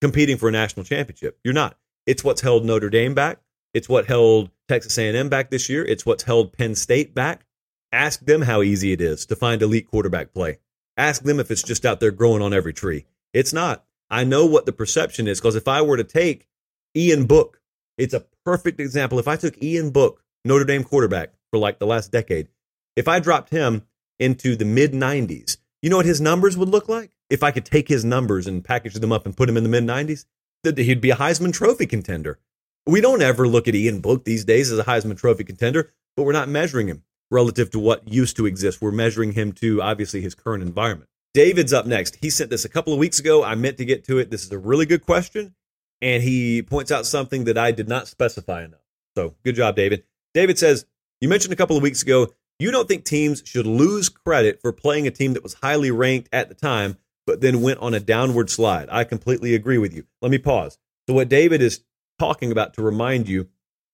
competing 0.00 0.36
for 0.36 0.48
a 0.48 0.52
national 0.52 0.84
championship. 0.84 1.38
You're 1.42 1.54
not. 1.54 1.78
It's 2.06 2.22
what's 2.22 2.42
held 2.42 2.64
Notre 2.64 2.90
Dame 2.90 3.14
back. 3.14 3.40
It's 3.74 3.88
what 3.88 4.06
held 4.06 4.50
Texas 4.68 4.98
A&M 4.98 5.28
back 5.28 5.50
this 5.50 5.68
year. 5.68 5.84
It's 5.84 6.04
what's 6.04 6.24
held 6.24 6.52
Penn 6.52 6.74
State 6.74 7.14
back. 7.14 7.46
Ask 7.92 8.20
them 8.20 8.42
how 8.42 8.62
easy 8.62 8.92
it 8.92 9.00
is 9.00 9.24
to 9.26 9.36
find 9.36 9.62
elite 9.62 9.90
quarterback 9.90 10.32
play. 10.32 10.58
Ask 10.96 11.22
them 11.22 11.40
if 11.40 11.50
it's 11.50 11.62
just 11.62 11.86
out 11.86 12.00
there 12.00 12.10
growing 12.10 12.42
on 12.42 12.52
every 12.52 12.72
tree. 12.72 13.06
It's 13.32 13.52
not. 13.52 13.84
I 14.10 14.24
know 14.24 14.46
what 14.46 14.66
the 14.66 14.72
perception 14.72 15.26
is 15.26 15.40
because 15.40 15.56
if 15.56 15.68
I 15.68 15.82
were 15.82 15.96
to 15.96 16.04
take 16.04 16.48
Ian 16.96 17.26
Book. 17.26 17.60
It's 17.96 18.14
a 18.14 18.24
perfect 18.44 18.80
example. 18.80 19.18
If 19.18 19.28
I 19.28 19.36
took 19.36 19.62
Ian 19.62 19.90
Book, 19.90 20.22
Notre 20.44 20.64
Dame 20.64 20.84
quarterback 20.84 21.32
for 21.50 21.58
like 21.58 21.78
the 21.78 21.86
last 21.86 22.12
decade, 22.12 22.48
if 22.96 23.08
I 23.08 23.20
dropped 23.20 23.50
him 23.50 23.82
into 24.18 24.56
the 24.56 24.64
mid 24.64 24.92
90s, 24.92 25.58
you 25.82 25.90
know 25.90 25.96
what 25.96 26.06
his 26.06 26.20
numbers 26.20 26.56
would 26.56 26.68
look 26.68 26.88
like? 26.88 27.10
If 27.30 27.42
I 27.42 27.50
could 27.50 27.64
take 27.64 27.88
his 27.88 28.04
numbers 28.04 28.46
and 28.46 28.64
package 28.64 28.94
them 28.94 29.12
up 29.12 29.26
and 29.26 29.36
put 29.36 29.48
him 29.48 29.56
in 29.56 29.62
the 29.62 29.68
mid 29.68 29.84
90s, 29.84 30.24
he'd 30.64 31.00
be 31.00 31.10
a 31.10 31.16
Heisman 31.16 31.52
Trophy 31.52 31.86
contender. 31.86 32.38
We 32.86 33.00
don't 33.00 33.22
ever 33.22 33.46
look 33.46 33.68
at 33.68 33.74
Ian 33.74 34.00
Book 34.00 34.24
these 34.24 34.44
days 34.44 34.72
as 34.72 34.78
a 34.78 34.84
Heisman 34.84 35.18
Trophy 35.18 35.44
contender, 35.44 35.92
but 36.16 36.24
we're 36.24 36.32
not 36.32 36.48
measuring 36.48 36.88
him 36.88 37.02
relative 37.30 37.70
to 37.70 37.78
what 37.78 38.08
used 38.08 38.36
to 38.36 38.46
exist. 38.46 38.80
We're 38.80 38.90
measuring 38.90 39.32
him 39.32 39.52
to 39.54 39.82
obviously 39.82 40.22
his 40.22 40.34
current 40.34 40.62
environment. 40.62 41.10
David's 41.34 41.72
up 41.74 41.86
next. 41.86 42.16
He 42.22 42.30
sent 42.30 42.50
this 42.50 42.64
a 42.64 42.68
couple 42.68 42.92
of 42.92 42.98
weeks 42.98 43.18
ago. 43.18 43.44
I 43.44 43.54
meant 43.54 43.76
to 43.76 43.84
get 43.84 44.04
to 44.04 44.18
it. 44.18 44.30
This 44.30 44.44
is 44.44 44.50
a 44.50 44.58
really 44.58 44.86
good 44.86 45.04
question 45.04 45.54
and 46.00 46.22
he 46.22 46.62
points 46.62 46.90
out 46.90 47.06
something 47.06 47.44
that 47.44 47.58
I 47.58 47.72
did 47.72 47.88
not 47.88 48.08
specify 48.08 48.64
enough. 48.64 48.80
So 49.16 49.34
good 49.44 49.56
job, 49.56 49.76
David. 49.76 50.04
David 50.34 50.58
says, 50.58 50.86
You 51.20 51.28
mentioned 51.28 51.52
a 51.52 51.56
couple 51.56 51.76
of 51.76 51.82
weeks 51.82 52.02
ago, 52.02 52.32
you 52.58 52.70
don't 52.70 52.88
think 52.88 53.04
teams 53.04 53.42
should 53.44 53.66
lose 53.66 54.08
credit 54.08 54.60
for 54.60 54.72
playing 54.72 55.06
a 55.06 55.10
team 55.10 55.34
that 55.34 55.42
was 55.42 55.54
highly 55.54 55.90
ranked 55.90 56.28
at 56.32 56.48
the 56.48 56.54
time, 56.54 56.96
but 57.26 57.40
then 57.40 57.62
went 57.62 57.78
on 57.80 57.94
a 57.94 58.00
downward 58.00 58.50
slide. 58.50 58.88
I 58.90 59.04
completely 59.04 59.54
agree 59.54 59.78
with 59.78 59.94
you. 59.94 60.04
Let 60.20 60.30
me 60.30 60.38
pause. 60.38 60.78
So, 61.08 61.14
what 61.14 61.28
David 61.28 61.62
is 61.62 61.84
talking 62.18 62.50
about 62.50 62.74
to 62.74 62.82
remind 62.82 63.28
you, 63.28 63.48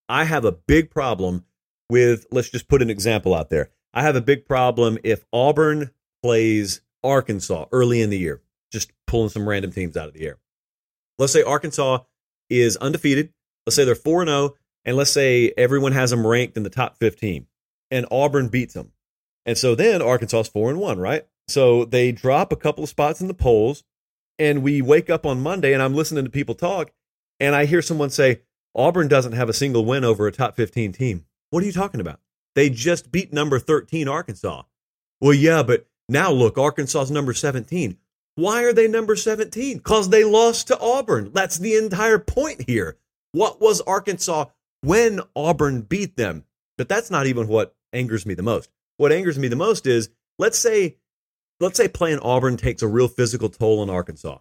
I 0.09 0.24
have 0.24 0.44
a 0.44 0.53
big 0.53 0.90
problem 0.90 1.44
with, 1.90 2.27
let's 2.31 2.50
just 2.50 2.68
put 2.68 2.83
an 2.83 2.90
example 2.90 3.35
out 3.35 3.50
there. 3.50 3.70
I 3.92 4.03
have 4.03 4.16
a 4.16 4.20
big 4.20 4.46
problem 4.46 4.98
if 5.05 5.24
Auburn 5.33 5.90
plays 6.22 6.81
Arkansas 7.03 7.66
early 7.70 8.00
in 8.00 8.11
the 8.11 8.18
year, 8.18 8.40
just 8.72 8.92
pulling 9.07 9.29
some 9.29 9.48
random 9.48 9.70
teams 9.72 9.96
out 9.96 10.09
of 10.09 10.14
the 10.14 10.27
air. 10.27 10.38
Let's 11.18 11.33
say 11.33 11.42
Arkansas 11.42 11.98
is 12.50 12.77
undefeated. 12.79 13.33
Let's 13.66 13.77
say 13.77 13.85
they're 13.85 13.94
4 13.94 14.27
0, 14.27 14.55
and 14.85 14.96
let's 14.96 15.12
say 15.12 15.53
everyone 15.57 15.92
has 15.92 16.11
them 16.11 16.27
ranked 16.27 16.57
in 16.57 16.62
the 16.62 16.70
top 16.70 16.98
15, 16.98 17.46
and 17.94 18.07
Auburn 18.11 18.48
beats 18.48 18.74
them. 18.74 18.92
And 19.46 19.57
so 19.57 19.74
then 19.74 20.02
Arkansas 20.02 20.40
is 20.40 20.48
4 20.48 20.70
and 20.70 20.80
1, 20.80 20.98
right? 20.98 21.26
So 21.46 21.85
they 21.85 22.11
drop 22.11 22.52
a 22.52 22.57
couple 22.57 22.83
of 22.83 22.90
spots 22.90 23.20
in 23.20 23.28
the 23.28 23.35
polls, 23.35 23.85
and 24.38 24.62
we 24.62 24.83
wake 24.83 25.09
up 25.09 25.24
on 25.24 25.40
Monday, 25.40 25.72
and 25.72 25.83
I'm 25.83 25.94
listening 25.94 26.24
to 26.24 26.30
people 26.30 26.57
talk, 26.57 26.90
and 27.38 27.54
I 27.54 27.66
hear 27.66 27.83
someone 27.83 28.11
say, 28.11 28.40
Auburn 28.74 29.07
doesn't 29.07 29.33
have 29.33 29.48
a 29.48 29.52
single 29.52 29.85
win 29.85 30.02
over 30.02 30.26
a 30.26 30.33
top 30.33 30.57
15 30.57 30.92
team. 30.92 31.24
What 31.50 31.62
are 31.62 31.66
you 31.66 31.72
talking 31.72 32.00
about? 32.00 32.18
They 32.57 32.68
just 32.68 33.12
beat 33.12 33.33
number 33.33 33.61
13 33.61 34.09
Arkansas. 34.09 34.62
Well, 35.20 35.35
yeah, 35.35 35.62
but 35.62 35.87
now 36.09 36.33
look, 36.33 36.59
Arkansas's 36.59 37.12
number 37.12 37.33
17. 37.33 37.96
Why 38.35 38.64
are 38.64 38.72
they 38.72 38.88
number 38.88 39.14
17? 39.14 39.78
Because 39.78 40.09
they 40.09 40.24
lost 40.24 40.66
to 40.66 40.80
Auburn. 40.80 41.30
That's 41.33 41.59
the 41.59 41.76
entire 41.76 42.18
point 42.18 42.64
here. 42.66 42.96
What 43.30 43.61
was 43.61 43.80
Arkansas 43.83 44.46
when 44.80 45.20
Auburn 45.37 45.83
beat 45.83 46.16
them? 46.16 46.44
But 46.76 46.88
that's 46.88 47.11
not 47.11 47.26
even 47.26 47.46
what 47.46 47.73
angers 47.94 48.26
me 48.26 48.35
the 48.35 48.42
most. 48.42 48.70
What 48.96 49.12
angers 49.12 49.38
me 49.38 49.48
the 49.48 49.57
most 49.57 49.87
is 49.87 50.11
let's 50.38 50.59
say 50.59 50.96
let's 51.61 51.76
say 51.76 51.88
playing 51.88 52.18
Auburn 52.20 52.57
takes 52.57 52.83
a 52.83 52.88
real 52.88 53.09
physical 53.09 53.48
toll 53.48 53.80
on 53.80 53.90
Arkansas. 53.90 54.38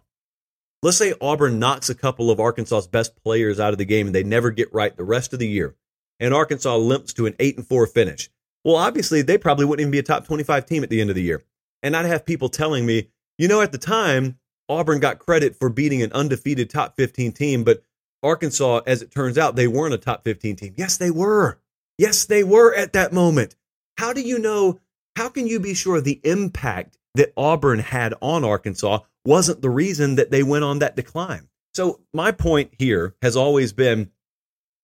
Let's 0.82 0.98
say 0.98 1.14
Auburn 1.20 1.58
knocks 1.58 1.88
a 1.88 1.94
couple 1.94 2.30
of 2.30 2.40
Arkansas's 2.40 2.86
best 2.86 3.16
players 3.22 3.58
out 3.58 3.72
of 3.72 3.78
the 3.78 3.84
game 3.86 4.06
and 4.06 4.14
they 4.14 4.22
never 4.22 4.50
get 4.50 4.72
right 4.74 4.94
the 4.94 5.04
rest 5.04 5.32
of 5.32 5.38
the 5.38 5.48
year. 5.48 5.74
And 6.20 6.34
Arkansas 6.34 6.76
limps 6.76 7.14
to 7.14 7.26
an 7.26 7.34
8 7.38 7.56
and 7.56 7.66
4 7.66 7.86
finish. 7.86 8.30
Well, 8.64 8.76
obviously 8.76 9.22
they 9.22 9.38
probably 9.38 9.64
wouldn't 9.64 9.82
even 9.82 9.90
be 9.90 9.98
a 9.98 10.02
top 10.02 10.26
25 10.26 10.66
team 10.66 10.82
at 10.82 10.90
the 10.90 11.00
end 11.00 11.10
of 11.10 11.16
the 11.16 11.22
year. 11.22 11.42
And 11.82 11.96
I'd 11.96 12.06
have 12.06 12.26
people 12.26 12.48
telling 12.48 12.84
me, 12.84 13.08
you 13.38 13.48
know, 13.48 13.60
at 13.60 13.72
the 13.72 13.78
time, 13.78 14.38
Auburn 14.68 15.00
got 15.00 15.18
credit 15.18 15.56
for 15.56 15.68
beating 15.68 16.02
an 16.02 16.12
undefeated 16.12 16.70
top 16.70 16.96
15 16.96 17.32
team, 17.32 17.64
but 17.64 17.82
Arkansas, 18.22 18.80
as 18.86 19.02
it 19.02 19.10
turns 19.10 19.36
out, 19.36 19.54
they 19.56 19.66
weren't 19.66 19.92
a 19.92 19.98
top 19.98 20.24
15 20.24 20.56
team. 20.56 20.74
Yes, 20.76 20.96
they 20.96 21.10
were. 21.10 21.58
Yes, 21.98 22.24
they 22.24 22.42
were 22.42 22.74
at 22.74 22.92
that 22.92 23.12
moment. 23.12 23.54
How 23.98 24.12
do 24.12 24.20
you 24.20 24.38
know? 24.38 24.80
How 25.16 25.28
can 25.28 25.46
you 25.46 25.60
be 25.60 25.74
sure 25.74 26.00
the 26.00 26.20
impact 26.24 26.98
that 27.14 27.32
Auburn 27.36 27.78
had 27.78 28.14
on 28.20 28.44
Arkansas 28.44 29.00
wasn't 29.24 29.62
the 29.62 29.70
reason 29.70 30.16
that 30.16 30.30
they 30.30 30.42
went 30.42 30.64
on 30.64 30.80
that 30.80 30.96
decline? 30.96 31.48
So, 31.72 32.00
my 32.12 32.32
point 32.32 32.72
here 32.78 33.14
has 33.22 33.36
always 33.36 33.72
been 33.72 34.10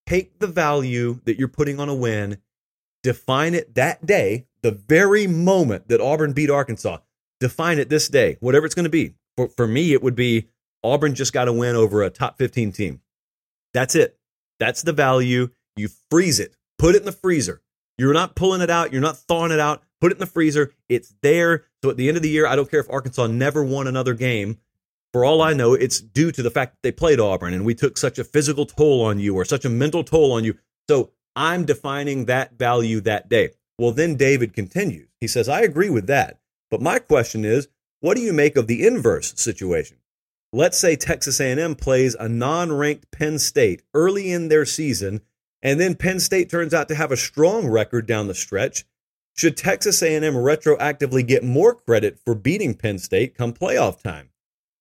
take 0.07 0.39
the 0.39 0.47
value 0.47 1.21
that 1.25 1.39
you're 1.39 1.49
putting 1.49 1.81
on 1.81 1.89
a 1.89 1.95
win, 1.95 2.39
define 3.03 3.55
it 3.55 3.75
that 3.75 4.07
day, 4.07 4.47
the 4.63 4.73
very 4.73 5.27
moment 5.27 5.89
that 5.89 6.01
Auburn 6.01 6.33
beat 6.33 6.51
Arkansas 6.51 6.99
define 7.41 7.79
it 7.79 7.89
this 7.89 8.09
day, 8.09 8.37
whatever 8.41 8.67
it's 8.67 8.75
going 8.75 8.85
to 8.85 8.91
be. 8.91 9.15
For, 9.37 9.49
for 9.49 9.67
me, 9.67 9.93
it 9.93 10.03
would 10.03 10.15
be 10.15 10.49
Auburn 10.85 11.15
just 11.15 11.33
got 11.33 11.49
a 11.49 11.53
win 11.53 11.75
over 11.75 12.03
a 12.03 12.11
top 12.11 12.39
15 12.39 12.73
team. 12.73 13.01
That's 13.73 13.95
it. 13.95 14.19
That's 14.59 14.83
the 14.83 14.93
value. 14.93 15.49
You 15.77 15.89
freeze 16.11 16.41
it, 16.41 16.55
put 16.81 16.95
it 16.95 17.01
in 17.01 17.05
the 17.05 17.13
freezer. 17.13 17.61
You're 17.99 18.15
not 18.15 18.35
pulling 18.35 18.63
it 18.63 18.71
out, 18.71 18.93
you're 18.93 19.03
not 19.03 19.19
thawing 19.19 19.53
it 19.53 19.61
out. 19.61 19.83
Put 20.01 20.13
it 20.13 20.15
in 20.15 20.21
the 20.21 20.27
freezer. 20.27 20.73
It's 20.89 21.15
there. 21.21 21.67
So 21.85 21.91
at 21.91 21.99
the 21.99 22.09
end 22.09 22.17
of 22.17 22.23
the 22.23 22.31
year, 22.31 22.47
I 22.47 22.57
don't 22.57 22.71
care 22.71 22.81
if 22.81 22.89
Arkansas 22.89 23.27
never 23.27 23.63
won 23.63 23.87
another 23.87 24.15
game. 24.15 24.59
For 25.13 25.25
all 25.25 25.43
I 25.43 25.53
know, 25.53 25.75
it's 25.75 26.01
due 26.01 26.33
to 26.33 26.43
the 26.43 26.51
fact 26.51 26.73
that 26.73 26.83
they 26.83 26.93
played 26.93 27.21
Auburn 27.21 27.53
and 27.53 27.67
we 27.67 27.75
took 27.75 27.99
such 27.99 28.19
a 28.19 28.25
physical 28.25 28.65
toll 28.65 29.05
on 29.05 29.19
you 29.19 29.35
or 29.35 29.45
such 29.45 29.67
a 29.67 29.69
mental 29.69 30.03
toll 30.03 30.33
on 30.33 30.45
you. 30.45 30.57
So 30.89 31.11
I'm 31.37 31.67
defining 31.67 32.25
that 32.27 32.55
value 32.55 33.01
that 33.03 33.29
day. 33.29 33.51
Well, 33.79 33.93
then 33.93 34.15
David 34.15 34.55
continues. 34.55 35.09
He 35.21 35.29
says, 35.29 35.49
I 35.49 35.61
agree 35.61 35.91
with 35.91 36.07
that. 36.07 36.41
But 36.71 36.81
my 36.81 36.99
question 36.99 37.45
is, 37.45 37.69
what 38.01 38.17
do 38.17 38.23
you 38.23 38.33
make 38.33 38.57
of 38.57 38.69
the 38.69 38.87
inverse 38.87 39.39
situation? 39.39 39.99
Let's 40.53 40.79
say 40.79 40.97
Texas 40.97 41.41
A&M 41.41 41.75
plays 41.75 42.15
a 42.15 42.29
non-ranked 42.29 43.11
Penn 43.11 43.39
State 43.39 43.83
early 43.93 44.33
in 44.33 44.49
their 44.49 44.65
season 44.65 45.21
and 45.63 45.81
then 45.81 45.95
Penn 45.95 46.21
State 46.21 46.51
turns 46.51 46.73
out 46.75 46.89
to 46.89 46.95
have 46.95 47.13
a 47.13 47.17
strong 47.17 47.69
record 47.69 48.07
down 48.07 48.27
the 48.29 48.35
stretch. 48.35 48.85
Should 49.37 49.57
Texas 49.57 50.03
A&M 50.03 50.35
retroactively 50.35 51.27
get 51.27 51.45
more 51.45 51.75
credit 51.75 52.19
for 52.25 52.35
beating 52.35 52.75
Penn 52.75 52.99
State 52.99 53.35
come 53.35 53.53
playoff 53.53 54.03
time? 54.03 54.31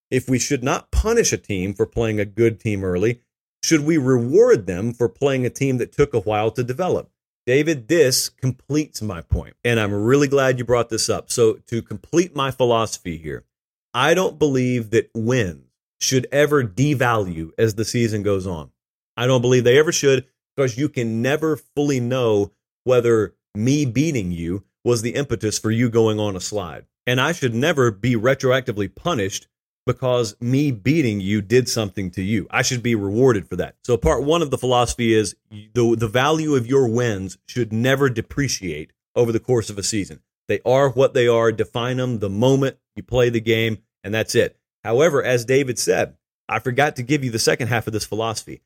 If 0.09 0.27
we 0.27 0.39
should 0.39 0.63
not 0.63 0.91
punish 0.91 1.31
a 1.31 1.37
team 1.37 1.73
for 1.73 1.85
playing 1.85 2.19
a 2.19 2.25
good 2.25 2.59
team 2.59 2.83
early, 2.83 3.21
Should 3.61 3.81
we 3.85 3.97
reward 3.97 4.67
them 4.67 4.93
for 4.93 5.09
playing 5.09 5.45
a 5.45 5.49
team 5.49 5.77
that 5.77 5.91
took 5.91 6.13
a 6.13 6.19
while 6.19 6.51
to 6.51 6.63
develop? 6.63 7.11
David, 7.45 7.87
this 7.87 8.29
completes 8.29 9.01
my 9.01 9.21
point, 9.21 9.55
and 9.63 9.79
I'm 9.79 9.93
really 9.93 10.27
glad 10.27 10.59
you 10.59 10.65
brought 10.65 10.89
this 10.89 11.09
up. 11.09 11.31
So, 11.31 11.53
to 11.67 11.81
complete 11.81 12.35
my 12.35 12.51
philosophy 12.51 13.17
here, 13.17 13.45
I 13.93 14.13
don't 14.13 14.39
believe 14.39 14.91
that 14.91 15.09
wins 15.13 15.65
should 15.99 16.27
ever 16.31 16.63
devalue 16.63 17.51
as 17.57 17.75
the 17.75 17.85
season 17.85 18.23
goes 18.23 18.47
on. 18.47 18.71
I 19.17 19.27
don't 19.27 19.41
believe 19.41 19.63
they 19.65 19.77
ever 19.79 19.91
should 19.91 20.25
because 20.59 20.77
you 20.77 20.89
can 20.89 21.21
never 21.21 21.55
fully 21.55 22.01
know 22.01 22.51
whether 22.83 23.33
me 23.55 23.85
beating 23.85 24.29
you 24.29 24.65
was 24.83 25.01
the 25.01 25.15
impetus 25.15 25.57
for 25.57 25.71
you 25.71 25.89
going 25.89 26.19
on 26.19 26.35
a 26.35 26.41
slide. 26.41 26.85
And 27.07 27.21
I 27.21 27.31
should 27.31 27.55
never 27.55 27.91
be 27.91 28.15
retroactively 28.15 28.93
punished 28.93 29.47
because 29.85 30.35
me 30.41 30.71
beating 30.71 31.21
you 31.21 31.41
did 31.41 31.69
something 31.69 32.11
to 32.11 32.21
you. 32.21 32.45
I 32.51 32.61
should 32.61 32.83
be 32.83 32.93
rewarded 32.93 33.47
for 33.47 33.55
that. 33.55 33.75
So 33.85 33.95
part 33.95 34.25
one 34.25 34.41
of 34.41 34.51
the 34.51 34.57
philosophy 34.57 35.13
is 35.13 35.33
the, 35.49 35.95
the 35.97 36.09
value 36.09 36.55
of 36.55 36.67
your 36.67 36.89
wins 36.89 37.37
should 37.47 37.71
never 37.71 38.09
depreciate 38.09 38.91
over 39.15 39.31
the 39.31 39.39
course 39.39 39.69
of 39.69 39.77
a 39.77 39.83
season. 39.83 40.19
They 40.49 40.59
are 40.65 40.89
what 40.89 41.13
they 41.13 41.29
are. 41.29 41.53
Define 41.53 41.95
them 41.95 42.19
the 42.19 42.29
moment 42.29 42.75
you 42.97 43.03
play 43.03 43.29
the 43.29 43.39
game, 43.39 43.77
and 44.03 44.13
that's 44.13 44.35
it. 44.35 44.57
However, 44.83 45.23
as 45.23 45.45
David 45.45 45.79
said, 45.79 46.17
I 46.49 46.59
forgot 46.59 46.97
to 46.97 47.03
give 47.03 47.23
you 47.23 47.31
the 47.31 47.39
second 47.39 47.69
half 47.69 47.87
of 47.87 47.93
this 47.93 48.05
philosophy. 48.05 48.61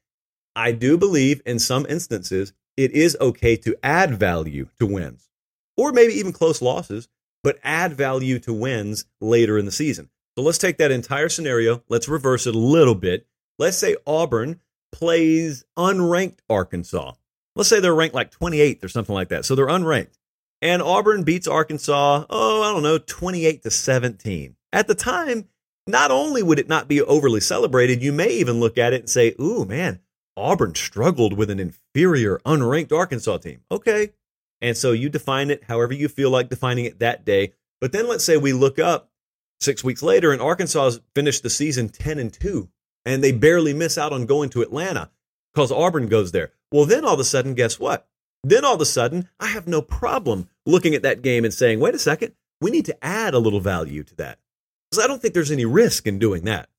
I 0.55 0.71
do 0.71 0.97
believe 0.97 1.41
in 1.45 1.59
some 1.59 1.85
instances 1.87 2.53
it 2.77 2.91
is 2.91 3.17
okay 3.21 3.55
to 3.57 3.75
add 3.83 4.15
value 4.15 4.67
to 4.79 4.85
wins, 4.85 5.29
or 5.77 5.91
maybe 5.91 6.13
even 6.13 6.33
close 6.33 6.61
losses, 6.61 7.07
but 7.43 7.59
add 7.63 7.93
value 7.93 8.39
to 8.39 8.53
wins 8.53 9.05
later 9.21 9.57
in 9.57 9.65
the 9.65 9.71
season. 9.71 10.09
So 10.35 10.43
let's 10.43 10.57
take 10.57 10.77
that 10.77 10.91
entire 10.91 11.29
scenario, 11.29 11.83
let's 11.89 12.07
reverse 12.07 12.47
it 12.47 12.55
a 12.55 12.59
little 12.59 12.95
bit. 12.95 13.27
Let's 13.59 13.77
say 13.77 13.95
Auburn 14.07 14.59
plays 14.91 15.63
unranked 15.77 16.39
Arkansas. 16.49 17.13
Let's 17.55 17.69
say 17.69 17.79
they're 17.79 17.93
ranked 17.93 18.15
like 18.15 18.31
28th 18.31 18.83
or 18.83 18.89
something 18.89 19.13
like 19.13 19.29
that. 19.29 19.45
So 19.45 19.53
they're 19.53 19.67
unranked. 19.67 20.17
And 20.61 20.81
Auburn 20.81 21.23
beats 21.23 21.47
Arkansas, 21.47 22.25
oh, 22.29 22.63
I 22.63 22.73
don't 22.73 22.83
know, 22.83 22.97
28 22.97 23.63
to 23.63 23.69
17. 23.69 24.55
At 24.71 24.87
the 24.87 24.95
time, 24.95 25.49
not 25.85 26.09
only 26.09 26.41
would 26.41 26.57
it 26.57 26.69
not 26.69 26.87
be 26.87 27.01
overly 27.01 27.41
celebrated, 27.41 28.01
you 28.01 28.13
may 28.13 28.29
even 28.29 28.59
look 28.59 28.77
at 28.77 28.93
it 28.93 29.01
and 29.01 29.09
say, 29.09 29.35
ooh, 29.39 29.65
man, 29.65 29.99
Auburn 30.35 30.75
struggled 30.75 31.33
with 31.33 31.49
an 31.49 31.59
inferior, 31.59 32.39
unranked 32.45 32.91
Arkansas 32.91 33.37
team. 33.37 33.61
Okay. 33.71 34.11
And 34.61 34.77
so 34.77 34.91
you 34.91 35.09
define 35.09 35.51
it 35.51 35.65
however 35.65 35.93
you 35.93 36.07
feel 36.07 36.29
like 36.29 36.49
defining 36.49 36.85
it 36.85 36.99
that 36.99 37.25
day. 37.25 37.53
But 37.81 37.91
then 37.91 38.07
let's 38.07 38.23
say 38.23 38.37
we 38.37 38.53
look 38.53 38.79
up 38.79 39.09
six 39.59 39.83
weeks 39.83 40.01
later 40.01 40.31
and 40.31 40.41
Arkansas 40.41 40.91
finished 41.13 41.43
the 41.43 41.49
season 41.49 41.89
10 41.89 42.17
and 42.17 42.31
2, 42.31 42.69
and 43.05 43.23
they 43.23 43.31
barely 43.31 43.73
miss 43.73 43.97
out 43.97 44.13
on 44.13 44.25
going 44.25 44.49
to 44.51 44.61
Atlanta 44.61 45.11
because 45.53 45.71
Auburn 45.71 46.07
goes 46.07 46.31
there. 46.31 46.51
Well, 46.71 46.85
then 46.85 47.05
all 47.05 47.13
of 47.13 47.19
a 47.19 47.25
sudden, 47.25 47.53
guess 47.53 47.79
what? 47.79 48.07
Then 48.43 48.65
all 48.65 48.75
of 48.75 48.81
a 48.81 48.85
sudden, 48.85 49.29
I 49.39 49.47
have 49.47 49.67
no 49.67 49.81
problem 49.81 50.49
looking 50.65 50.95
at 50.95 51.01
that 51.03 51.21
game 51.21 51.45
and 51.45 51.53
saying, 51.53 51.79
wait 51.79 51.95
a 51.95 51.99
second, 51.99 52.33
we 52.59 52.71
need 52.71 52.85
to 52.85 53.05
add 53.05 53.33
a 53.33 53.39
little 53.39 53.59
value 53.59 54.03
to 54.03 54.15
that. 54.15 54.39
Because 54.89 55.03
I 55.03 55.07
don't 55.07 55.21
think 55.21 55.33
there's 55.33 55.51
any 55.51 55.65
risk 55.65 56.07
in 56.07 56.19
doing 56.19 56.43
that. 56.45 56.69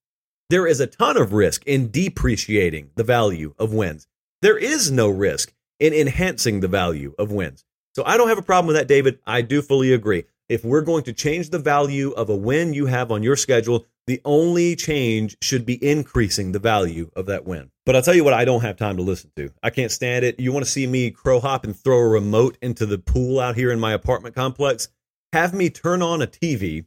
There 0.51 0.67
is 0.67 0.79
a 0.79 0.85
ton 0.85 1.17
of 1.17 1.33
risk 1.33 1.63
in 1.65 1.89
depreciating 1.89 2.91
the 2.93 3.03
value 3.03 3.55
of 3.57 3.73
wins. 3.73 4.07
There 4.43 4.59
is 4.59 4.91
no 4.91 5.09
risk 5.09 5.51
in 5.79 5.91
enhancing 5.91 6.59
the 6.59 6.67
value 6.67 7.15
of 7.17 7.31
wins. 7.31 7.65
So 7.95 8.03
I 8.05 8.15
don't 8.15 8.27
have 8.27 8.37
a 8.37 8.43
problem 8.43 8.67
with 8.67 8.75
that, 8.75 8.87
David. 8.87 9.17
I 9.25 9.41
do 9.41 9.63
fully 9.63 9.91
agree. 9.91 10.25
If 10.47 10.63
we're 10.63 10.81
going 10.81 11.03
to 11.05 11.13
change 11.13 11.49
the 11.49 11.57
value 11.57 12.11
of 12.11 12.29
a 12.29 12.35
win 12.35 12.75
you 12.75 12.85
have 12.85 13.11
on 13.11 13.23
your 13.23 13.35
schedule, 13.35 13.87
the 14.05 14.21
only 14.23 14.75
change 14.75 15.35
should 15.41 15.65
be 15.65 15.83
increasing 15.83 16.51
the 16.51 16.59
value 16.59 17.09
of 17.15 17.25
that 17.25 17.45
win. 17.45 17.71
But 17.83 17.95
I'll 17.95 18.03
tell 18.03 18.13
you 18.13 18.23
what, 18.23 18.35
I 18.35 18.45
don't 18.45 18.61
have 18.61 18.77
time 18.77 18.97
to 18.97 19.03
listen 19.03 19.31
to. 19.37 19.51
I 19.63 19.71
can't 19.71 19.91
stand 19.91 20.25
it. 20.25 20.39
You 20.39 20.51
want 20.51 20.63
to 20.63 20.71
see 20.71 20.85
me 20.85 21.09
crow 21.09 21.39
hop 21.39 21.63
and 21.63 21.75
throw 21.75 21.97
a 21.97 22.07
remote 22.07 22.59
into 22.61 22.85
the 22.85 22.99
pool 22.99 23.39
out 23.39 23.55
here 23.55 23.71
in 23.71 23.79
my 23.79 23.93
apartment 23.93 24.35
complex? 24.35 24.89
Have 25.33 25.55
me 25.55 25.71
turn 25.71 26.03
on 26.03 26.21
a 26.21 26.27
TV 26.27 26.85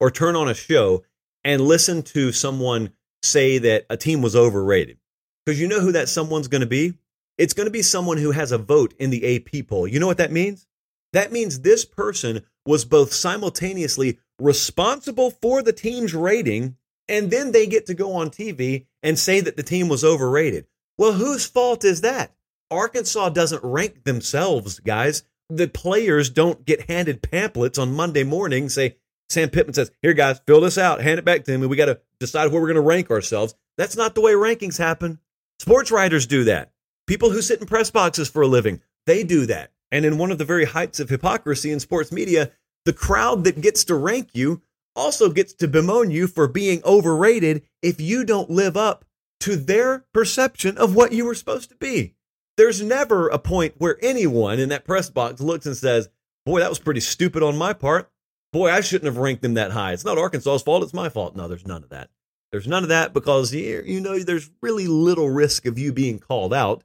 or 0.00 0.10
turn 0.10 0.34
on 0.34 0.48
a 0.48 0.54
show 0.54 1.04
and 1.44 1.62
listen 1.62 2.02
to 2.02 2.32
someone 2.32 2.90
say 3.30 3.58
that 3.58 3.86
a 3.90 3.96
team 3.96 4.22
was 4.22 4.36
overrated. 4.36 4.98
Because 5.44 5.60
you 5.60 5.68
know 5.68 5.80
who 5.80 5.92
that 5.92 6.08
someone's 6.08 6.48
going 6.48 6.62
to 6.62 6.66
be? 6.66 6.94
It's 7.38 7.52
going 7.52 7.66
to 7.66 7.72
be 7.72 7.82
someone 7.82 8.16
who 8.16 8.30
has 8.30 8.52
a 8.52 8.58
vote 8.58 8.94
in 8.98 9.10
the 9.10 9.36
AP 9.36 9.68
poll. 9.68 9.86
You 9.86 10.00
know 10.00 10.06
what 10.06 10.18
that 10.18 10.32
means? 10.32 10.66
That 11.12 11.32
means 11.32 11.60
this 11.60 11.84
person 11.84 12.42
was 12.64 12.84
both 12.84 13.12
simultaneously 13.12 14.18
responsible 14.40 15.30
for 15.30 15.62
the 15.62 15.72
team's 15.72 16.14
rating 16.14 16.76
and 17.08 17.30
then 17.30 17.52
they 17.52 17.66
get 17.66 17.86
to 17.86 17.94
go 17.94 18.14
on 18.14 18.30
TV 18.30 18.86
and 19.02 19.18
say 19.18 19.40
that 19.40 19.56
the 19.56 19.62
team 19.62 19.88
was 19.88 20.04
overrated. 20.04 20.66
Well, 20.98 21.12
whose 21.12 21.46
fault 21.46 21.84
is 21.84 22.00
that? 22.00 22.32
Arkansas 22.70 23.28
doesn't 23.28 23.62
rank 23.62 24.04
themselves, 24.04 24.80
guys. 24.80 25.22
The 25.48 25.68
players 25.68 26.30
don't 26.30 26.64
get 26.64 26.90
handed 26.90 27.22
pamphlets 27.22 27.78
on 27.78 27.94
Monday 27.94 28.24
morning, 28.24 28.68
say, 28.68 28.96
Sam 29.28 29.50
Pittman 29.50 29.74
says, 29.74 29.90
Here, 30.02 30.14
guys, 30.14 30.40
fill 30.46 30.60
this 30.60 30.78
out, 30.78 31.00
hand 31.00 31.18
it 31.18 31.24
back 31.24 31.44
to 31.44 31.56
me. 31.56 31.66
We 31.66 31.76
got 31.76 31.86
to 31.86 32.00
decide 32.20 32.50
where 32.50 32.60
we're 32.60 32.68
going 32.68 32.76
to 32.76 32.80
rank 32.80 33.10
ourselves. 33.10 33.54
That's 33.76 33.96
not 33.96 34.14
the 34.14 34.20
way 34.20 34.32
rankings 34.32 34.78
happen. 34.78 35.18
Sports 35.58 35.90
writers 35.90 36.26
do 36.26 36.44
that. 36.44 36.72
People 37.06 37.30
who 37.30 37.42
sit 37.42 37.60
in 37.60 37.66
press 37.66 37.90
boxes 37.90 38.28
for 38.28 38.42
a 38.42 38.46
living, 38.46 38.80
they 39.06 39.22
do 39.22 39.46
that. 39.46 39.72
And 39.92 40.04
in 40.04 40.18
one 40.18 40.32
of 40.32 40.38
the 40.38 40.44
very 40.44 40.64
heights 40.64 41.00
of 41.00 41.08
hypocrisy 41.08 41.70
in 41.70 41.80
sports 41.80 42.10
media, 42.10 42.50
the 42.84 42.92
crowd 42.92 43.44
that 43.44 43.60
gets 43.60 43.84
to 43.84 43.94
rank 43.94 44.30
you 44.32 44.62
also 44.94 45.30
gets 45.30 45.52
to 45.54 45.68
bemoan 45.68 46.10
you 46.10 46.26
for 46.26 46.48
being 46.48 46.82
overrated 46.84 47.62
if 47.82 48.00
you 48.00 48.24
don't 48.24 48.50
live 48.50 48.76
up 48.76 49.04
to 49.40 49.56
their 49.56 50.04
perception 50.12 50.76
of 50.78 50.94
what 50.94 51.12
you 51.12 51.24
were 51.24 51.34
supposed 51.34 51.68
to 51.68 51.76
be. 51.76 52.14
There's 52.56 52.82
never 52.82 53.28
a 53.28 53.38
point 53.38 53.74
where 53.76 53.98
anyone 54.02 54.58
in 54.58 54.70
that 54.70 54.86
press 54.86 55.10
box 55.10 55.40
looks 55.40 55.66
and 55.66 55.76
says, 55.76 56.08
Boy, 56.46 56.60
that 56.60 56.70
was 56.70 56.78
pretty 56.78 57.00
stupid 57.00 57.42
on 57.42 57.56
my 57.56 57.72
part 57.72 58.10
boy, 58.56 58.70
I 58.70 58.80
shouldn't 58.80 59.04
have 59.04 59.18
ranked 59.18 59.42
them 59.42 59.52
that 59.54 59.72
high. 59.72 59.92
It's 59.92 60.04
not 60.04 60.16
Arkansas's 60.16 60.62
fault. 60.62 60.82
It's 60.82 60.94
my 60.94 61.10
fault. 61.10 61.36
No, 61.36 61.46
there's 61.46 61.66
none 61.66 61.82
of 61.82 61.90
that. 61.90 62.08
There's 62.50 62.66
none 62.66 62.84
of 62.84 62.88
that 62.88 63.12
because 63.12 63.52
you 63.52 64.00
know 64.00 64.18
there's 64.18 64.50
really 64.62 64.86
little 64.86 65.28
risk 65.28 65.66
of 65.66 65.78
you 65.78 65.92
being 65.92 66.18
called 66.18 66.54
out. 66.54 66.82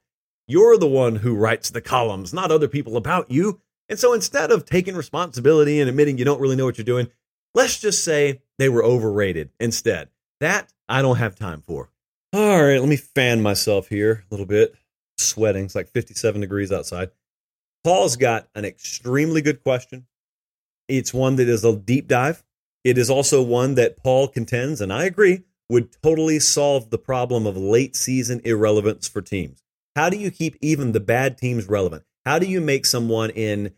You're 0.47 0.77
the 0.77 0.86
one 0.88 1.15
who 1.15 1.34
writes 1.34 1.69
the 1.69 1.79
columns, 1.79 2.34
not 2.34 2.51
other 2.51 2.67
people 2.67 2.97
about 2.97 3.31
you. 3.31 3.62
And 3.88 3.97
so 3.97 4.12
instead 4.12 4.51
of 4.51 4.65
taking 4.65 4.95
responsibility 4.95 5.79
and 5.79 5.89
admitting 5.89 6.17
you 6.17 6.25
don't 6.25 6.41
really 6.41 6.57
know 6.57 6.65
what 6.65 6.77
you're 6.77 6.84
doing, 6.84 7.07
let's 7.55 7.79
just 7.79 8.03
say 8.03 8.41
they 8.57 8.67
were 8.67 8.84
overrated 8.84 9.51
instead. 9.57 10.10
That 10.41 10.73
I 10.89 11.01
don't 11.01 11.17
have 11.17 11.36
time 11.36 11.62
for. 11.62 11.89
All 12.34 12.63
right, 12.63 12.79
let 12.79 12.89
me 12.89 12.97
fan 12.97 13.41
myself 13.41 13.88
here 13.88 14.25
a 14.29 14.34
little 14.34 14.45
bit. 14.45 14.75
Sweating. 15.17 15.65
It's 15.65 15.75
like 15.75 15.89
57 15.89 16.41
degrees 16.41 16.73
outside. 16.73 17.12
Paul's 17.86 18.17
got 18.17 18.49
an 18.55 18.65
extremely 18.65 19.41
good 19.41 19.63
question 19.63 20.05
it's 20.97 21.13
one 21.13 21.38
that 21.38 21.47
is 21.47 21.63
a 21.63 21.75
deep 21.75 22.08
dive. 22.08 22.43
It 22.84 22.97
is 22.97 23.10
also 23.10 23.41
one 23.41 23.75
that 23.75 23.97
Paul 23.97 24.27
contends, 24.27 24.82
and 24.82 24.91
I 24.91 25.06
agree, 25.06 25.43
would 25.69 25.89
totally 26.01 26.39
solve 26.39 26.89
the 26.89 26.97
problem 26.97 27.47
of 27.47 27.56
late 27.56 27.95
season 27.95 28.41
irrelevance 28.43 29.08
for 29.08 29.21
teams. 29.21 29.63
How 29.95 30.10
do 30.10 30.17
you 30.17 30.32
keep 30.32 30.58
even 30.62 30.91
the 30.91 30.99
bad 30.99 31.38
teams 31.38 31.67
relevant? 31.67 32.04
How 32.25 32.39
do 32.39 32.45
you 32.45 32.60
make 32.60 32.86
someone 32.86 33.30
in 33.30 33.73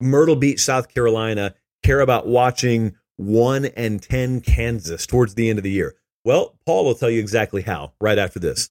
Myrtle 0.00 0.36
Beach, 0.36 0.60
South 0.60 0.92
Carolina, 0.92 1.54
care 1.84 2.00
about 2.00 2.26
watching 2.26 2.96
1 3.16 3.66
and 3.66 4.02
10 4.02 4.40
Kansas 4.40 5.06
towards 5.06 5.34
the 5.34 5.48
end 5.48 5.58
of 5.58 5.62
the 5.62 5.70
year? 5.70 5.94
Well, 6.24 6.58
Paul 6.66 6.84
will 6.84 6.94
tell 6.94 7.10
you 7.10 7.20
exactly 7.20 7.62
how 7.62 7.92
right 8.00 8.18
after 8.18 8.40
this. 8.40 8.70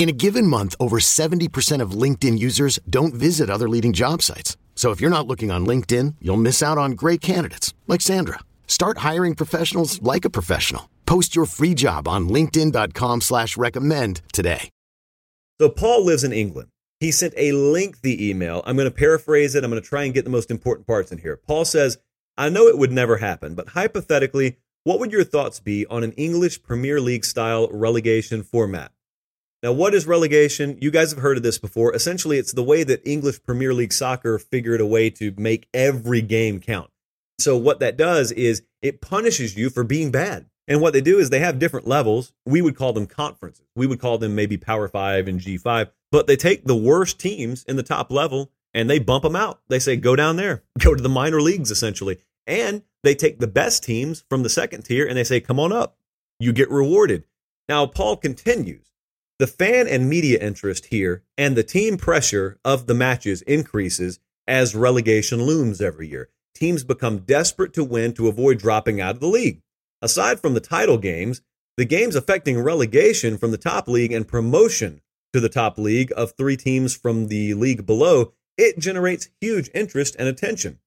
In 0.00 0.08
a 0.08 0.12
given 0.12 0.46
month, 0.46 0.74
over 0.80 0.98
70% 0.98 1.82
of 1.82 1.90
LinkedIn 1.90 2.38
users 2.38 2.78
don't 2.88 3.12
visit 3.12 3.50
other 3.50 3.68
leading 3.68 3.92
job 3.92 4.22
sites. 4.22 4.56
So 4.74 4.92
if 4.92 4.98
you're 4.98 5.16
not 5.16 5.26
looking 5.26 5.50
on 5.50 5.66
LinkedIn, 5.66 6.14
you'll 6.22 6.38
miss 6.38 6.62
out 6.62 6.78
on 6.78 6.92
great 6.92 7.20
candidates 7.20 7.74
like 7.86 8.00
Sandra. 8.00 8.38
Start 8.66 9.04
hiring 9.08 9.34
professionals 9.34 10.00
like 10.00 10.24
a 10.24 10.30
professional. 10.30 10.88
Post 11.04 11.36
your 11.36 11.44
free 11.44 11.74
job 11.74 12.08
on 12.08 12.30
LinkedIn.com 12.30 13.20
slash 13.20 13.58
recommend 13.58 14.22
today. 14.32 14.70
So 15.60 15.68
Paul 15.68 16.02
lives 16.06 16.24
in 16.24 16.32
England. 16.32 16.70
He 16.98 17.12
sent 17.12 17.34
a 17.36 17.52
lengthy 17.52 18.30
email. 18.30 18.62
I'm 18.64 18.76
going 18.76 18.88
to 18.88 18.96
paraphrase 18.96 19.54
it. 19.54 19.64
I'm 19.64 19.70
going 19.70 19.82
to 19.82 19.86
try 19.86 20.04
and 20.04 20.14
get 20.14 20.24
the 20.24 20.30
most 20.30 20.50
important 20.50 20.86
parts 20.86 21.12
in 21.12 21.18
here. 21.18 21.36
Paul 21.36 21.66
says, 21.66 21.98
I 22.38 22.48
know 22.48 22.68
it 22.68 22.78
would 22.78 22.90
never 22.90 23.18
happen, 23.18 23.54
but 23.54 23.68
hypothetically, 23.68 24.56
what 24.82 24.98
would 24.98 25.12
your 25.12 25.24
thoughts 25.24 25.60
be 25.60 25.84
on 25.88 26.04
an 26.04 26.12
English 26.12 26.62
Premier 26.62 27.02
League 27.02 27.26
style 27.26 27.68
relegation 27.70 28.42
format? 28.42 28.92
Now, 29.62 29.72
what 29.72 29.94
is 29.94 30.06
relegation? 30.06 30.78
You 30.80 30.90
guys 30.90 31.10
have 31.10 31.20
heard 31.20 31.36
of 31.36 31.42
this 31.42 31.58
before. 31.58 31.94
Essentially, 31.94 32.38
it's 32.38 32.52
the 32.52 32.62
way 32.62 32.82
that 32.82 33.06
English 33.06 33.42
Premier 33.42 33.74
League 33.74 33.92
soccer 33.92 34.38
figured 34.38 34.80
a 34.80 34.86
way 34.86 35.10
to 35.10 35.34
make 35.36 35.68
every 35.74 36.22
game 36.22 36.60
count. 36.60 36.90
So, 37.38 37.56
what 37.58 37.80
that 37.80 37.98
does 37.98 38.32
is 38.32 38.62
it 38.80 39.02
punishes 39.02 39.56
you 39.56 39.68
for 39.68 39.84
being 39.84 40.10
bad. 40.10 40.46
And 40.66 40.80
what 40.80 40.92
they 40.92 41.00
do 41.00 41.18
is 41.18 41.28
they 41.28 41.40
have 41.40 41.58
different 41.58 41.86
levels. 41.86 42.32
We 42.46 42.62
would 42.62 42.76
call 42.76 42.92
them 42.92 43.06
conferences. 43.06 43.66
We 43.74 43.86
would 43.86 44.00
call 44.00 44.18
them 44.18 44.34
maybe 44.34 44.56
Power 44.56 44.88
5 44.88 45.26
and 45.26 45.40
G5, 45.40 45.90
but 46.12 46.26
they 46.26 46.36
take 46.36 46.64
the 46.64 46.76
worst 46.76 47.18
teams 47.18 47.64
in 47.64 47.76
the 47.76 47.82
top 47.82 48.10
level 48.10 48.52
and 48.72 48.88
they 48.88 49.00
bump 49.00 49.24
them 49.24 49.36
out. 49.36 49.60
They 49.68 49.80
say, 49.80 49.96
go 49.96 50.14
down 50.14 50.36
there, 50.36 50.62
go 50.78 50.94
to 50.94 51.02
the 51.02 51.08
minor 51.08 51.40
leagues, 51.40 51.70
essentially. 51.70 52.18
And 52.46 52.82
they 53.02 53.14
take 53.14 53.40
the 53.40 53.46
best 53.46 53.82
teams 53.82 54.24
from 54.28 54.42
the 54.42 54.48
second 54.48 54.84
tier 54.84 55.06
and 55.06 55.16
they 55.16 55.24
say, 55.24 55.40
come 55.40 55.58
on 55.60 55.72
up. 55.72 55.96
You 56.38 56.52
get 56.52 56.70
rewarded. 56.70 57.24
Now, 57.68 57.86
Paul 57.86 58.16
continues. 58.16 58.89
The 59.40 59.46
fan 59.46 59.88
and 59.88 60.06
media 60.06 60.38
interest 60.38 60.88
here 60.90 61.22
and 61.38 61.56
the 61.56 61.62
team 61.62 61.96
pressure 61.96 62.58
of 62.62 62.86
the 62.86 62.92
matches 62.92 63.40
increases 63.40 64.18
as 64.46 64.74
relegation 64.74 65.44
looms 65.44 65.80
every 65.80 66.08
year. 66.08 66.28
Teams 66.54 66.84
become 66.84 67.20
desperate 67.20 67.72
to 67.72 67.82
win 67.82 68.12
to 68.12 68.28
avoid 68.28 68.58
dropping 68.58 69.00
out 69.00 69.14
of 69.14 69.20
the 69.20 69.28
league. 69.28 69.62
Aside 70.02 70.40
from 70.40 70.52
the 70.52 70.60
title 70.60 70.98
games, 70.98 71.40
the 71.78 71.86
games 71.86 72.16
affecting 72.16 72.60
relegation 72.60 73.38
from 73.38 73.50
the 73.50 73.56
top 73.56 73.88
league 73.88 74.12
and 74.12 74.28
promotion 74.28 75.00
to 75.32 75.40
the 75.40 75.48
top 75.48 75.78
league 75.78 76.12
of 76.14 76.32
three 76.32 76.58
teams 76.58 76.94
from 76.94 77.28
the 77.28 77.54
league 77.54 77.86
below, 77.86 78.34
it 78.58 78.78
generates 78.78 79.30
huge 79.40 79.70
interest 79.72 80.16
and 80.18 80.28
attention. 80.28 80.80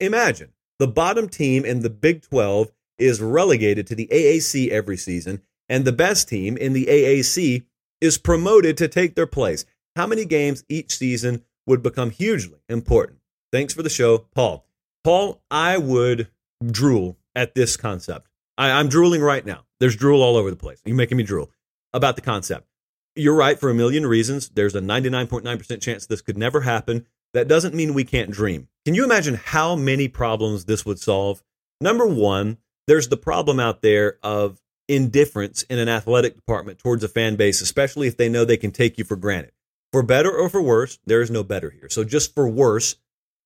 Imagine 0.00 0.54
the 0.78 0.88
bottom 0.88 1.28
team 1.28 1.66
in 1.66 1.80
the 1.80 1.90
Big 1.90 2.22
12 2.22 2.72
is 2.96 3.20
relegated 3.20 3.86
to 3.88 3.94
the 3.94 4.08
AAC 4.10 4.70
every 4.70 4.96
season, 4.96 5.42
and 5.68 5.84
the 5.84 5.92
best 5.92 6.26
team 6.26 6.56
in 6.56 6.72
the 6.72 6.86
AAC 6.86 7.66
is 8.02 8.18
promoted 8.18 8.76
to 8.76 8.88
take 8.88 9.14
their 9.14 9.26
place. 9.26 9.64
How 9.94 10.06
many 10.06 10.24
games 10.24 10.64
each 10.68 10.98
season 10.98 11.44
would 11.66 11.82
become 11.82 12.10
hugely 12.10 12.58
important? 12.68 13.20
Thanks 13.52 13.72
for 13.72 13.82
the 13.82 13.88
show, 13.88 14.26
Paul. 14.34 14.66
Paul, 15.04 15.40
I 15.50 15.78
would 15.78 16.28
drool 16.66 17.16
at 17.34 17.54
this 17.54 17.76
concept. 17.76 18.28
I, 18.58 18.80
am 18.80 18.88
drooling 18.88 19.22
right 19.22 19.46
now. 19.46 19.64
There's 19.80 19.96
drool 19.96 20.22
all 20.22 20.36
over 20.36 20.50
the 20.50 20.56
place. 20.56 20.80
You're 20.84 20.96
making 20.96 21.16
me 21.16 21.22
drool 21.22 21.50
about 21.92 22.16
the 22.16 22.22
concept. 22.22 22.66
You're 23.14 23.34
right 23.34 23.58
for 23.58 23.70
a 23.70 23.74
million 23.74 24.06
reasons. 24.06 24.48
There's 24.48 24.74
a 24.74 24.80
99.9% 24.80 25.80
chance 25.80 26.06
this 26.06 26.22
could 26.22 26.38
never 26.38 26.62
happen. 26.62 27.06
That 27.34 27.48
doesn't 27.48 27.74
mean 27.74 27.94
we 27.94 28.04
can't 28.04 28.30
dream. 28.30 28.68
Can 28.84 28.94
you 28.94 29.04
imagine 29.04 29.34
how 29.34 29.76
many 29.76 30.08
problems 30.08 30.64
this 30.64 30.84
would 30.84 30.98
solve? 30.98 31.42
Number 31.80 32.06
one, 32.06 32.58
there's 32.86 33.08
the 33.08 33.16
problem 33.16 33.60
out 33.60 33.82
there 33.82 34.18
of 34.22 34.60
indifference 34.88 35.62
in 35.64 35.78
an 35.78 35.88
athletic 35.88 36.34
department 36.34 36.78
towards 36.78 37.04
a 37.04 37.08
fan 37.08 37.36
base, 37.36 37.60
especially 37.60 38.08
if 38.08 38.16
they 38.16 38.28
know 38.28 38.44
they 38.44 38.56
can 38.56 38.72
take 38.72 38.98
you 38.98 39.04
for 39.04 39.16
granted. 39.16 39.52
For 39.92 40.02
better 40.02 40.32
or 40.32 40.48
for 40.48 40.62
worse, 40.62 40.98
there 41.04 41.20
is 41.20 41.30
no 41.30 41.42
better 41.42 41.70
here. 41.70 41.88
So, 41.90 42.02
just 42.02 42.34
for 42.34 42.48
worse, 42.48 42.96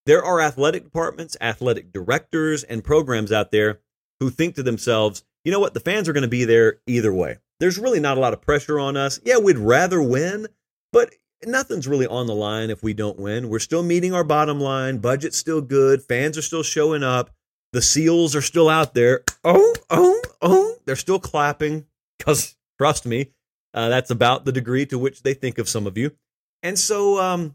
there 0.06 0.24
are 0.24 0.40
athletic 0.40 0.84
departments, 0.84 1.36
athletic 1.40 1.92
directors, 1.92 2.62
and 2.62 2.84
programs 2.84 3.32
out 3.32 3.50
there 3.50 3.80
who 4.20 4.30
think 4.30 4.54
to 4.54 4.62
themselves, 4.62 5.24
you 5.44 5.52
know 5.52 5.60
what, 5.60 5.74
the 5.74 5.80
fans 5.80 6.08
are 6.08 6.12
going 6.12 6.22
to 6.22 6.28
be 6.28 6.44
there 6.44 6.78
either 6.86 7.12
way. 7.12 7.38
There's 7.58 7.78
really 7.78 8.00
not 8.00 8.16
a 8.16 8.20
lot 8.20 8.32
of 8.32 8.40
pressure 8.40 8.78
on 8.78 8.96
us. 8.96 9.18
Yeah, 9.24 9.38
we'd 9.38 9.58
rather 9.58 10.00
win, 10.00 10.46
but 10.92 11.14
nothing's 11.44 11.88
really 11.88 12.06
on 12.06 12.26
the 12.26 12.34
line 12.34 12.70
if 12.70 12.82
we 12.82 12.94
don't 12.94 13.18
win. 13.18 13.48
We're 13.48 13.58
still 13.58 13.82
meeting 13.82 14.14
our 14.14 14.24
bottom 14.24 14.60
line. 14.60 14.98
Budget's 14.98 15.36
still 15.36 15.60
good. 15.60 16.02
Fans 16.02 16.38
are 16.38 16.42
still 16.42 16.62
showing 16.62 17.02
up. 17.02 17.30
The 17.76 17.82
SEALs 17.82 18.34
are 18.34 18.40
still 18.40 18.70
out 18.70 18.94
there. 18.94 19.22
Oh, 19.44 19.74
oh, 19.90 20.22
oh. 20.40 20.76
They're 20.86 20.96
still 20.96 21.18
clapping 21.18 21.84
because, 22.18 22.56
trust 22.78 23.04
me, 23.04 23.32
uh, 23.74 23.90
that's 23.90 24.10
about 24.10 24.46
the 24.46 24.50
degree 24.50 24.86
to 24.86 24.98
which 24.98 25.22
they 25.22 25.34
think 25.34 25.58
of 25.58 25.68
some 25.68 25.86
of 25.86 25.98
you. 25.98 26.12
And 26.62 26.78
so 26.78 27.20
um, 27.20 27.54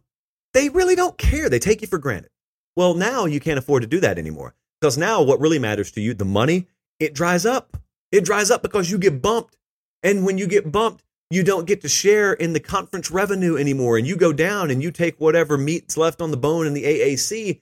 they 0.54 0.70
really 0.70 0.94
don't 0.94 1.18
care. 1.18 1.50
They 1.50 1.58
take 1.58 1.82
you 1.82 1.88
for 1.88 1.98
granted. 1.98 2.30
Well, 2.76 2.94
now 2.94 3.26
you 3.26 3.40
can't 3.40 3.58
afford 3.58 3.82
to 3.82 3.88
do 3.88 4.00
that 4.00 4.20
anymore 4.20 4.54
because 4.80 4.96
now 4.96 5.24
what 5.24 5.40
really 5.40 5.58
matters 5.58 5.92
to 5.94 6.02
you, 6.02 6.14
the 6.14 6.24
money, 6.24 6.68
it 7.00 7.16
dries 7.16 7.44
up. 7.44 7.78
It 8.12 8.24
dries 8.24 8.52
up 8.52 8.62
because 8.62 8.92
you 8.92 9.00
get 9.00 9.24
bumped. 9.24 9.58
And 10.04 10.24
when 10.24 10.38
you 10.38 10.46
get 10.46 10.72
bumped, 10.72 11.04
you 11.32 11.42
don't 11.42 11.66
get 11.66 11.82
to 11.82 11.90
share 11.90 12.32
in 12.32 12.54
the 12.54 12.60
conference 12.60 13.10
revenue 13.10 13.58
anymore. 13.58 13.98
And 13.98 14.06
you 14.06 14.16
go 14.16 14.34
down 14.34 14.70
and 14.70 14.84
you 14.84 14.92
take 14.92 15.20
whatever 15.20 15.58
meat's 15.58 15.98
left 15.98 16.22
on 16.22 16.30
the 16.30 16.38
bone 16.38 16.68
in 16.68 16.76
the 16.76 16.84
AAC. 16.84 17.62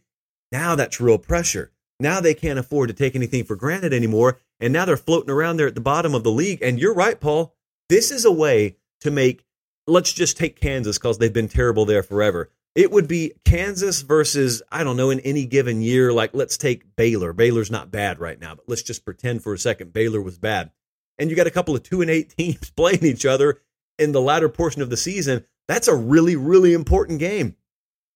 Now 0.52 0.76
that's 0.76 1.00
real 1.00 1.20
pressure. 1.20 1.72
Now 2.00 2.22
they 2.22 2.34
can't 2.34 2.60
afford 2.60 2.88
to 2.90 2.94
take 2.94 3.16
anything 3.16 3.44
for 3.44 3.56
granted 3.56 3.94
anymore. 3.94 4.40
And 4.60 4.74
now 4.74 4.86
they're 4.86 4.98
floating 4.98 5.30
around 5.30 5.58
there 5.58 5.68
at 5.68 5.76
the 5.76 5.82
bottom 5.82 6.16
of 6.16 6.24
the 6.24 6.32
league. 6.32 6.62
And 6.62 6.80
you're 6.80 6.94
right, 6.94 7.20
Paul. 7.20 7.56
This 7.90 8.12
is 8.12 8.26
a 8.26 8.32
way 8.32 8.78
to 9.02 9.12
make, 9.12 9.46
let's 9.88 10.14
just 10.14 10.38
take 10.38 10.60
Kansas 10.60 10.98
because 10.98 11.18
they've 11.18 11.34
been 11.34 11.48
terrible 11.48 11.86
there 11.86 12.04
forever. 12.04 12.50
It 12.76 12.92
would 12.92 13.08
be 13.08 13.34
Kansas 13.46 14.02
versus, 14.02 14.62
I 14.72 14.84
don't 14.84 14.96
know, 14.96 15.10
in 15.10 15.20
any 15.22 15.46
given 15.46 15.82
year. 15.82 16.14
Like, 16.14 16.34
let's 16.34 16.58
take 16.58 16.96
Baylor. 16.96 17.34
Baylor's 17.34 17.72
not 17.72 17.92
bad 17.92 18.20
right 18.20 18.40
now, 18.40 18.56
but 18.56 18.66
let's 18.68 18.84
just 18.84 19.04
pretend 19.06 19.44
for 19.44 19.54
a 19.54 19.58
second 19.58 19.92
Baylor 19.92 20.22
was 20.22 20.38
bad. 20.38 20.72
And 21.18 21.30
you 21.30 21.36
got 21.36 21.48
a 21.48 21.52
couple 21.52 21.76
of 21.76 21.84
two 21.84 22.02
and 22.02 22.10
eight 22.10 22.30
teams 22.38 22.70
playing 22.72 23.04
each 23.04 23.26
other 23.26 23.60
in 23.98 24.12
the 24.12 24.22
latter 24.22 24.50
portion 24.50 24.82
of 24.82 24.90
the 24.90 24.98
season. 24.98 25.46
That's 25.68 25.88
a 25.88 25.96
really, 25.96 26.36
really 26.36 26.74
important 26.74 27.20
game. 27.20 27.56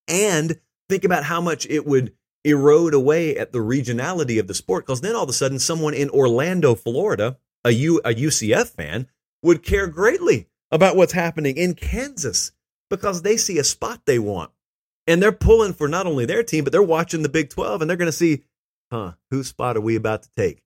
And 0.08 0.60
think 0.90 1.04
about 1.04 1.24
how 1.24 1.42
much 1.42 1.66
it 1.68 1.86
would 1.86 2.14
erode 2.44 2.94
away 2.94 3.38
at 3.38 3.52
the 3.52 3.60
regionality 3.60 4.40
of 4.40 4.48
the 4.48 4.54
sport 4.54 4.86
because 4.86 5.02
then 5.02 5.16
all 5.16 5.24
of 5.24 5.30
a 5.30 5.34
sudden 5.34 5.60
someone 5.60 5.94
in 5.94 6.10
Orlando, 6.10 6.76
Florida, 6.76 7.38
a, 7.64 7.72
U, 7.72 8.02
a 8.04 8.14
UCF 8.14 8.70
fan, 8.70 9.08
would 9.42 9.64
care 9.64 9.88
greatly 9.88 10.48
about 10.72 10.96
what's 10.96 11.14
happening 11.14 11.58
in 11.58 11.74
Kansas 11.74 12.52
because 12.90 13.22
they 13.22 13.38
see 13.38 13.58
a 13.58 13.64
spot 13.64 14.02
they 14.06 14.20
want. 14.20 14.52
And 15.06 15.22
they're 15.22 15.32
pulling 15.32 15.74
for 15.74 15.88
not 15.88 16.08
only 16.08 16.26
their 16.26 16.44
team, 16.44 16.64
but 16.64 16.72
they're 16.72 16.82
watching 16.82 17.24
the 17.24 17.30
Big 17.30 17.50
12 17.50 17.82
and 17.82 17.90
they're 17.90 17.98
going 17.98 18.08
to 18.08 18.12
see, 18.12 18.44
huh, 18.92 19.14
whose 19.32 19.48
spot 19.48 19.76
are 19.76 19.82
we 19.82 19.96
about 19.96 20.24
to 20.24 20.30
take? 20.38 20.64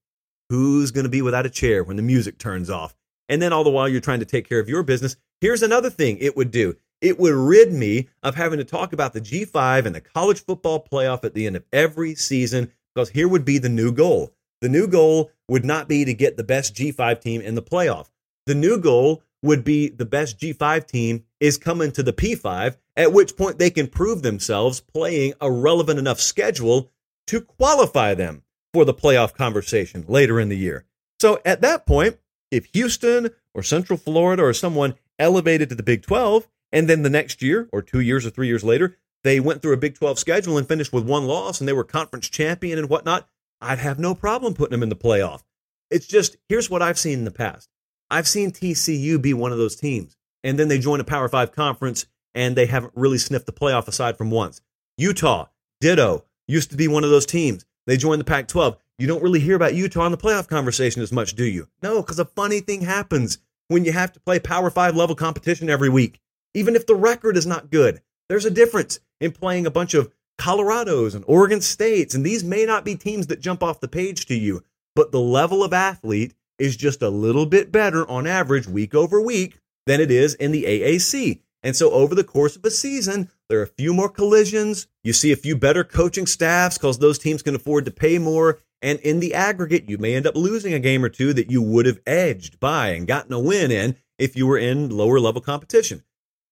Who's 0.50 0.92
going 0.92 1.06
to 1.06 1.10
be 1.10 1.22
without 1.22 1.46
a 1.46 1.50
chair 1.50 1.84
when 1.84 1.98
the 1.98 2.04
music 2.04 2.38
turns 2.38 2.70
off? 2.70 2.96
And 3.30 3.42
then 3.42 3.52
all 3.52 3.64
the 3.64 3.70
while 3.70 3.90
you're 3.90 4.00
trying 4.00 4.20
to 4.20 4.26
take 4.26 4.48
care 4.48 4.60
of 4.60 4.70
your 4.70 4.84
business. 4.84 5.18
Here's 5.42 5.64
another 5.64 5.90
thing 5.90 6.18
it 6.20 6.38
would 6.38 6.52
do 6.52 6.78
it 7.02 7.20
would 7.20 7.34
rid 7.34 7.72
me 7.72 8.10
of 8.24 8.36
having 8.36 8.60
to 8.60 8.66
talk 8.66 8.94
about 8.94 9.14
the 9.14 9.22
G5 9.22 9.86
and 9.86 9.96
the 9.96 10.02
college 10.02 10.44
football 10.44 10.86
playoff 10.92 11.24
at 11.24 11.34
the 11.34 11.46
end 11.46 11.56
of 11.56 11.66
every 11.72 12.16
season 12.16 12.72
because 12.94 13.10
here 13.10 13.28
would 13.28 13.46
be 13.46 13.58
the 13.58 13.70
new 13.70 13.92
goal. 13.92 14.34
The 14.62 14.70
new 14.70 14.88
goal 14.88 15.32
would 15.48 15.64
not 15.64 15.88
be 15.88 16.04
to 16.06 16.14
get 16.14 16.38
the 16.38 16.44
best 16.44 16.76
G5 16.76 17.22
team 17.22 17.42
in 17.42 17.56
the 17.56 17.62
playoff. 17.62 18.10
The 18.48 18.56
new 18.56 18.80
goal 18.80 19.24
would 19.44 19.64
be 19.64 19.90
the 19.90 20.06
best 20.06 20.40
G5 20.40 20.88
team 20.88 21.24
is 21.40 21.58
coming 21.58 21.92
to 21.92 22.02
the 22.02 22.14
P5, 22.14 22.78
at 22.96 23.14
which 23.14 23.38
point 23.38 23.60
they 23.60 23.70
can 23.70 23.88
prove 23.88 24.24
themselves 24.24 24.80
playing 24.80 25.34
a 25.40 25.52
relevant 25.52 26.00
enough 26.00 26.20
schedule 26.20 26.92
to 27.28 27.42
qualify 27.42 28.16
them 28.16 28.42
for 28.74 28.84
the 28.84 28.94
playoff 28.94 29.36
conversation 29.36 30.04
later 30.08 30.40
in 30.40 30.50
the 30.50 30.58
year. 30.58 30.86
So 31.20 31.40
at 31.46 31.62
that 31.62 31.86
point, 31.86 32.18
if 32.50 32.66
Houston 32.74 33.30
or 33.54 33.62
Central 33.62 33.98
Florida 33.98 34.44
or 34.44 34.54
someone 34.54 34.96
elevated 35.20 35.70
to 35.70 35.76
the 35.76 35.84
Big 35.84 36.02
12 36.02 36.48
and 36.72 36.90
then 36.90 37.04
the 37.04 37.10
next 37.10 37.42
year, 37.42 37.70
or 37.72 37.82
two 37.82 38.00
years 38.00 38.26
or 38.26 38.30
three 38.30 38.48
years 38.48 38.64
later, 38.64 38.98
they 39.24 39.40
went 39.40 39.62
through 39.62 39.74
a 39.74 39.78
Big 39.78 39.96
12 39.96 40.20
schedule 40.20 40.58
and 40.58 40.68
finished 40.68 40.94
with 40.94 41.06
one 41.06 41.26
loss 41.26 41.60
and 41.60 41.68
they 41.68 41.74
were 41.74 41.84
conference 41.84 42.30
champion 42.30 42.78
and 42.78 42.90
whatnot. 42.90 43.28
I'd 43.60 43.80
have 43.80 44.00
no 44.00 44.14
problem 44.14 44.54
putting 44.54 44.72
them 44.72 44.84
in 44.84 44.90
the 44.90 44.96
playoff. 44.96 45.44
It's 45.90 46.08
just, 46.08 46.38
here's 46.48 46.70
what 46.70 46.82
I've 46.82 47.00
seen 47.00 47.20
in 47.20 47.26
the 47.26 47.32
past 47.32 47.70
I've 48.10 48.28
seen 48.28 48.52
TCU 48.52 49.22
be 49.22 49.34
one 49.34 49.52
of 49.52 49.58
those 49.58 49.76
teams 49.76 50.16
and 50.44 50.58
then 50.58 50.68
they 50.68 50.80
join 50.80 51.00
a 51.00 51.06
Power 51.06 51.28
Five 51.28 51.52
conference 51.52 52.06
and 52.36 52.56
they 52.56 52.68
haven't 52.68 52.94
really 52.96 53.18
sniffed 53.18 53.48
the 53.48 53.52
playoff 53.52 53.88
aside 53.88 54.18
from 54.18 54.32
once. 54.32 54.62
Utah, 54.98 55.48
ditto, 55.82 56.24
used 56.48 56.72
to 56.72 56.78
be 56.78 56.88
one 56.88 57.04
of 57.04 57.10
those 57.10 57.26
teams. 57.26 57.66
They 57.86 57.98
joined 57.98 58.20
the 58.20 58.26
Pac 58.26 58.48
12. 58.48 58.78
You 59.00 59.08
don't 59.08 59.24
really 59.24 59.40
hear 59.40 59.56
about 59.56 59.76
Utah 59.76 60.06
in 60.06 60.12
the 60.12 60.18
playoff 60.18 60.48
conversation 60.48 61.02
as 61.02 61.12
much, 61.12 61.36
do 61.36 61.46
you? 61.46 61.68
No, 61.82 62.02
because 62.02 62.20
a 62.20 62.26
funny 62.26 62.60
thing 62.60 62.82
happens 62.82 63.40
when 63.68 63.86
you 63.86 63.92
have 63.92 64.12
to 64.14 64.20
play 64.20 64.40
Power 64.40 64.70
Five 64.70 64.96
level 64.96 65.16
competition 65.16 65.70
every 65.70 65.90
week. 65.90 66.20
Even 66.58 66.76
if 66.76 66.88
the 66.88 66.96
record 66.96 67.38
is 67.38 67.46
not 67.46 67.70
good, 67.70 68.02
there's 68.30 68.44
a 68.44 68.50
difference 68.50 69.00
in 69.22 69.32
playing 69.32 69.68
a 69.68 69.72
bunch 69.72 69.94
of 69.94 70.12
Colorados 70.40 71.14
and 71.14 71.24
Oregon 71.28 71.62
States. 71.62 72.16
And 72.16 72.26
these 72.26 72.44
may 72.44 72.66
not 72.66 72.84
be 72.84 72.96
teams 72.96 73.28
that 73.28 73.42
jump 73.42 73.62
off 73.62 73.80
the 73.80 73.88
page 73.88 74.26
to 74.26 74.34
you, 74.34 74.64
but 74.96 75.12
the 75.12 75.20
level 75.20 75.64
of 75.64 75.72
athlete 75.72 76.34
is 76.58 76.76
just 76.76 77.04
a 77.04 77.12
little 77.12 77.46
bit 77.46 77.72
better 77.72 78.10
on 78.10 78.26
average 78.26 78.68
week 78.68 78.96
over 78.96 79.22
week 79.22 79.60
than 79.86 80.02
it 80.02 80.10
is 80.10 80.34
in 80.34 80.52
the 80.52 80.64
AAC. 80.64 81.42
And 81.62 81.76
so 81.76 81.92
over 81.92 82.16
the 82.16 82.24
course 82.24 82.56
of 82.56 82.66
a 82.66 82.72
season, 82.72 83.30
there 83.50 83.60
are 83.60 83.64
a 83.64 83.68
few 83.68 83.94
more 83.94 84.10
collisions. 84.10 84.88
You 85.04 85.14
see 85.14 85.32
a 85.32 85.36
few 85.36 85.56
better 85.56 85.84
coaching 85.84 86.26
staffs 86.26 86.80
because 86.80 86.98
those 86.98 87.20
teams 87.20 87.44
can 87.44 87.54
afford 87.54 87.86
to 87.86 87.92
pay 87.92 88.18
more. 88.18 88.62
And 88.82 88.98
in 89.02 89.20
the 89.20 89.36
aggregate, 89.36 89.88
you 89.88 90.00
may 90.00 90.16
end 90.16 90.26
up 90.26 90.36
losing 90.36 90.74
a 90.74 90.80
game 90.80 91.06
or 91.06 91.10
two 91.10 91.34
that 91.34 91.52
you 91.52 91.62
would 91.62 91.86
have 91.86 92.00
edged 92.08 92.60
by 92.60 92.90
and 92.90 93.06
gotten 93.06 93.32
a 93.34 93.40
win 93.40 93.70
in 93.70 93.96
if 94.18 94.36
you 94.36 94.48
were 94.48 94.58
in 94.58 94.90
lower 94.90 95.20
level 95.20 95.42
competition. 95.42 96.02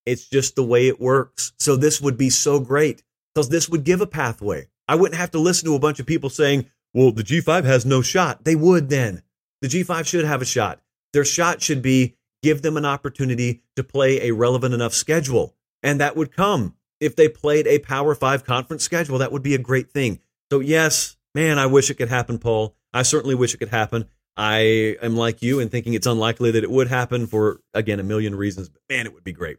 It's 0.06 0.28
just 0.28 0.56
the 0.56 0.64
way 0.64 0.88
it 0.88 1.00
works. 1.00 1.54
So 1.58 1.76
this 1.76 2.00
would 2.02 2.18
be 2.18 2.30
so 2.30 2.60
great 2.60 3.04
because 3.34 3.50
this 3.50 3.70
would 3.70 3.84
give 3.84 4.02
a 4.02 4.08
pathway. 4.08 4.68
I 4.88 4.96
wouldn't 4.96 5.20
have 5.20 5.32
to 5.32 5.40
listen 5.40 5.68
to 5.68 5.76
a 5.76 5.80
bunch 5.80 6.00
of 6.00 6.06
people 6.06 6.30
saying, 6.30 6.68
well, 6.94 7.12
the 7.12 7.24
G5 7.24 7.66
has 7.66 7.86
no 7.86 8.02
shot. 8.02 8.46
They 8.46 8.56
would 8.56 8.90
then. 8.90 9.24
The 9.62 9.68
G5 9.68 10.06
should 10.06 10.26
have 10.26 10.42
a 10.42 10.46
shot. 10.46 10.82
Their 11.14 11.26
shot 11.26 11.62
should 11.62 11.82
be 11.82 12.16
give 12.44 12.62
them 12.62 12.78
an 12.78 12.86
opportunity 12.86 13.64
to 13.76 13.84
play 13.84 14.22
a 14.22 14.34
relevant 14.34 14.74
enough 14.74 14.94
schedule. 14.94 15.56
And 15.82 16.00
that 16.00 16.16
would 16.16 16.36
come 16.36 16.76
if 17.00 17.16
they 17.16 17.28
played 17.28 17.68
a 17.68 17.80
Power 17.80 18.16
Five 18.16 18.44
conference 18.44 18.84
schedule. 18.84 19.18
That 19.18 19.32
would 19.32 19.44
be 19.44 19.56
a 19.56 19.60
great 19.60 19.92
thing. 19.92 20.20
So, 20.52 20.60
yes, 20.60 21.18
man, 21.34 21.58
I 21.58 21.66
wish 21.66 21.90
it 21.90 21.96
could 21.96 22.10
happen, 22.10 22.38
Paul. 22.38 22.76
I 22.94 23.02
certainly 23.02 23.36
wish 23.36 23.54
it 23.54 23.58
could 23.58 23.70
happen. 23.70 24.06
I 24.38 24.98
am 25.02 25.16
like 25.16 25.42
you 25.42 25.60
and 25.60 25.72
thinking 25.72 25.94
it's 25.94 26.08
unlikely 26.08 26.52
that 26.52 26.64
it 26.64 26.70
would 26.70 26.88
happen 26.88 27.26
for, 27.26 27.62
again, 27.74 28.00
a 28.00 28.04
million 28.04 28.36
reasons, 28.36 28.70
but 28.70 28.82
man, 28.90 29.06
it 29.06 29.14
would 29.14 29.24
be 29.24 29.34
great. 29.34 29.58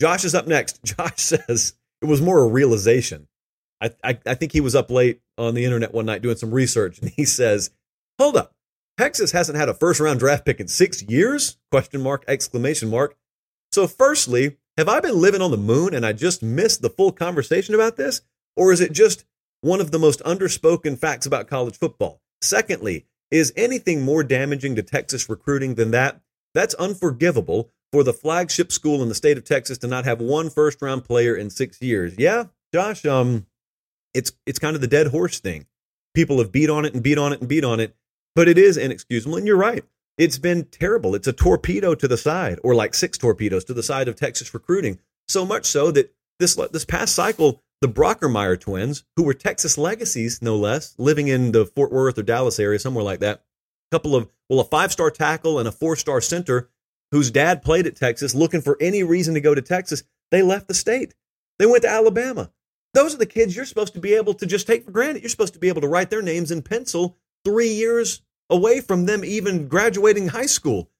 Josh 0.00 0.24
is 0.24 0.34
up 0.34 0.46
next. 0.46 0.82
Josh 0.84 1.20
says 1.20 1.74
it 2.00 2.06
was 2.06 2.20
more 2.20 2.42
a 2.42 2.48
realization. 2.48 3.28
I, 3.80 3.90
I, 4.02 4.18
I 4.26 4.34
think 4.34 4.52
he 4.52 4.60
was 4.60 4.74
up 4.74 4.90
late 4.90 5.20
on 5.38 5.54
the 5.54 5.64
internet 5.64 5.94
one 5.94 6.06
night 6.06 6.22
doing 6.22 6.36
some 6.36 6.52
research, 6.52 6.98
and 7.00 7.10
he 7.10 7.24
says, 7.24 7.70
Hold 8.18 8.36
up. 8.36 8.54
Texas 8.98 9.32
hasn't 9.32 9.56
had 9.56 9.68
a 9.68 9.74
first 9.74 10.00
round 10.00 10.20
draft 10.20 10.44
pick 10.44 10.60
in 10.60 10.68
six 10.68 11.02
years? 11.02 11.56
Question 11.70 12.02
mark, 12.02 12.24
exclamation 12.28 12.90
mark. 12.90 13.16
So, 13.72 13.86
firstly, 13.86 14.58
have 14.76 14.88
I 14.88 15.00
been 15.00 15.18
living 15.18 15.40
on 15.40 15.50
the 15.50 15.56
moon 15.56 15.94
and 15.94 16.04
I 16.04 16.12
just 16.12 16.42
missed 16.42 16.82
the 16.82 16.90
full 16.90 17.12
conversation 17.12 17.74
about 17.74 17.96
this? 17.96 18.20
Or 18.56 18.72
is 18.72 18.80
it 18.80 18.92
just 18.92 19.24
one 19.62 19.80
of 19.80 19.90
the 19.90 19.98
most 19.98 20.20
underspoken 20.24 20.98
facts 20.98 21.24
about 21.24 21.48
college 21.48 21.78
football? 21.78 22.20
Secondly, 22.42 23.06
is 23.30 23.52
anything 23.56 24.02
more 24.02 24.24
damaging 24.24 24.74
to 24.76 24.82
Texas 24.82 25.28
recruiting 25.28 25.76
than 25.76 25.92
that? 25.92 26.20
That's 26.52 26.74
unforgivable 26.74 27.70
for 27.92 28.04
the 28.04 28.12
flagship 28.12 28.70
school 28.70 29.02
in 29.02 29.08
the 29.08 29.14
state 29.14 29.36
of 29.36 29.44
Texas 29.44 29.78
to 29.78 29.86
not 29.86 30.04
have 30.04 30.20
one 30.20 30.50
first 30.50 30.80
round 30.82 31.04
player 31.04 31.34
in 31.34 31.50
six 31.50 31.80
years. 31.82 32.14
Yeah, 32.18 32.44
Josh, 32.72 33.04
um, 33.04 33.46
it's 34.14 34.32
it's 34.46 34.58
kind 34.58 34.74
of 34.74 34.80
the 34.80 34.88
dead 34.88 35.08
horse 35.08 35.40
thing. 35.40 35.66
People 36.14 36.38
have 36.38 36.52
beat 36.52 36.70
on 36.70 36.84
it 36.84 36.94
and 36.94 37.02
beat 37.02 37.18
on 37.18 37.32
it 37.32 37.40
and 37.40 37.48
beat 37.48 37.64
on 37.64 37.80
it, 37.80 37.94
but 38.34 38.48
it 38.48 38.58
is 38.58 38.76
inexcusable. 38.76 39.36
And 39.36 39.46
you're 39.46 39.56
right. 39.56 39.84
It's 40.18 40.38
been 40.38 40.64
terrible. 40.66 41.14
It's 41.14 41.28
a 41.28 41.32
torpedo 41.32 41.94
to 41.94 42.06
the 42.06 42.18
side, 42.18 42.58
or 42.62 42.74
like 42.74 42.94
six 42.94 43.16
torpedoes 43.16 43.64
to 43.64 43.74
the 43.74 43.82
side 43.82 44.08
of 44.08 44.16
Texas 44.16 44.52
recruiting. 44.52 44.98
So 45.28 45.46
much 45.46 45.64
so 45.64 45.90
that 45.92 46.12
this 46.38 46.54
this 46.72 46.84
past 46.84 47.14
cycle, 47.14 47.62
the 47.80 47.88
Brockermeyer 47.88 48.58
twins, 48.60 49.04
who 49.16 49.22
were 49.22 49.34
Texas 49.34 49.78
legacies, 49.78 50.42
no 50.42 50.56
less, 50.56 50.94
living 50.98 51.28
in 51.28 51.52
the 51.52 51.64
Fort 51.64 51.92
Worth 51.92 52.18
or 52.18 52.22
Dallas 52.22 52.58
area, 52.58 52.78
somewhere 52.78 53.04
like 53.04 53.20
that, 53.20 53.44
a 53.90 53.94
couple 53.94 54.14
of 54.14 54.28
well, 54.48 54.60
a 54.60 54.64
five 54.64 54.92
star 54.92 55.10
tackle 55.10 55.58
and 55.58 55.68
a 55.68 55.72
four 55.72 55.96
star 55.96 56.20
center, 56.20 56.68
whose 57.10 57.30
dad 57.30 57.62
played 57.62 57.86
at 57.86 57.96
Texas, 57.96 58.34
looking 58.34 58.60
for 58.60 58.76
any 58.80 59.02
reason 59.02 59.34
to 59.34 59.40
go 59.40 59.54
to 59.54 59.62
Texas, 59.62 60.02
they 60.30 60.42
left 60.42 60.68
the 60.68 60.74
state. 60.74 61.14
They 61.58 61.66
went 61.66 61.82
to 61.82 61.90
Alabama. 61.90 62.50
Those 62.94 63.14
are 63.14 63.18
the 63.18 63.26
kids 63.26 63.54
you're 63.54 63.64
supposed 63.64 63.94
to 63.94 64.00
be 64.00 64.14
able 64.14 64.34
to 64.34 64.46
just 64.46 64.66
take 64.66 64.84
for 64.84 64.90
granted. 64.90 65.22
You're 65.22 65.30
supposed 65.30 65.54
to 65.54 65.60
be 65.60 65.68
able 65.68 65.82
to 65.82 65.88
write 65.88 66.10
their 66.10 66.22
names 66.22 66.50
in 66.50 66.62
pencil 66.62 67.16
three 67.44 67.68
years 67.68 68.22
away 68.48 68.80
from 68.80 69.06
them 69.06 69.24
even 69.24 69.68
graduating 69.68 70.28
high 70.28 70.46
school. 70.46 70.90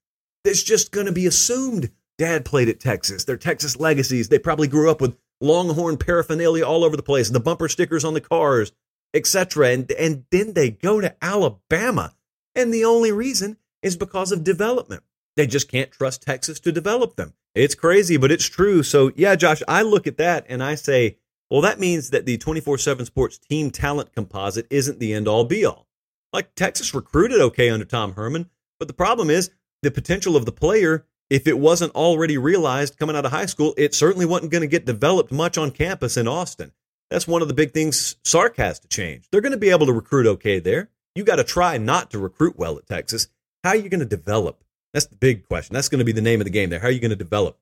It's 0.45 0.63
just 0.63 0.93
going 0.93 1.07
to 1.07 1.13
be 1.13 1.27
assumed 1.27 1.91
dad 2.17 2.45
played 2.45 2.69
at 2.69 2.81
Texas. 2.81 3.25
They're 3.25 3.37
Texas 3.37 3.77
legacies. 3.79 4.29
They 4.29 4.39
probably 4.39 4.69
grew 4.69 4.91
up 4.91 5.01
with 5.01 5.19
Longhorn 5.41 5.97
paraphernalia 5.97 6.65
all 6.65 6.85
over 6.85 6.97
the 6.97 7.03
place, 7.03 7.31
the 7.31 7.41
bumper 7.41 7.69
stickers 7.69 8.05
on 8.05 8.15
the 8.15 8.21
cars, 8.21 8.73
etc. 9.15 9.71
And 9.71 9.91
and 9.93 10.25
then 10.31 10.53
they 10.53 10.71
go 10.71 11.01
to 11.01 11.15
Alabama, 11.23 12.15
and 12.55 12.73
the 12.73 12.85
only 12.85 13.11
reason 13.11 13.57
is 13.83 13.97
because 13.97 14.33
of 14.33 14.45
development. 14.45 15.03
They 15.41 15.47
just 15.47 15.71
can't 15.71 15.91
trust 15.91 16.21
Texas 16.21 16.61
to 16.61 16.71
develop 16.71 17.17
them. 17.17 17.33
It's 17.55 17.75
crazy, 17.75 18.19
but 18.19 18.31
it's 18.31 18.45
true. 18.45 18.83
So 18.83 19.11
yeah, 19.17 19.37
Josh, 19.37 19.63
I 19.67 19.81
look 19.81 20.07
at 20.07 20.19
that 20.19 20.45
and 20.51 20.63
I 20.63 20.75
say, 20.75 21.17
well, 21.51 21.63
that 21.63 21.81
means 21.81 22.11
that 22.11 22.27
the 22.27 22.37
24/7 22.37 23.07
Sports 23.07 23.39
team 23.39 23.71
talent 23.71 24.13
composite 24.13 24.67
isn't 24.69 24.99
the 24.99 25.15
end 25.15 25.27
all 25.27 25.45
be 25.45 25.65
all. 25.65 25.89
Like 26.31 26.55
Texas 26.55 26.93
recruited 26.93 27.41
okay 27.41 27.71
under 27.71 27.87
Tom 27.87 28.13
Herman, 28.13 28.51
but 28.79 28.87
the 28.87 28.93
problem 28.93 29.31
is 29.31 29.49
the 29.81 29.91
potential 29.91 30.37
of 30.37 30.45
the 30.45 30.53
player, 30.53 31.07
if 31.31 31.47
it 31.47 31.59
wasn't 31.59 31.95
already 31.95 32.37
realized 32.37 32.99
coming 32.99 33.17
out 33.17 33.25
of 33.25 33.33
high 33.33 33.47
school, 33.47 33.73
it 33.79 33.95
certainly 33.95 34.27
wasn't 34.27 34.53
going 34.53 34.61
to 34.61 34.69
get 34.69 34.85
developed 34.85 35.33
much 35.33 35.57
on 35.57 35.71
campus 35.71 36.19
in 36.19 36.29
Austin. 36.29 36.73
That's 37.09 37.27
one 37.27 37.41
of 37.41 37.49
the 37.49 37.55
big 37.55 37.73
things 37.73 38.17
Sark 38.27 38.59
has 38.59 38.79
to 38.81 38.89
change. 38.89 39.25
They're 39.33 39.41
going 39.41 39.53
to 39.53 39.59
be 39.59 39.71
able 39.71 39.87
to 39.87 39.93
recruit 39.95 40.27
okay 40.27 40.59
there. 40.59 40.91
You 41.15 41.25
got 41.25 41.37
to 41.37 41.45
try 41.45 41.79
not 41.79 42.11
to 42.11 42.19
recruit 42.19 42.59
well 42.59 42.77
at 42.77 42.87
Texas. 42.87 43.29
How 43.65 43.71
are 43.71 43.77
you 43.77 43.89
going 43.89 44.01
to 44.01 44.07
develop? 44.07 44.63
That's 44.93 45.07
the 45.07 45.17
big 45.17 45.47
question. 45.47 45.75
That's 45.75 45.89
going 45.89 46.01
to 46.01 46.05
be 46.05 46.13
the 46.13 46.21
name 46.21 46.41
of 46.41 46.45
the 46.45 46.51
game 46.51 46.71
there. 46.71 46.81
How 46.81 46.89
are 46.89 46.93
you 46.93 47.01
going 47.01 47.11
to 47.11 47.17
develop? 47.17 47.59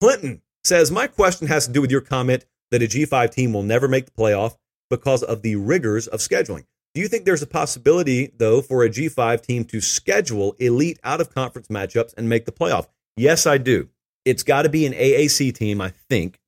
Clinton 0.00 0.42
says, 0.64 0.90
My 0.90 1.06
question 1.06 1.46
has 1.46 1.66
to 1.66 1.72
do 1.72 1.80
with 1.80 1.90
your 1.90 2.00
comment 2.00 2.44
that 2.70 2.82
a 2.82 2.86
G5 2.86 3.30
team 3.30 3.52
will 3.52 3.62
never 3.62 3.88
make 3.88 4.06
the 4.06 4.12
playoff 4.12 4.56
because 4.90 5.22
of 5.22 5.42
the 5.42 5.56
rigors 5.56 6.06
of 6.06 6.20
scheduling. 6.20 6.64
Do 6.94 7.00
you 7.00 7.08
think 7.08 7.24
there's 7.24 7.42
a 7.42 7.46
possibility, 7.46 8.32
though, 8.38 8.62
for 8.62 8.82
a 8.82 8.88
G5 8.88 9.42
team 9.42 9.64
to 9.66 9.80
schedule 9.80 10.56
elite 10.58 10.98
out 11.04 11.20
of 11.20 11.32
conference 11.34 11.68
matchups 11.68 12.14
and 12.16 12.28
make 12.28 12.46
the 12.46 12.52
playoff? 12.52 12.86
Yes, 13.16 13.46
I 13.46 13.58
do. 13.58 13.88
It's 14.24 14.42
got 14.42 14.62
to 14.62 14.68
be 14.68 14.86
an 14.86 14.92
AAC 14.92 15.54
team, 15.54 15.80
I 15.80 15.90
think. 16.08 16.40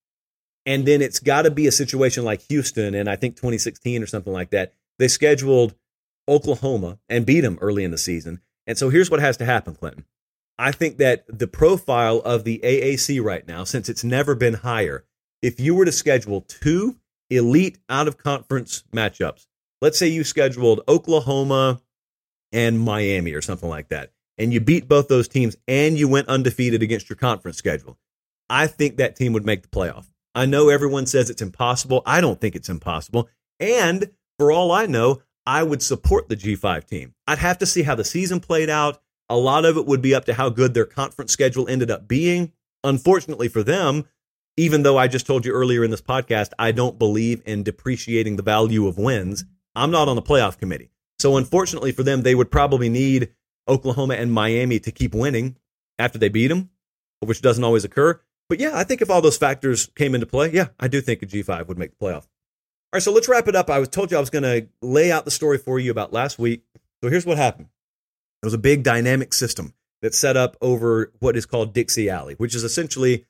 And 0.66 0.86
then 0.86 1.00
it's 1.00 1.20
got 1.20 1.42
to 1.42 1.50
be 1.50 1.66
a 1.66 1.72
situation 1.72 2.24
like 2.24 2.42
Houston 2.48 2.94
and 2.94 3.08
I 3.08 3.16
think 3.16 3.36
2016 3.36 4.02
or 4.02 4.06
something 4.06 4.32
like 4.32 4.50
that. 4.50 4.74
They 4.98 5.08
scheduled 5.08 5.74
Oklahoma 6.28 6.98
and 7.08 7.24
beat 7.24 7.40
them 7.40 7.58
early 7.60 7.84
in 7.84 7.90
the 7.90 7.98
season. 7.98 8.40
And 8.68 8.78
so 8.78 8.90
here's 8.90 9.10
what 9.10 9.20
has 9.20 9.38
to 9.38 9.44
happen, 9.44 9.74
Clinton. 9.74 10.04
I 10.58 10.72
think 10.72 10.98
that 10.98 11.24
the 11.26 11.46
profile 11.46 12.18
of 12.18 12.44
the 12.44 12.60
AAC 12.62 13.22
right 13.22 13.46
now, 13.48 13.64
since 13.64 13.88
it's 13.88 14.04
never 14.04 14.34
been 14.34 14.54
higher, 14.54 15.04
if 15.40 15.58
you 15.58 15.74
were 15.74 15.86
to 15.86 15.92
schedule 15.92 16.42
two 16.42 16.96
elite 17.30 17.78
out 17.88 18.06
of 18.08 18.18
conference 18.18 18.84
matchups, 18.94 19.46
let's 19.80 19.98
say 19.98 20.08
you 20.08 20.22
scheduled 20.22 20.82
Oklahoma 20.86 21.80
and 22.52 22.78
Miami 22.78 23.32
or 23.32 23.40
something 23.40 23.68
like 23.68 23.88
that, 23.88 24.12
and 24.36 24.52
you 24.52 24.60
beat 24.60 24.86
both 24.86 25.08
those 25.08 25.28
teams 25.28 25.56
and 25.66 25.98
you 25.98 26.08
went 26.08 26.28
undefeated 26.28 26.82
against 26.82 27.08
your 27.08 27.16
conference 27.16 27.56
schedule, 27.56 27.98
I 28.50 28.66
think 28.66 28.96
that 28.96 29.16
team 29.16 29.32
would 29.32 29.46
make 29.46 29.62
the 29.62 29.68
playoff. 29.68 30.06
I 30.34 30.46
know 30.46 30.68
everyone 30.68 31.06
says 31.06 31.30
it's 31.30 31.42
impossible. 31.42 32.02
I 32.04 32.20
don't 32.20 32.40
think 32.40 32.54
it's 32.54 32.68
impossible. 32.68 33.28
And 33.60 34.10
for 34.38 34.52
all 34.52 34.72
I 34.72 34.86
know, 34.86 35.22
I 35.48 35.62
would 35.62 35.82
support 35.82 36.28
the 36.28 36.36
G5 36.36 36.84
team. 36.84 37.14
I'd 37.26 37.38
have 37.38 37.56
to 37.58 37.66
see 37.66 37.82
how 37.82 37.94
the 37.94 38.04
season 38.04 38.38
played 38.38 38.68
out. 38.68 39.00
A 39.30 39.36
lot 39.36 39.64
of 39.64 39.78
it 39.78 39.86
would 39.86 40.02
be 40.02 40.14
up 40.14 40.26
to 40.26 40.34
how 40.34 40.50
good 40.50 40.74
their 40.74 40.84
conference 40.84 41.32
schedule 41.32 41.66
ended 41.66 41.90
up 41.90 42.06
being. 42.06 42.52
Unfortunately 42.84 43.48
for 43.48 43.62
them, 43.62 44.04
even 44.58 44.82
though 44.82 44.98
I 44.98 45.08
just 45.08 45.26
told 45.26 45.46
you 45.46 45.52
earlier 45.52 45.82
in 45.82 45.90
this 45.90 46.02
podcast, 46.02 46.50
I 46.58 46.72
don't 46.72 46.98
believe 46.98 47.40
in 47.46 47.62
depreciating 47.62 48.36
the 48.36 48.42
value 48.42 48.86
of 48.86 48.98
wins. 48.98 49.46
I'm 49.74 49.90
not 49.90 50.06
on 50.06 50.16
the 50.16 50.22
playoff 50.22 50.58
committee. 50.58 50.90
So 51.18 51.38
unfortunately 51.38 51.92
for 51.92 52.02
them, 52.02 52.20
they 52.20 52.34
would 52.34 52.50
probably 52.50 52.90
need 52.90 53.30
Oklahoma 53.66 54.16
and 54.16 54.30
Miami 54.30 54.78
to 54.80 54.92
keep 54.92 55.14
winning 55.14 55.56
after 55.98 56.18
they 56.18 56.28
beat 56.28 56.48
them, 56.48 56.68
which 57.20 57.40
doesn't 57.40 57.64
always 57.64 57.84
occur. 57.84 58.20
But 58.50 58.60
yeah, 58.60 58.72
I 58.74 58.84
think 58.84 59.00
if 59.00 59.08
all 59.08 59.22
those 59.22 59.38
factors 59.38 59.86
came 59.96 60.14
into 60.14 60.26
play, 60.26 60.50
yeah, 60.52 60.68
I 60.78 60.88
do 60.88 61.00
think 61.00 61.22
a 61.22 61.26
G5 61.26 61.68
would 61.68 61.78
make 61.78 61.98
the 61.98 62.04
playoff. 62.04 62.26
All 62.90 62.96
right, 62.96 63.02
so 63.02 63.12
let's 63.12 63.28
wrap 63.28 63.48
it 63.48 63.54
up. 63.54 63.68
I 63.68 63.78
was 63.78 63.88
told 63.88 64.10
you 64.10 64.16
I 64.16 64.20
was 64.20 64.30
going 64.30 64.44
to 64.44 64.66
lay 64.80 65.12
out 65.12 65.26
the 65.26 65.30
story 65.30 65.58
for 65.58 65.78
you 65.78 65.90
about 65.90 66.10
last 66.10 66.38
week. 66.38 66.62
So 67.04 67.10
here's 67.10 67.26
what 67.26 67.36
happened. 67.36 67.68
It 68.42 68.46
was 68.46 68.54
a 68.54 68.58
big 68.58 68.82
dynamic 68.82 69.34
system 69.34 69.74
that 70.00 70.14
set 70.14 70.38
up 70.38 70.56
over 70.62 71.12
what 71.18 71.36
is 71.36 71.44
called 71.44 71.74
Dixie 71.74 72.08
Alley, 72.08 72.34
which 72.36 72.54
is 72.54 72.64
essentially 72.64 73.26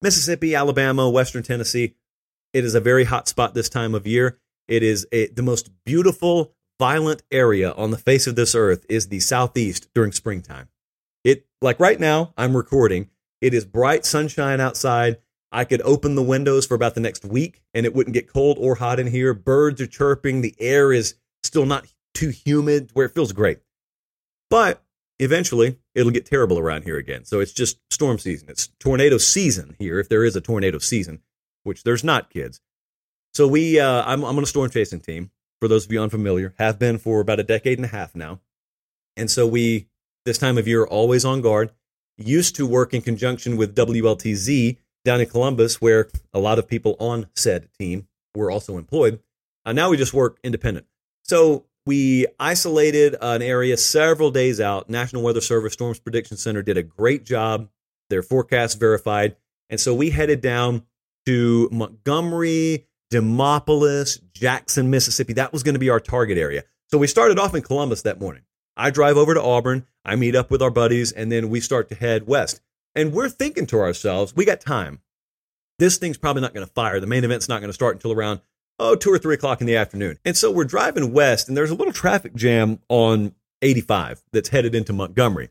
Mississippi, 0.00 0.54
Alabama, 0.54 1.10
Western 1.10 1.42
Tennessee. 1.42 1.94
It 2.54 2.64
is 2.64 2.74
a 2.74 2.80
very 2.80 3.04
hot 3.04 3.28
spot 3.28 3.52
this 3.52 3.68
time 3.68 3.94
of 3.94 4.06
year. 4.06 4.38
It 4.66 4.82
is 4.82 5.06
a, 5.12 5.26
the 5.26 5.42
most 5.42 5.70
beautiful, 5.84 6.54
violent 6.78 7.22
area 7.30 7.72
on 7.72 7.90
the 7.90 7.98
face 7.98 8.26
of 8.26 8.34
this 8.34 8.54
earth 8.54 8.86
is 8.88 9.08
the 9.08 9.20
southeast 9.20 9.88
during 9.94 10.12
springtime. 10.12 10.68
It 11.22 11.46
like 11.60 11.78
right 11.78 12.00
now, 12.00 12.32
I'm 12.38 12.56
recording 12.56 13.10
It 13.42 13.52
is 13.52 13.66
bright 13.66 14.06
sunshine 14.06 14.60
outside. 14.60 15.18
I 15.52 15.64
could 15.64 15.82
open 15.82 16.14
the 16.14 16.22
windows 16.22 16.66
for 16.66 16.74
about 16.74 16.94
the 16.94 17.00
next 17.00 17.24
week 17.24 17.62
and 17.74 17.84
it 17.84 17.94
wouldn't 17.94 18.14
get 18.14 18.32
cold 18.32 18.56
or 18.58 18.76
hot 18.76 18.98
in 18.98 19.06
here. 19.06 19.34
Birds 19.34 19.80
are 19.80 19.86
chirping. 19.86 20.40
The 20.40 20.54
air 20.58 20.92
is 20.92 21.14
still 21.42 21.66
not 21.66 21.86
too 22.14 22.30
humid 22.30 22.90
where 22.94 23.06
it 23.06 23.14
feels 23.14 23.32
great. 23.32 23.58
But 24.48 24.82
eventually 25.18 25.78
it'll 25.94 26.10
get 26.10 26.26
terrible 26.26 26.58
around 26.58 26.82
here 26.82 26.96
again. 26.96 27.24
So 27.24 27.40
it's 27.40 27.52
just 27.52 27.78
storm 27.90 28.18
season. 28.18 28.48
It's 28.48 28.68
tornado 28.80 29.18
season 29.18 29.76
here, 29.78 29.98
if 29.98 30.08
there 30.08 30.24
is 30.24 30.36
a 30.36 30.40
tornado 30.40 30.78
season, 30.78 31.20
which 31.64 31.84
there's 31.84 32.02
not, 32.02 32.30
kids. 32.30 32.60
So 33.34 33.46
we, 33.46 33.78
uh, 33.78 34.04
I'm, 34.04 34.24
I'm 34.24 34.36
on 34.36 34.42
a 34.42 34.46
storm 34.46 34.70
chasing 34.70 35.00
team. 35.00 35.30
For 35.60 35.68
those 35.68 35.86
of 35.86 35.92
you 35.92 36.02
unfamiliar, 36.02 36.54
have 36.58 36.78
been 36.78 36.98
for 36.98 37.20
about 37.20 37.38
a 37.38 37.44
decade 37.44 37.78
and 37.78 37.84
a 37.84 37.88
half 37.88 38.16
now. 38.16 38.40
And 39.16 39.30
so 39.30 39.46
we, 39.46 39.86
this 40.24 40.38
time 40.38 40.58
of 40.58 40.66
year, 40.66 40.84
always 40.84 41.24
on 41.24 41.40
guard. 41.40 41.70
Used 42.18 42.56
to 42.56 42.66
work 42.66 42.92
in 42.92 43.00
conjunction 43.00 43.56
with 43.56 43.74
WLTZ 43.74 44.76
down 45.04 45.20
in 45.20 45.26
Columbus, 45.26 45.80
where 45.80 46.08
a 46.32 46.38
lot 46.38 46.58
of 46.58 46.68
people 46.68 46.96
on 46.98 47.26
said 47.34 47.68
team 47.78 48.08
were 48.34 48.50
also 48.50 48.78
employed. 48.78 49.20
Uh, 49.64 49.72
now 49.72 49.90
we 49.90 49.96
just 49.96 50.14
work 50.14 50.38
independent. 50.42 50.86
So 51.24 51.66
we 51.86 52.26
isolated 52.38 53.16
an 53.20 53.42
area 53.42 53.76
several 53.76 54.30
days 54.30 54.60
out. 54.60 54.88
National 54.88 55.22
Weather 55.22 55.40
Service 55.40 55.72
Storms 55.72 55.98
Prediction 55.98 56.36
Center 56.36 56.62
did 56.62 56.76
a 56.76 56.82
great 56.82 57.24
job. 57.24 57.68
Their 58.10 58.22
forecast 58.22 58.78
verified. 58.78 59.36
And 59.70 59.80
so 59.80 59.94
we 59.94 60.10
headed 60.10 60.40
down 60.40 60.84
to 61.26 61.68
Montgomery, 61.72 62.86
Demopolis, 63.12 64.20
Jackson, 64.32 64.90
Mississippi. 64.90 65.34
That 65.34 65.52
was 65.52 65.62
going 65.62 65.74
to 65.74 65.80
be 65.80 65.90
our 65.90 66.00
target 66.00 66.38
area. 66.38 66.64
So 66.90 66.98
we 66.98 67.06
started 67.06 67.38
off 67.38 67.54
in 67.54 67.62
Columbus 67.62 68.02
that 68.02 68.20
morning. 68.20 68.42
I 68.76 68.90
drive 68.90 69.16
over 69.16 69.34
to 69.34 69.42
Auburn. 69.42 69.86
I 70.04 70.16
meet 70.16 70.34
up 70.34 70.50
with 70.50 70.62
our 70.62 70.70
buddies, 70.70 71.12
and 71.12 71.30
then 71.30 71.48
we 71.48 71.60
start 71.60 71.88
to 71.90 71.94
head 71.94 72.26
west. 72.26 72.60
And 72.94 73.12
we're 73.12 73.28
thinking 73.28 73.66
to 73.66 73.78
ourselves, 73.78 74.34
we 74.34 74.44
got 74.44 74.60
time. 74.60 75.00
This 75.78 75.96
thing's 75.96 76.18
probably 76.18 76.42
not 76.42 76.54
going 76.54 76.66
to 76.66 76.72
fire. 76.72 77.00
The 77.00 77.06
main 77.06 77.24
event's 77.24 77.48
not 77.48 77.60
going 77.60 77.70
to 77.70 77.74
start 77.74 77.96
until 77.96 78.12
around 78.12 78.40
oh, 78.78 78.96
two 78.96 79.10
or 79.10 79.18
three 79.18 79.34
o'clock 79.34 79.60
in 79.60 79.66
the 79.66 79.76
afternoon. 79.76 80.18
And 80.24 80.36
so 80.36 80.50
we're 80.50 80.64
driving 80.64 81.12
west, 81.12 81.48
and 81.48 81.56
there's 81.56 81.70
a 81.70 81.74
little 81.74 81.92
traffic 81.92 82.34
jam 82.34 82.80
on 82.88 83.34
85 83.62 84.22
that's 84.32 84.48
headed 84.48 84.74
into 84.74 84.92
Montgomery. 84.92 85.50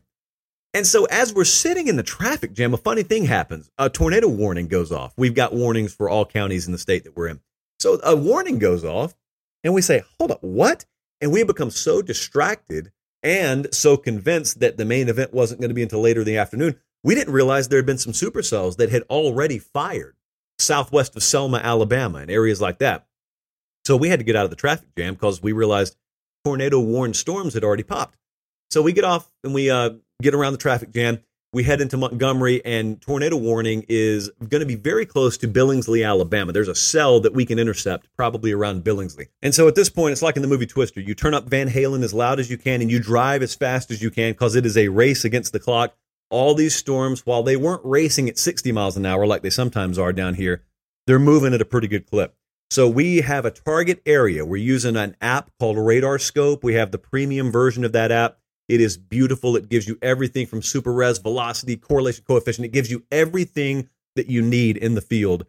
And 0.74 0.86
so 0.86 1.04
as 1.06 1.34
we're 1.34 1.44
sitting 1.44 1.88
in 1.88 1.96
the 1.96 2.02
traffic 2.02 2.52
jam, 2.52 2.72
a 2.72 2.78
funny 2.78 3.02
thing 3.02 3.26
happens. 3.26 3.70
A 3.78 3.90
tornado 3.90 4.28
warning 4.28 4.68
goes 4.68 4.90
off. 4.90 5.12
We've 5.16 5.34
got 5.34 5.52
warnings 5.52 5.92
for 5.92 6.08
all 6.08 6.24
counties 6.24 6.66
in 6.66 6.72
the 6.72 6.78
state 6.78 7.04
that 7.04 7.16
we're 7.16 7.28
in. 7.28 7.40
So 7.78 8.00
a 8.02 8.16
warning 8.16 8.58
goes 8.58 8.84
off, 8.84 9.14
and 9.64 9.74
we 9.74 9.82
say, 9.82 10.02
hold 10.18 10.30
up, 10.30 10.42
what? 10.42 10.84
And 11.20 11.32
we 11.32 11.42
become 11.44 11.70
so 11.70 12.00
distracted 12.00 12.92
and 13.22 13.72
so 13.72 13.96
convinced 13.96 14.60
that 14.60 14.76
the 14.76 14.84
main 14.84 15.08
event 15.08 15.32
wasn't 15.32 15.60
going 15.60 15.68
to 15.68 15.74
be 15.74 15.82
until 15.82 16.00
later 16.00 16.20
in 16.20 16.26
the 16.26 16.38
afternoon, 16.38 16.78
we 17.04 17.14
didn't 17.14 17.32
realize 17.32 17.68
there 17.68 17.78
had 17.78 17.86
been 17.86 17.98
some 17.98 18.12
supercells 18.12 18.76
that 18.76 18.90
had 18.90 19.02
already 19.10 19.58
fired 19.58 20.16
southwest 20.58 21.16
of 21.16 21.22
Selma, 21.22 21.58
Alabama, 21.58 22.18
and 22.18 22.30
areas 22.30 22.60
like 22.60 22.78
that. 22.78 23.06
So 23.84 23.96
we 23.96 24.08
had 24.08 24.20
to 24.20 24.24
get 24.24 24.36
out 24.36 24.44
of 24.44 24.50
the 24.50 24.56
traffic 24.56 24.88
jam 24.96 25.14
because 25.14 25.42
we 25.42 25.52
realized 25.52 25.96
tornado 26.44 26.80
warned 26.80 27.16
storms 27.16 27.54
had 27.54 27.64
already 27.64 27.82
popped. 27.82 28.16
So 28.70 28.80
we 28.80 28.92
get 28.92 29.04
off 29.04 29.30
and 29.42 29.52
we 29.52 29.70
uh, 29.70 29.90
get 30.22 30.34
around 30.34 30.52
the 30.52 30.58
traffic 30.58 30.92
jam. 30.92 31.20
We 31.54 31.64
head 31.64 31.82
into 31.82 31.98
Montgomery, 31.98 32.64
and 32.64 32.98
tornado 33.02 33.36
warning 33.36 33.84
is 33.86 34.30
going 34.38 34.62
to 34.62 34.66
be 34.66 34.74
very 34.74 35.04
close 35.04 35.36
to 35.36 35.46
Billingsley, 35.48 36.06
Alabama. 36.06 36.50
There's 36.50 36.68
a 36.68 36.74
cell 36.74 37.20
that 37.20 37.34
we 37.34 37.44
can 37.44 37.58
intercept 37.58 38.08
probably 38.16 38.52
around 38.52 38.84
Billingsley. 38.84 39.26
And 39.42 39.54
so 39.54 39.68
at 39.68 39.74
this 39.74 39.90
point, 39.90 40.12
it's 40.12 40.22
like 40.22 40.36
in 40.36 40.40
the 40.40 40.48
movie 40.48 40.64
Twister. 40.64 40.98
You 40.98 41.14
turn 41.14 41.34
up 41.34 41.50
Van 41.50 41.68
Halen 41.68 42.02
as 42.02 42.14
loud 42.14 42.40
as 42.40 42.50
you 42.50 42.56
can 42.56 42.80
and 42.80 42.90
you 42.90 43.00
drive 43.00 43.42
as 43.42 43.54
fast 43.54 43.90
as 43.90 44.00
you 44.00 44.10
can 44.10 44.32
because 44.32 44.54
it 44.54 44.64
is 44.64 44.78
a 44.78 44.88
race 44.88 45.26
against 45.26 45.52
the 45.52 45.60
clock. 45.60 45.94
All 46.32 46.54
these 46.54 46.74
storms, 46.74 47.26
while 47.26 47.42
they 47.42 47.56
weren't 47.56 47.84
racing 47.84 48.26
at 48.26 48.38
60 48.38 48.72
miles 48.72 48.96
an 48.96 49.04
hour 49.04 49.26
like 49.26 49.42
they 49.42 49.50
sometimes 49.50 49.98
are 49.98 50.14
down 50.14 50.32
here, 50.32 50.62
they're 51.06 51.18
moving 51.18 51.52
at 51.52 51.60
a 51.60 51.66
pretty 51.66 51.88
good 51.88 52.06
clip. 52.06 52.34
So 52.70 52.88
we 52.88 53.20
have 53.20 53.44
a 53.44 53.50
target 53.50 54.00
area. 54.06 54.46
We're 54.46 54.56
using 54.56 54.96
an 54.96 55.14
app 55.20 55.50
called 55.60 55.76
RadarScope. 55.76 56.64
We 56.64 56.72
have 56.72 56.90
the 56.90 56.96
premium 56.96 57.52
version 57.52 57.84
of 57.84 57.92
that 57.92 58.10
app. 58.10 58.38
It 58.66 58.80
is 58.80 58.96
beautiful. 58.96 59.56
It 59.56 59.68
gives 59.68 59.86
you 59.86 59.98
everything 60.00 60.46
from 60.46 60.62
super 60.62 60.90
res, 60.90 61.18
velocity, 61.18 61.76
correlation 61.76 62.24
coefficient. 62.26 62.64
It 62.64 62.72
gives 62.72 62.90
you 62.90 63.04
everything 63.12 63.90
that 64.16 64.30
you 64.30 64.40
need 64.40 64.78
in 64.78 64.94
the 64.94 65.02
field. 65.02 65.44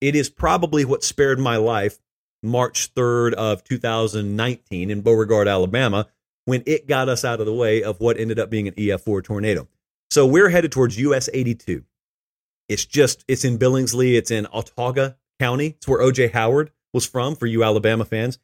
It 0.00 0.14
is 0.14 0.30
probably 0.30 0.84
what 0.84 1.02
spared 1.02 1.40
my 1.40 1.56
life 1.56 1.98
March 2.44 2.94
3rd 2.94 3.32
of 3.32 3.64
2019 3.64 4.88
in 4.88 5.00
Beauregard, 5.00 5.48
Alabama, 5.48 6.06
when 6.44 6.62
it 6.64 6.86
got 6.86 7.08
us 7.08 7.24
out 7.24 7.40
of 7.40 7.46
the 7.46 7.52
way 7.52 7.82
of 7.82 7.98
what 7.98 8.20
ended 8.20 8.38
up 8.38 8.50
being 8.50 8.68
an 8.68 8.74
EF4 8.74 9.24
tornado. 9.24 9.66
So 10.10 10.26
we're 10.26 10.48
headed 10.48 10.72
towards 10.72 10.98
US 10.98 11.28
82. 11.32 11.84
It's 12.68 12.84
just, 12.84 13.24
it's 13.28 13.44
in 13.44 13.58
Billingsley, 13.58 14.16
it's 14.16 14.30
in 14.30 14.46
Autauga 14.46 15.16
County. 15.38 15.68
It's 15.68 15.88
where 15.88 16.00
OJ 16.00 16.32
Howard 16.32 16.70
was 16.92 17.06
from 17.06 17.36
for 17.36 17.46
you 17.46 17.64
Alabama 17.64 18.04
fans. 18.04 18.38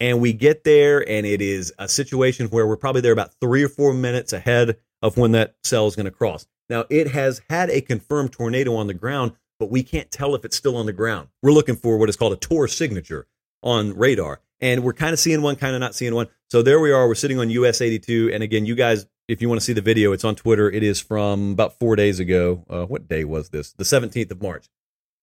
And 0.00 0.20
we 0.20 0.32
get 0.32 0.64
there, 0.64 1.08
and 1.08 1.26
it 1.26 1.40
is 1.40 1.72
a 1.78 1.88
situation 1.88 2.48
where 2.48 2.66
we're 2.66 2.76
probably 2.76 3.02
there 3.02 3.12
about 3.12 3.34
three 3.40 3.62
or 3.62 3.68
four 3.68 3.94
minutes 3.94 4.32
ahead 4.32 4.78
of 5.00 5.16
when 5.16 5.32
that 5.32 5.54
cell 5.62 5.86
is 5.86 5.94
going 5.94 6.06
to 6.06 6.10
cross. 6.10 6.46
Now, 6.68 6.86
it 6.90 7.08
has 7.08 7.40
had 7.48 7.70
a 7.70 7.80
confirmed 7.80 8.32
tornado 8.32 8.74
on 8.74 8.86
the 8.86 8.94
ground, 8.94 9.32
but 9.58 9.70
we 9.70 9.82
can't 9.82 10.10
tell 10.10 10.34
if 10.34 10.44
it's 10.44 10.56
still 10.56 10.76
on 10.76 10.86
the 10.86 10.92
ground. 10.92 11.28
We're 11.42 11.52
looking 11.52 11.76
for 11.76 11.98
what 11.98 12.08
is 12.08 12.16
called 12.16 12.32
a 12.32 12.36
TOR 12.36 12.66
signature 12.66 13.26
on 13.62 13.96
radar. 13.96 14.40
And 14.60 14.82
we're 14.82 14.92
kind 14.92 15.12
of 15.12 15.18
seeing 15.18 15.42
one, 15.42 15.56
kind 15.56 15.74
of 15.74 15.80
not 15.80 15.94
seeing 15.94 16.14
one. 16.14 16.28
So 16.50 16.62
there 16.62 16.80
we 16.80 16.92
are. 16.92 17.06
We're 17.06 17.14
sitting 17.14 17.38
on 17.38 17.50
US 17.50 17.80
82. 17.80 18.30
And 18.32 18.42
again, 18.42 18.64
you 18.64 18.74
guys, 18.74 19.06
if 19.28 19.40
you 19.40 19.48
want 19.48 19.60
to 19.60 19.64
see 19.64 19.72
the 19.72 19.80
video, 19.80 20.12
it's 20.12 20.24
on 20.24 20.34
Twitter. 20.34 20.70
It 20.70 20.82
is 20.82 21.00
from 21.00 21.52
about 21.52 21.78
four 21.78 21.96
days 21.96 22.18
ago. 22.18 22.64
Uh, 22.68 22.84
what 22.84 23.08
day 23.08 23.24
was 23.24 23.50
this? 23.50 23.72
The 23.72 23.84
17th 23.84 24.30
of 24.30 24.42
March. 24.42 24.68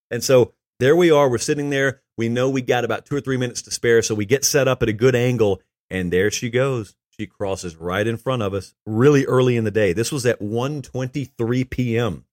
And 0.09 0.23
so 0.23 0.53
there 0.79 0.95
we 0.95 1.11
are. 1.11 1.29
We're 1.29 1.37
sitting 1.37 1.69
there. 1.69 2.01
We 2.17 2.29
know 2.29 2.49
we 2.49 2.61
got 2.61 2.85
about 2.85 3.05
two 3.05 3.15
or 3.15 3.21
three 3.21 3.37
minutes 3.37 3.61
to 3.63 3.71
spare. 3.71 4.01
So 4.01 4.15
we 4.15 4.25
get 4.25 4.45
set 4.45 4.67
up 4.67 4.81
at 4.81 4.89
a 4.89 4.93
good 4.93 5.15
angle. 5.15 5.61
And 5.89 6.11
there 6.11 6.31
she 6.31 6.49
goes. 6.49 6.95
She 7.19 7.27
crosses 7.27 7.75
right 7.75 8.07
in 8.07 8.17
front 8.17 8.41
of 8.41 8.53
us 8.53 8.73
really 8.85 9.25
early 9.25 9.57
in 9.57 9.65
the 9.65 9.71
day. 9.71 9.91
This 9.91 10.11
was 10.11 10.25
at 10.25 10.39
1:23 10.39 11.69
p.m. 11.69 12.25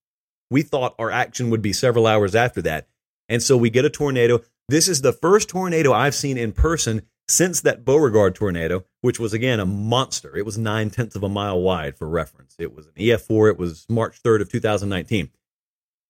We 0.49 0.63
thought 0.63 0.95
our 0.99 1.11
action 1.11 1.51
would 1.51 1.63
be 1.63 1.73
several 1.73 2.07
hours 2.07 2.37
after 2.37 2.63
that. 2.63 2.87
And 3.29 3.43
so 3.43 3.57
we 3.57 3.69
get 3.69 3.85
a 3.85 3.91
tornado. 3.91 4.43
This 4.69 4.87
is 4.87 5.03
the 5.03 5.13
first 5.13 5.49
tornado 5.49 5.93
I've 5.93 6.15
seen 6.15 6.39
in 6.39 6.53
person 6.53 7.03
since 7.29 7.61
that 7.63 7.85
Beauregard 7.85 8.35
tornado, 8.35 8.85
which 9.01 9.19
was 9.19 9.33
again 9.33 9.61
a 9.61 9.67
monster. 9.67 10.37
It 10.37 10.47
was 10.47 10.57
nine 10.57 10.91
tenths 10.91 11.17
of 11.17 11.23
a 11.23 11.29
mile 11.29 11.61
wide 11.61 11.97
for 11.97 12.09
reference. 12.09 12.55
It 12.59 12.75
was 12.75 12.87
an 12.87 12.93
EF4. 12.97 13.51
It 13.51 13.59
was 13.59 13.87
March 13.89 14.23
3rd 14.23 14.43
of 14.43 14.51
2019. 14.51 15.31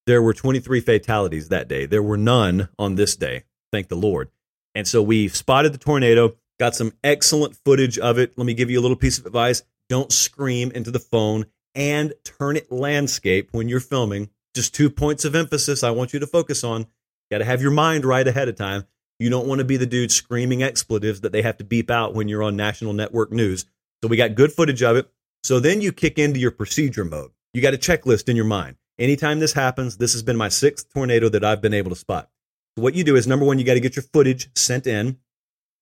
There 0.06 0.22
were 0.22 0.34
23 0.34 0.80
fatalities 0.80 1.48
that 1.48 1.68
day. 1.68 1.86
There 1.86 2.02
were 2.02 2.16
none 2.16 2.68
on 2.78 2.94
this 2.94 3.16
day, 3.16 3.44
thank 3.72 3.88
the 3.88 3.96
Lord. 3.96 4.30
And 4.74 4.86
so 4.86 5.02
we 5.02 5.28
spotted 5.28 5.72
the 5.72 5.78
tornado, 5.78 6.36
got 6.60 6.76
some 6.76 6.92
excellent 7.02 7.56
footage 7.56 7.98
of 7.98 8.18
it. 8.18 8.36
Let 8.36 8.46
me 8.46 8.54
give 8.54 8.70
you 8.70 8.78
a 8.78 8.82
little 8.82 8.96
piece 8.96 9.18
of 9.18 9.26
advice 9.26 9.62
don't 9.88 10.12
scream 10.12 10.70
into 10.72 10.90
the 10.90 10.98
phone 10.98 11.46
and 11.74 12.12
turn 12.24 12.56
it 12.56 12.72
landscape 12.72 13.50
when 13.52 13.68
you're 13.68 13.80
filming. 13.80 14.30
Just 14.54 14.74
two 14.74 14.90
points 14.90 15.24
of 15.24 15.34
emphasis 15.34 15.82
I 15.82 15.90
want 15.90 16.12
you 16.12 16.20
to 16.20 16.26
focus 16.26 16.64
on. 16.64 16.86
Got 17.30 17.38
to 17.38 17.44
have 17.44 17.62
your 17.62 17.70
mind 17.70 18.04
right 18.04 18.26
ahead 18.26 18.48
of 18.48 18.56
time. 18.56 18.84
You 19.18 19.30
don't 19.30 19.46
want 19.46 19.60
to 19.60 19.64
be 19.64 19.76
the 19.76 19.86
dude 19.86 20.12
screaming 20.12 20.62
expletives 20.62 21.22
that 21.22 21.32
they 21.32 21.42
have 21.42 21.56
to 21.58 21.64
beep 21.64 21.90
out 21.90 22.14
when 22.14 22.28
you're 22.28 22.42
on 22.42 22.56
national 22.56 22.92
network 22.92 23.32
news. 23.32 23.64
So 24.02 24.08
we 24.08 24.16
got 24.16 24.34
good 24.34 24.52
footage 24.52 24.82
of 24.82 24.96
it. 24.96 25.10
So 25.42 25.60
then 25.60 25.80
you 25.80 25.92
kick 25.92 26.18
into 26.18 26.38
your 26.38 26.50
procedure 26.50 27.04
mode. 27.04 27.30
You 27.54 27.62
got 27.62 27.74
a 27.74 27.78
checklist 27.78 28.28
in 28.28 28.36
your 28.36 28.44
mind. 28.44 28.76
Anytime 28.98 29.40
this 29.40 29.52
happens, 29.52 29.96
this 29.96 30.12
has 30.12 30.22
been 30.22 30.36
my 30.36 30.48
sixth 30.48 30.92
tornado 30.92 31.28
that 31.28 31.44
I've 31.44 31.62
been 31.62 31.74
able 31.74 31.90
to 31.90 31.96
spot. 31.96 32.28
So 32.76 32.82
what 32.82 32.94
you 32.94 33.04
do 33.04 33.16
is 33.16 33.26
number 33.26 33.46
one, 33.46 33.58
you 33.58 33.64
got 33.64 33.74
to 33.74 33.80
get 33.80 33.96
your 33.96 34.02
footage 34.02 34.50
sent 34.54 34.86
in. 34.86 35.18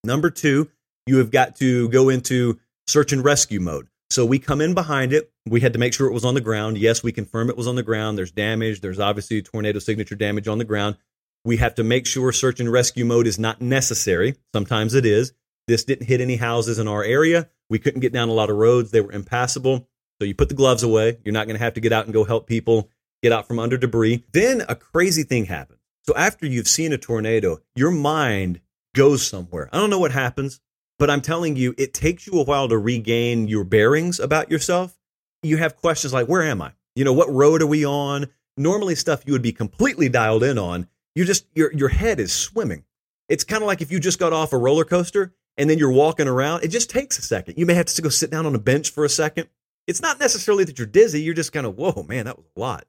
Number 0.03 0.29
two, 0.29 0.69
you 1.07 1.17
have 1.17 1.31
got 1.31 1.57
to 1.57 1.89
go 1.89 2.09
into 2.09 2.59
search 2.87 3.11
and 3.11 3.23
rescue 3.23 3.59
mode. 3.59 3.87
So 4.09 4.25
we 4.25 4.39
come 4.39 4.61
in 4.61 4.73
behind 4.73 5.11
it. 5.13 5.31
We 5.45 5.61
had 5.61 5.73
to 5.73 5.79
make 5.79 5.93
sure 5.93 6.07
it 6.07 6.13
was 6.13 6.25
on 6.25 6.35
the 6.35 6.41
ground. 6.41 6.77
Yes, 6.77 7.03
we 7.03 7.11
confirm 7.11 7.49
it 7.49 7.57
was 7.57 7.67
on 7.67 7.75
the 7.75 7.83
ground. 7.83 8.17
There's 8.17 8.31
damage. 8.31 8.81
There's 8.81 8.99
obviously 8.99 9.41
tornado 9.41 9.79
signature 9.79 10.15
damage 10.15 10.47
on 10.47 10.57
the 10.57 10.63
ground. 10.63 10.97
We 11.45 11.57
have 11.57 11.75
to 11.75 11.83
make 11.83 12.07
sure 12.07 12.31
search 12.31 12.59
and 12.59 12.71
rescue 12.71 13.05
mode 13.05 13.27
is 13.27 13.37
not 13.37 13.61
necessary. 13.61 14.35
Sometimes 14.53 14.95
it 14.95 15.05
is. 15.05 15.31
This 15.67 15.83
didn't 15.83 16.07
hit 16.07 16.19
any 16.19 16.35
houses 16.35 16.79
in 16.79 16.87
our 16.87 17.03
area. 17.03 17.49
We 17.69 17.79
couldn't 17.79 18.01
get 18.01 18.11
down 18.11 18.29
a 18.29 18.33
lot 18.33 18.49
of 18.49 18.57
roads. 18.57 18.91
They 18.91 19.01
were 19.01 19.11
impassable. 19.11 19.87
So 20.19 20.25
you 20.25 20.33
put 20.33 20.49
the 20.49 20.55
gloves 20.55 20.83
away. 20.83 21.19
You're 21.23 21.33
not 21.33 21.47
going 21.47 21.57
to 21.57 21.63
have 21.63 21.75
to 21.75 21.81
get 21.81 21.93
out 21.93 22.05
and 22.05 22.13
go 22.13 22.23
help 22.23 22.47
people 22.47 22.89
get 23.21 23.31
out 23.31 23.47
from 23.47 23.59
under 23.59 23.77
debris. 23.77 24.23
Then 24.31 24.63
a 24.67 24.75
crazy 24.75 25.23
thing 25.23 25.45
happens. 25.45 25.79
So 26.03 26.15
after 26.15 26.45
you've 26.45 26.67
seen 26.67 26.93
a 26.93 26.97
tornado, 26.97 27.59
your 27.75 27.91
mind 27.91 28.61
goes 28.93 29.25
somewhere. 29.25 29.69
I 29.71 29.77
don't 29.77 29.89
know 29.89 29.99
what 29.99 30.11
happens, 30.11 30.59
but 30.97 31.09
I'm 31.09 31.21
telling 31.21 31.55
you, 31.55 31.75
it 31.77 31.93
takes 31.93 32.25
you 32.27 32.39
a 32.39 32.43
while 32.43 32.69
to 32.69 32.77
regain 32.77 33.47
your 33.47 33.63
bearings 33.63 34.19
about 34.19 34.49
yourself. 34.49 34.97
You 35.43 35.57
have 35.57 35.77
questions 35.77 36.13
like, 36.13 36.27
where 36.27 36.43
am 36.43 36.61
I? 36.61 36.73
You 36.95 37.03
know, 37.03 37.13
what 37.13 37.31
road 37.31 37.61
are 37.61 37.67
we 37.67 37.85
on? 37.85 38.27
Normally 38.57 38.95
stuff 38.95 39.23
you 39.25 39.33
would 39.33 39.41
be 39.41 39.51
completely 39.51 40.09
dialed 40.09 40.43
in 40.43 40.57
on. 40.57 40.87
You 41.15 41.25
just 41.25 41.47
your 41.55 41.73
your 41.73 41.89
head 41.89 42.19
is 42.19 42.33
swimming. 42.33 42.83
It's 43.27 43.43
kind 43.43 43.63
of 43.63 43.67
like 43.67 43.81
if 43.81 43.91
you 43.91 43.99
just 43.99 44.19
got 44.19 44.33
off 44.33 44.53
a 44.53 44.57
roller 44.57 44.85
coaster 44.85 45.33
and 45.57 45.69
then 45.69 45.77
you're 45.77 45.91
walking 45.91 46.27
around. 46.27 46.63
It 46.63 46.69
just 46.69 46.89
takes 46.89 47.17
a 47.17 47.21
second. 47.21 47.57
You 47.57 47.65
may 47.65 47.73
have 47.73 47.85
to 47.85 48.01
go 48.01 48.09
sit 48.09 48.29
down 48.29 48.45
on 48.45 48.55
a 48.55 48.59
bench 48.59 48.91
for 48.91 49.05
a 49.05 49.09
second. 49.09 49.47
It's 49.87 50.01
not 50.01 50.19
necessarily 50.19 50.63
that 50.65 50.77
you're 50.77 50.87
dizzy. 50.87 51.21
You're 51.21 51.33
just 51.33 51.53
kind 51.53 51.65
of, 51.65 51.77
whoa, 51.77 52.03
man, 52.07 52.25
that 52.25 52.37
was 52.37 52.47
a 52.55 52.59
lot. 52.59 52.85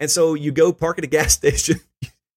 And 0.00 0.10
so 0.10 0.34
you 0.34 0.52
go 0.52 0.72
park 0.72 0.98
at 0.98 1.04
a 1.04 1.06
gas 1.08 1.32
station, 1.32 1.80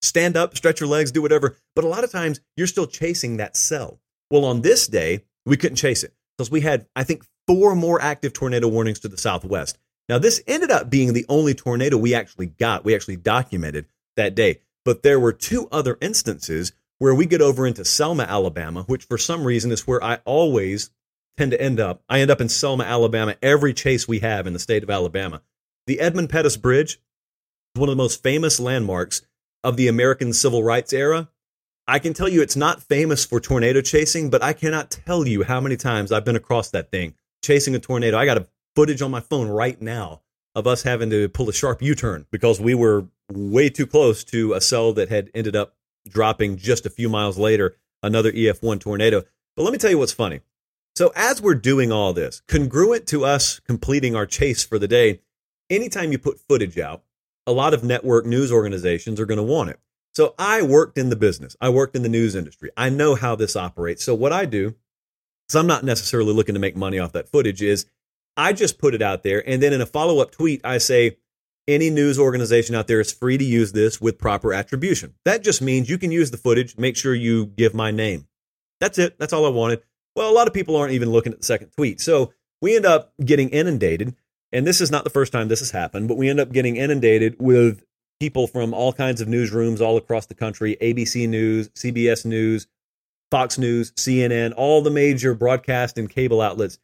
stand 0.01 0.37
up, 0.37 0.55
stretch 0.55 0.79
your 0.79 0.89
legs, 0.89 1.11
do 1.11 1.21
whatever. 1.21 1.57
But 1.75 1.85
a 1.85 1.89
lot 1.89 2.03
of 2.03 2.11
times 2.11 2.39
you're 2.55 2.67
still 2.67 2.87
chasing 2.87 3.37
that 3.37 3.57
cell. 3.57 3.99
Well, 4.31 4.45
on 4.45 4.61
this 4.61 4.87
day, 4.87 5.25
we 5.45 5.57
couldn't 5.57 5.77
chase 5.77 6.03
it 6.03 6.13
because 6.37 6.51
we 6.51 6.61
had, 6.61 6.87
I 6.95 7.03
think, 7.03 7.23
four 7.47 7.75
more 7.75 8.01
active 8.01 8.33
tornado 8.33 8.67
warnings 8.67 8.99
to 8.99 9.07
the 9.07 9.17
southwest. 9.17 9.77
Now, 10.09 10.17
this 10.17 10.41
ended 10.47 10.71
up 10.71 10.89
being 10.89 11.13
the 11.13 11.25
only 11.27 11.53
tornado 11.53 11.97
we 11.97 12.13
actually 12.13 12.47
got, 12.47 12.85
we 12.85 12.95
actually 12.95 13.17
documented 13.17 13.87
that 14.15 14.35
day. 14.35 14.59
But 14.87 15.03
there 15.03 15.19
were 15.19 15.33
two 15.33 15.67
other 15.69 15.97
instances 15.99 16.71
where 16.97 17.13
we 17.13 17.25
get 17.25 17.41
over 17.41 17.67
into 17.67 17.83
Selma, 17.83 18.23
Alabama, 18.23 18.83
which 18.83 19.03
for 19.03 19.17
some 19.17 19.43
reason 19.43 19.69
is 19.69 19.85
where 19.85 20.01
I 20.01 20.19
always 20.23 20.91
tend 21.35 21.51
to 21.51 21.61
end 21.61 21.81
up. 21.81 22.03
I 22.07 22.21
end 22.21 22.31
up 22.31 22.39
in 22.39 22.47
Selma, 22.47 22.85
Alabama, 22.85 23.35
every 23.41 23.73
chase 23.73 24.07
we 24.07 24.19
have 24.19 24.47
in 24.47 24.53
the 24.53 24.59
state 24.59 24.83
of 24.83 24.89
Alabama. 24.89 25.41
The 25.87 25.99
Edmund 25.99 26.29
Pettus 26.29 26.55
Bridge 26.55 27.01
is 27.75 27.79
one 27.81 27.89
of 27.89 27.97
the 27.97 28.01
most 28.01 28.23
famous 28.23 28.61
landmarks 28.61 29.23
of 29.61 29.75
the 29.75 29.89
American 29.89 30.31
civil 30.31 30.63
rights 30.63 30.93
era. 30.93 31.27
I 31.85 31.99
can 31.99 32.13
tell 32.13 32.29
you 32.29 32.41
it's 32.41 32.55
not 32.55 32.81
famous 32.81 33.25
for 33.25 33.41
tornado 33.41 33.81
chasing, 33.81 34.29
but 34.29 34.41
I 34.41 34.53
cannot 34.53 34.89
tell 34.89 35.27
you 35.27 35.43
how 35.43 35.59
many 35.59 35.75
times 35.75 36.13
I've 36.13 36.23
been 36.23 36.37
across 36.37 36.69
that 36.69 36.91
thing 36.91 37.13
chasing 37.43 37.75
a 37.75 37.79
tornado. 37.79 38.17
I 38.17 38.23
got 38.23 38.37
a 38.37 38.47
footage 38.73 39.01
on 39.01 39.11
my 39.11 39.19
phone 39.19 39.49
right 39.49 39.81
now 39.81 40.21
of 40.55 40.65
us 40.65 40.83
having 40.83 41.09
to 41.09 41.27
pull 41.27 41.49
a 41.49 41.53
sharp 41.53 41.81
U 41.81 41.93
turn 41.93 42.25
because 42.31 42.61
we 42.61 42.73
were 42.73 43.07
way 43.31 43.69
too 43.69 43.87
close 43.87 44.23
to 44.25 44.53
a 44.53 44.61
cell 44.61 44.93
that 44.93 45.09
had 45.09 45.29
ended 45.33 45.55
up 45.55 45.75
dropping 46.07 46.57
just 46.57 46.85
a 46.85 46.89
few 46.89 47.09
miles 47.09 47.37
later, 47.37 47.75
another 48.01 48.31
EF1 48.31 48.79
tornado. 48.79 49.23
But 49.55 49.63
let 49.63 49.71
me 49.71 49.77
tell 49.77 49.91
you 49.91 49.97
what's 49.97 50.13
funny. 50.13 50.41
So, 50.95 51.11
as 51.15 51.41
we're 51.41 51.55
doing 51.55 51.91
all 51.91 52.13
this, 52.13 52.41
congruent 52.47 53.05
to 53.07 53.23
us 53.23 53.59
completing 53.59 54.15
our 54.15 54.25
chase 54.25 54.63
for 54.63 54.79
the 54.79 54.87
day, 54.87 55.21
anytime 55.69 56.11
you 56.11 56.17
put 56.17 56.39
footage 56.39 56.79
out, 56.79 57.03
a 57.45 57.51
lot 57.51 57.73
of 57.73 57.83
network 57.83 58.25
news 58.25 58.51
organizations 58.51 59.19
are 59.19 59.27
going 59.27 59.37
to 59.37 59.43
want 59.43 59.69
it. 59.69 59.79
So, 60.15 60.33
I 60.39 60.63
worked 60.63 60.97
in 60.97 61.09
the 61.09 61.15
business, 61.15 61.55
I 61.61 61.69
worked 61.69 61.95
in 61.95 62.01
the 62.01 62.09
news 62.09 62.33
industry. 62.33 62.71
I 62.75 62.89
know 62.89 63.13
how 63.13 63.35
this 63.35 63.55
operates. 63.55 64.03
So, 64.03 64.15
what 64.15 64.33
I 64.33 64.45
do, 64.45 64.73
so 65.49 65.59
I'm 65.59 65.67
not 65.67 65.83
necessarily 65.83 66.33
looking 66.33 66.55
to 66.55 66.59
make 66.59 66.75
money 66.75 66.97
off 66.97 67.11
that 67.13 67.29
footage, 67.29 67.61
is 67.61 67.85
I 68.35 68.53
just 68.53 68.79
put 68.79 68.95
it 68.95 69.01
out 69.01 69.21
there. 69.21 69.47
And 69.47 69.61
then 69.61 69.73
in 69.73 69.81
a 69.81 69.85
follow 69.85 70.19
up 70.19 70.31
tweet, 70.31 70.61
I 70.63 70.79
say, 70.79 71.17
any 71.67 71.89
news 71.89 72.17
organization 72.17 72.75
out 72.75 72.87
there 72.87 73.01
is 73.01 73.11
free 73.11 73.37
to 73.37 73.43
use 73.43 73.71
this 73.71 73.99
with 73.99 74.17
proper 74.17 74.53
attribution. 74.53 75.13
That 75.25 75.43
just 75.43 75.61
means 75.61 75.89
you 75.89 75.97
can 75.97 76.11
use 76.11 76.31
the 76.31 76.37
footage, 76.37 76.77
make 76.77 76.95
sure 76.95 77.13
you 77.13 77.47
give 77.47 77.73
my 77.73 77.91
name. 77.91 78.27
That's 78.79 78.97
it. 78.97 79.17
That's 79.19 79.33
all 79.33 79.45
I 79.45 79.49
wanted. 79.49 79.81
Well, 80.15 80.29
a 80.29 80.33
lot 80.33 80.47
of 80.47 80.53
people 80.53 80.75
aren't 80.75 80.93
even 80.93 81.09
looking 81.09 81.33
at 81.33 81.39
the 81.39 81.45
second 81.45 81.71
tweet. 81.75 81.99
So 81.99 82.33
we 82.61 82.75
end 82.75 82.85
up 82.85 83.13
getting 83.23 83.49
inundated. 83.49 84.15
And 84.51 84.65
this 84.65 84.79
is 84.79 84.91
not 84.91 85.03
the 85.03 85.09
first 85.09 85.33
time 85.33 85.47
this 85.47 85.59
has 85.59 85.71
happened, 85.71 86.07
but 86.07 86.17
we 86.17 86.29
end 86.29 86.39
up 86.39 86.51
getting 86.51 86.77
inundated 86.77 87.35
with 87.37 87.83
people 88.19 88.47
from 88.47 88.73
all 88.73 88.93
kinds 88.93 89.21
of 89.21 89.27
newsrooms 89.27 89.81
all 89.81 89.97
across 89.97 90.25
the 90.25 90.33
country 90.33 90.77
ABC 90.81 91.27
News, 91.27 91.69
CBS 91.69 92.25
News, 92.25 92.67
Fox 93.29 93.57
News, 93.57 93.91
CNN, 93.91 94.53
all 94.55 94.81
the 94.81 94.89
major 94.89 95.33
broadcast 95.33 95.97
and 95.97 96.09
cable 96.09 96.41
outlets. 96.41 96.79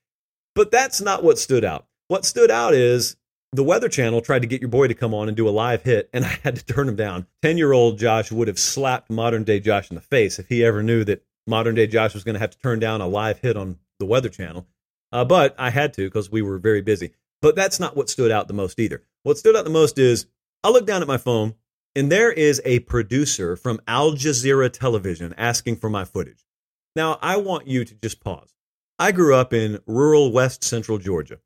But 0.56 0.72
that's 0.72 1.02
not 1.02 1.24
what 1.24 1.40
stood 1.40 1.64
out. 1.64 1.88
What 2.10 2.26
stood 2.26 2.52
out 2.52 2.74
is 2.74 3.16
the 3.54 3.64
Weather 3.64 3.88
Channel 3.88 4.22
tried 4.22 4.42
to 4.42 4.48
get 4.48 4.62
your 4.62 4.70
boy 4.70 4.88
to 4.88 4.94
come 4.96 5.14
on 5.14 5.28
and 5.28 5.38
do 5.38 5.48
a 5.48 5.52
live 5.52 5.84
hit, 5.84 6.10
and 6.12 6.26
I 6.26 6.40
had 6.44 6.56
to 6.56 6.66
turn 6.66 6.90
him 6.90 6.96
down. 6.96 7.28
10 7.44 7.58
year 7.58 7.72
old 7.72 8.00
Josh 8.00 8.32
would 8.32 8.48
have 8.48 8.60
slapped 8.60 9.10
modern 9.10 9.44
day 9.44 9.60
Josh 9.60 9.90
in 9.90 9.96
the 9.96 10.02
face 10.02 10.40
if 10.40 10.50
he 10.50 10.66
ever 10.66 10.84
knew 10.84 11.04
that 11.06 11.24
modern 11.48 11.76
day 11.76 11.88
Josh 11.88 12.14
was 12.14 12.24
going 12.24 12.34
to 12.34 12.40
have 12.40 12.52
to 12.52 12.60
turn 12.60 12.80
down 12.80 13.02
a 13.02 13.08
live 13.08 13.40
hit 13.40 13.56
on 13.56 13.78
the 14.00 14.06
Weather 14.06 14.30
Channel. 14.30 14.68
Uh, 15.12 15.24
but 15.24 15.56
I 15.60 15.70
had 15.70 15.94
to 15.94 16.06
because 16.06 16.32
we 16.32 16.42
were 16.42 16.58
very 16.58 16.82
busy. 16.82 17.12
But 17.42 17.56
that's 17.56 17.80
not 17.80 17.96
what 17.96 18.10
stood 18.10 18.32
out 18.32 18.48
the 18.48 18.54
most 18.54 18.80
either. 18.80 19.04
What 19.24 19.38
stood 19.38 19.56
out 19.56 19.66
the 19.66 19.70
most 19.70 20.00
is 20.00 20.26
I 20.64 20.70
look 20.70 20.88
down 20.88 21.02
at 21.02 21.08
my 21.08 21.18
phone, 21.18 21.56
and 21.96 22.12
there 22.12 22.32
is 22.32 22.62
a 22.66 22.80
producer 22.80 23.56
from 23.56 23.82
Al 23.88 24.14
Jazeera 24.14 24.72
Television 24.72 25.34
asking 25.38 25.76
for 25.76 25.90
my 25.90 26.06
footage. 26.06 26.48
Now, 26.96 27.20
I 27.22 27.38
want 27.38 27.68
you 27.68 27.86
to 27.86 27.94
just 27.96 28.22
pause. 28.22 28.54
I 28.98 29.12
grew 29.12 29.36
up 29.36 29.54
in 29.54 29.80
rural 29.86 30.32
West 30.32 30.64
Central 30.64 30.98
Georgia. 30.98 31.40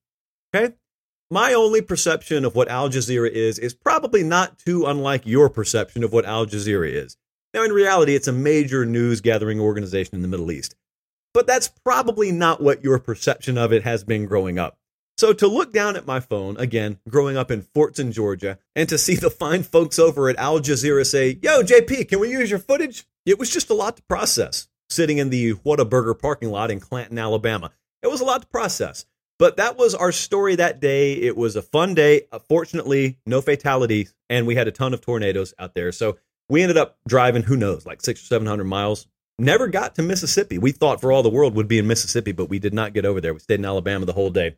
Okay? 0.54 0.76
My 1.30 1.54
only 1.54 1.82
perception 1.82 2.46
of 2.46 2.56
what 2.56 2.70
Al 2.70 2.90
Jazeera 2.90 3.30
is 3.30 3.60
is 3.60 3.74
probably 3.74 4.24
not 4.24 4.58
too 4.58 4.86
unlike 4.86 5.26
your 5.26 5.50
perception 5.50 6.04
of 6.04 6.14
what 6.14 6.26
Al 6.26 6.46
Jazeera 6.46 6.92
is. 6.92 7.18
Now, 7.54 7.64
in 7.64 7.72
reality, 7.72 8.16
it's 8.16 8.28
a 8.28 8.34
major 8.34 8.86
news 8.86 9.22
gathering 9.22 9.60
organization 9.60 10.16
in 10.16 10.22
the 10.22 10.28
Middle 10.28 10.52
East. 10.52 10.76
But 11.34 11.48
that's 11.48 11.68
probably 11.68 12.32
not 12.32 12.62
what 12.62 12.84
your 12.84 13.00
perception 13.00 13.58
of 13.58 13.74
it 13.74 13.84
has 13.84 14.04
been 14.04 14.26
growing 14.26 14.58
up. 14.58 14.78
So 15.18 15.34
to 15.34 15.48
look 15.48 15.74
down 15.74 15.96
at 15.96 16.06
my 16.06 16.20
phone, 16.20 16.58
again, 16.58 17.00
growing 17.10 17.38
up 17.38 17.50
in 17.50 17.64
Fortson, 17.64 18.12
Georgia, 18.12 18.60
and 18.76 18.88
to 18.90 18.98
see 18.98 19.16
the 19.16 19.32
fine 19.32 19.64
folks 19.64 19.98
over 19.98 20.30
at 20.30 20.38
Al 20.38 20.60
Jazeera 20.60 21.06
say, 21.06 21.40
Yo, 21.42 21.64
JP, 21.64 22.08
can 22.10 22.20
we 22.20 22.32
use 22.32 22.50
your 22.50 22.60
footage? 22.60 23.06
It 23.26 23.40
was 23.40 23.50
just 23.50 23.70
a 23.70 23.74
lot 23.74 23.98
to 23.98 24.04
process 24.04 24.68
sitting 24.90 25.18
in 25.18 25.30
the 25.30 25.54
Whataburger 25.56 26.18
parking 26.18 26.52
lot 26.52 26.72
in 26.72 26.80
Clanton, 26.80 27.18
Alabama. 27.18 27.72
It 28.02 28.08
was 28.08 28.22
a 28.22 28.26
lot 28.26 28.42
to 28.44 28.48
process. 28.48 29.06
But 29.40 29.58
that 29.58 29.78
was 29.78 29.94
our 29.94 30.12
story 30.12 30.56
that 30.56 30.80
day. 30.80 31.14
It 31.14 31.38
was 31.38 31.56
a 31.56 31.62
fun 31.62 31.94
day. 31.94 32.24
Uh, 32.32 32.40
fortunately, 32.40 33.18
no 33.26 33.42
fatalities, 33.42 34.14
and 34.30 34.48
we 34.48 34.56
had 34.56 34.68
a 34.68 34.72
ton 34.72 34.94
of 34.94 35.02
tornadoes 35.02 35.54
out 35.60 35.76
there. 35.76 35.92
So 35.92 36.18
we 36.50 36.64
ended 36.64 36.78
up 36.78 36.98
driving, 37.08 37.44
who 37.44 37.56
knows, 37.56 37.86
like 37.86 38.02
six 38.02 38.22
or 38.22 38.26
700 38.26 38.64
miles. 38.64 39.08
Never 39.38 39.68
got 39.68 39.94
to 39.96 40.02
Mississippi. 40.02 40.58
We 40.58 40.72
thought 40.72 41.00
for 41.00 41.12
all 41.12 41.22
the 41.22 41.30
world 41.30 41.56
would 41.56 41.68
be 41.68 41.78
in 41.78 41.86
Mississippi, 41.86 42.32
but 42.32 42.50
we 42.50 42.58
did 42.58 42.74
not 42.74 42.94
get 42.94 43.06
over 43.06 43.22
there. 43.22 43.34
We 43.34 43.40
stayed 43.40 43.60
in 43.60 43.66
Alabama 43.66 44.06
the 44.06 44.14
whole 44.14 44.32
day. 44.32 44.56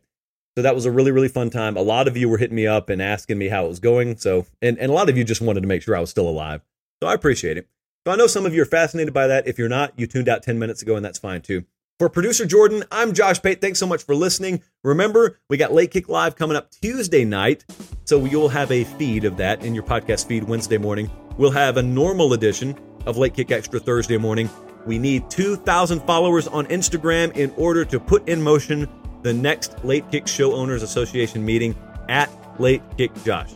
So 0.56 0.62
that 0.62 0.74
was 0.74 0.86
a 0.86 0.90
really, 0.90 1.12
really 1.12 1.28
fun 1.28 1.50
time. 1.50 1.76
A 1.76 1.82
lot 1.82 2.08
of 2.08 2.16
you 2.16 2.28
were 2.28 2.38
hitting 2.38 2.56
me 2.56 2.66
up 2.66 2.88
and 2.88 3.02
asking 3.02 3.38
me 3.38 3.48
how 3.48 3.66
it 3.66 3.68
was 3.68 3.80
going. 3.80 4.16
So, 4.16 4.46
and, 4.62 4.78
and 4.78 4.90
a 4.90 4.94
lot 4.94 5.10
of 5.10 5.16
you 5.18 5.24
just 5.24 5.42
wanted 5.42 5.60
to 5.60 5.66
make 5.66 5.82
sure 5.82 5.94
I 5.94 6.00
was 6.00 6.10
still 6.10 6.28
alive. 6.28 6.62
So 7.02 7.08
I 7.08 7.14
appreciate 7.14 7.58
it. 7.58 7.68
So 8.06 8.12
I 8.12 8.16
know 8.16 8.26
some 8.26 8.46
of 8.46 8.54
you 8.54 8.62
are 8.62 8.66
fascinated 8.66 9.12
by 9.12 9.26
that. 9.26 9.46
If 9.46 9.58
you're 9.58 9.68
not, 9.68 9.92
you 9.98 10.06
tuned 10.06 10.28
out 10.28 10.42
10 10.42 10.58
minutes 10.58 10.80
ago, 10.80 10.96
and 10.96 11.04
that's 11.04 11.18
fine 11.18 11.42
too. 11.42 11.64
For 12.00 12.08
producer 12.08 12.46
Jordan, 12.46 12.82
I'm 12.90 13.12
Josh 13.12 13.42
Pate. 13.42 13.60
Thanks 13.60 13.78
so 13.78 13.86
much 13.86 14.04
for 14.04 14.14
listening. 14.14 14.62
Remember, 14.82 15.38
we 15.50 15.58
got 15.58 15.74
Late 15.74 15.90
Kick 15.90 16.08
Live 16.08 16.34
coming 16.34 16.56
up 16.56 16.70
Tuesday 16.70 17.26
night, 17.26 17.66
so 18.06 18.24
you'll 18.24 18.48
have 18.48 18.72
a 18.72 18.84
feed 18.84 19.26
of 19.26 19.36
that 19.36 19.62
in 19.62 19.74
your 19.74 19.84
podcast 19.84 20.26
feed 20.26 20.44
Wednesday 20.44 20.78
morning. 20.78 21.10
We'll 21.36 21.50
have 21.50 21.76
a 21.76 21.82
normal 21.82 22.32
edition 22.32 22.74
of 23.04 23.18
Late 23.18 23.34
Kick 23.34 23.50
Extra 23.50 23.78
Thursday 23.78 24.16
morning. 24.16 24.48
We 24.86 24.98
need 24.98 25.28
2,000 25.28 26.00
followers 26.04 26.48
on 26.48 26.64
Instagram 26.68 27.36
in 27.36 27.52
order 27.58 27.84
to 27.84 28.00
put 28.00 28.26
in 28.26 28.40
motion 28.40 28.88
the 29.20 29.34
next 29.34 29.84
Late 29.84 30.10
Kick 30.10 30.26
Show 30.26 30.54
Owners 30.54 30.82
Association 30.82 31.44
meeting 31.44 31.76
at 32.08 32.30
Late 32.58 32.80
Kick 32.96 33.12
Josh. 33.24 33.52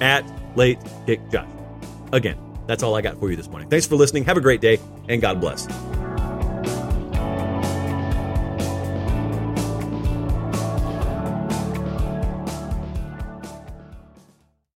At 0.00 0.24
Late 0.56 0.78
Kick 1.04 1.20
Josh. 1.30 1.50
Again, 2.14 2.38
that's 2.66 2.82
all 2.82 2.94
I 2.94 3.02
got 3.02 3.20
for 3.20 3.28
you 3.28 3.36
this 3.36 3.50
morning. 3.50 3.68
Thanks 3.68 3.84
for 3.84 3.96
listening. 3.96 4.24
Have 4.24 4.38
a 4.38 4.40
great 4.40 4.62
day, 4.62 4.78
and 5.10 5.20
God 5.20 5.42
bless. 5.42 5.68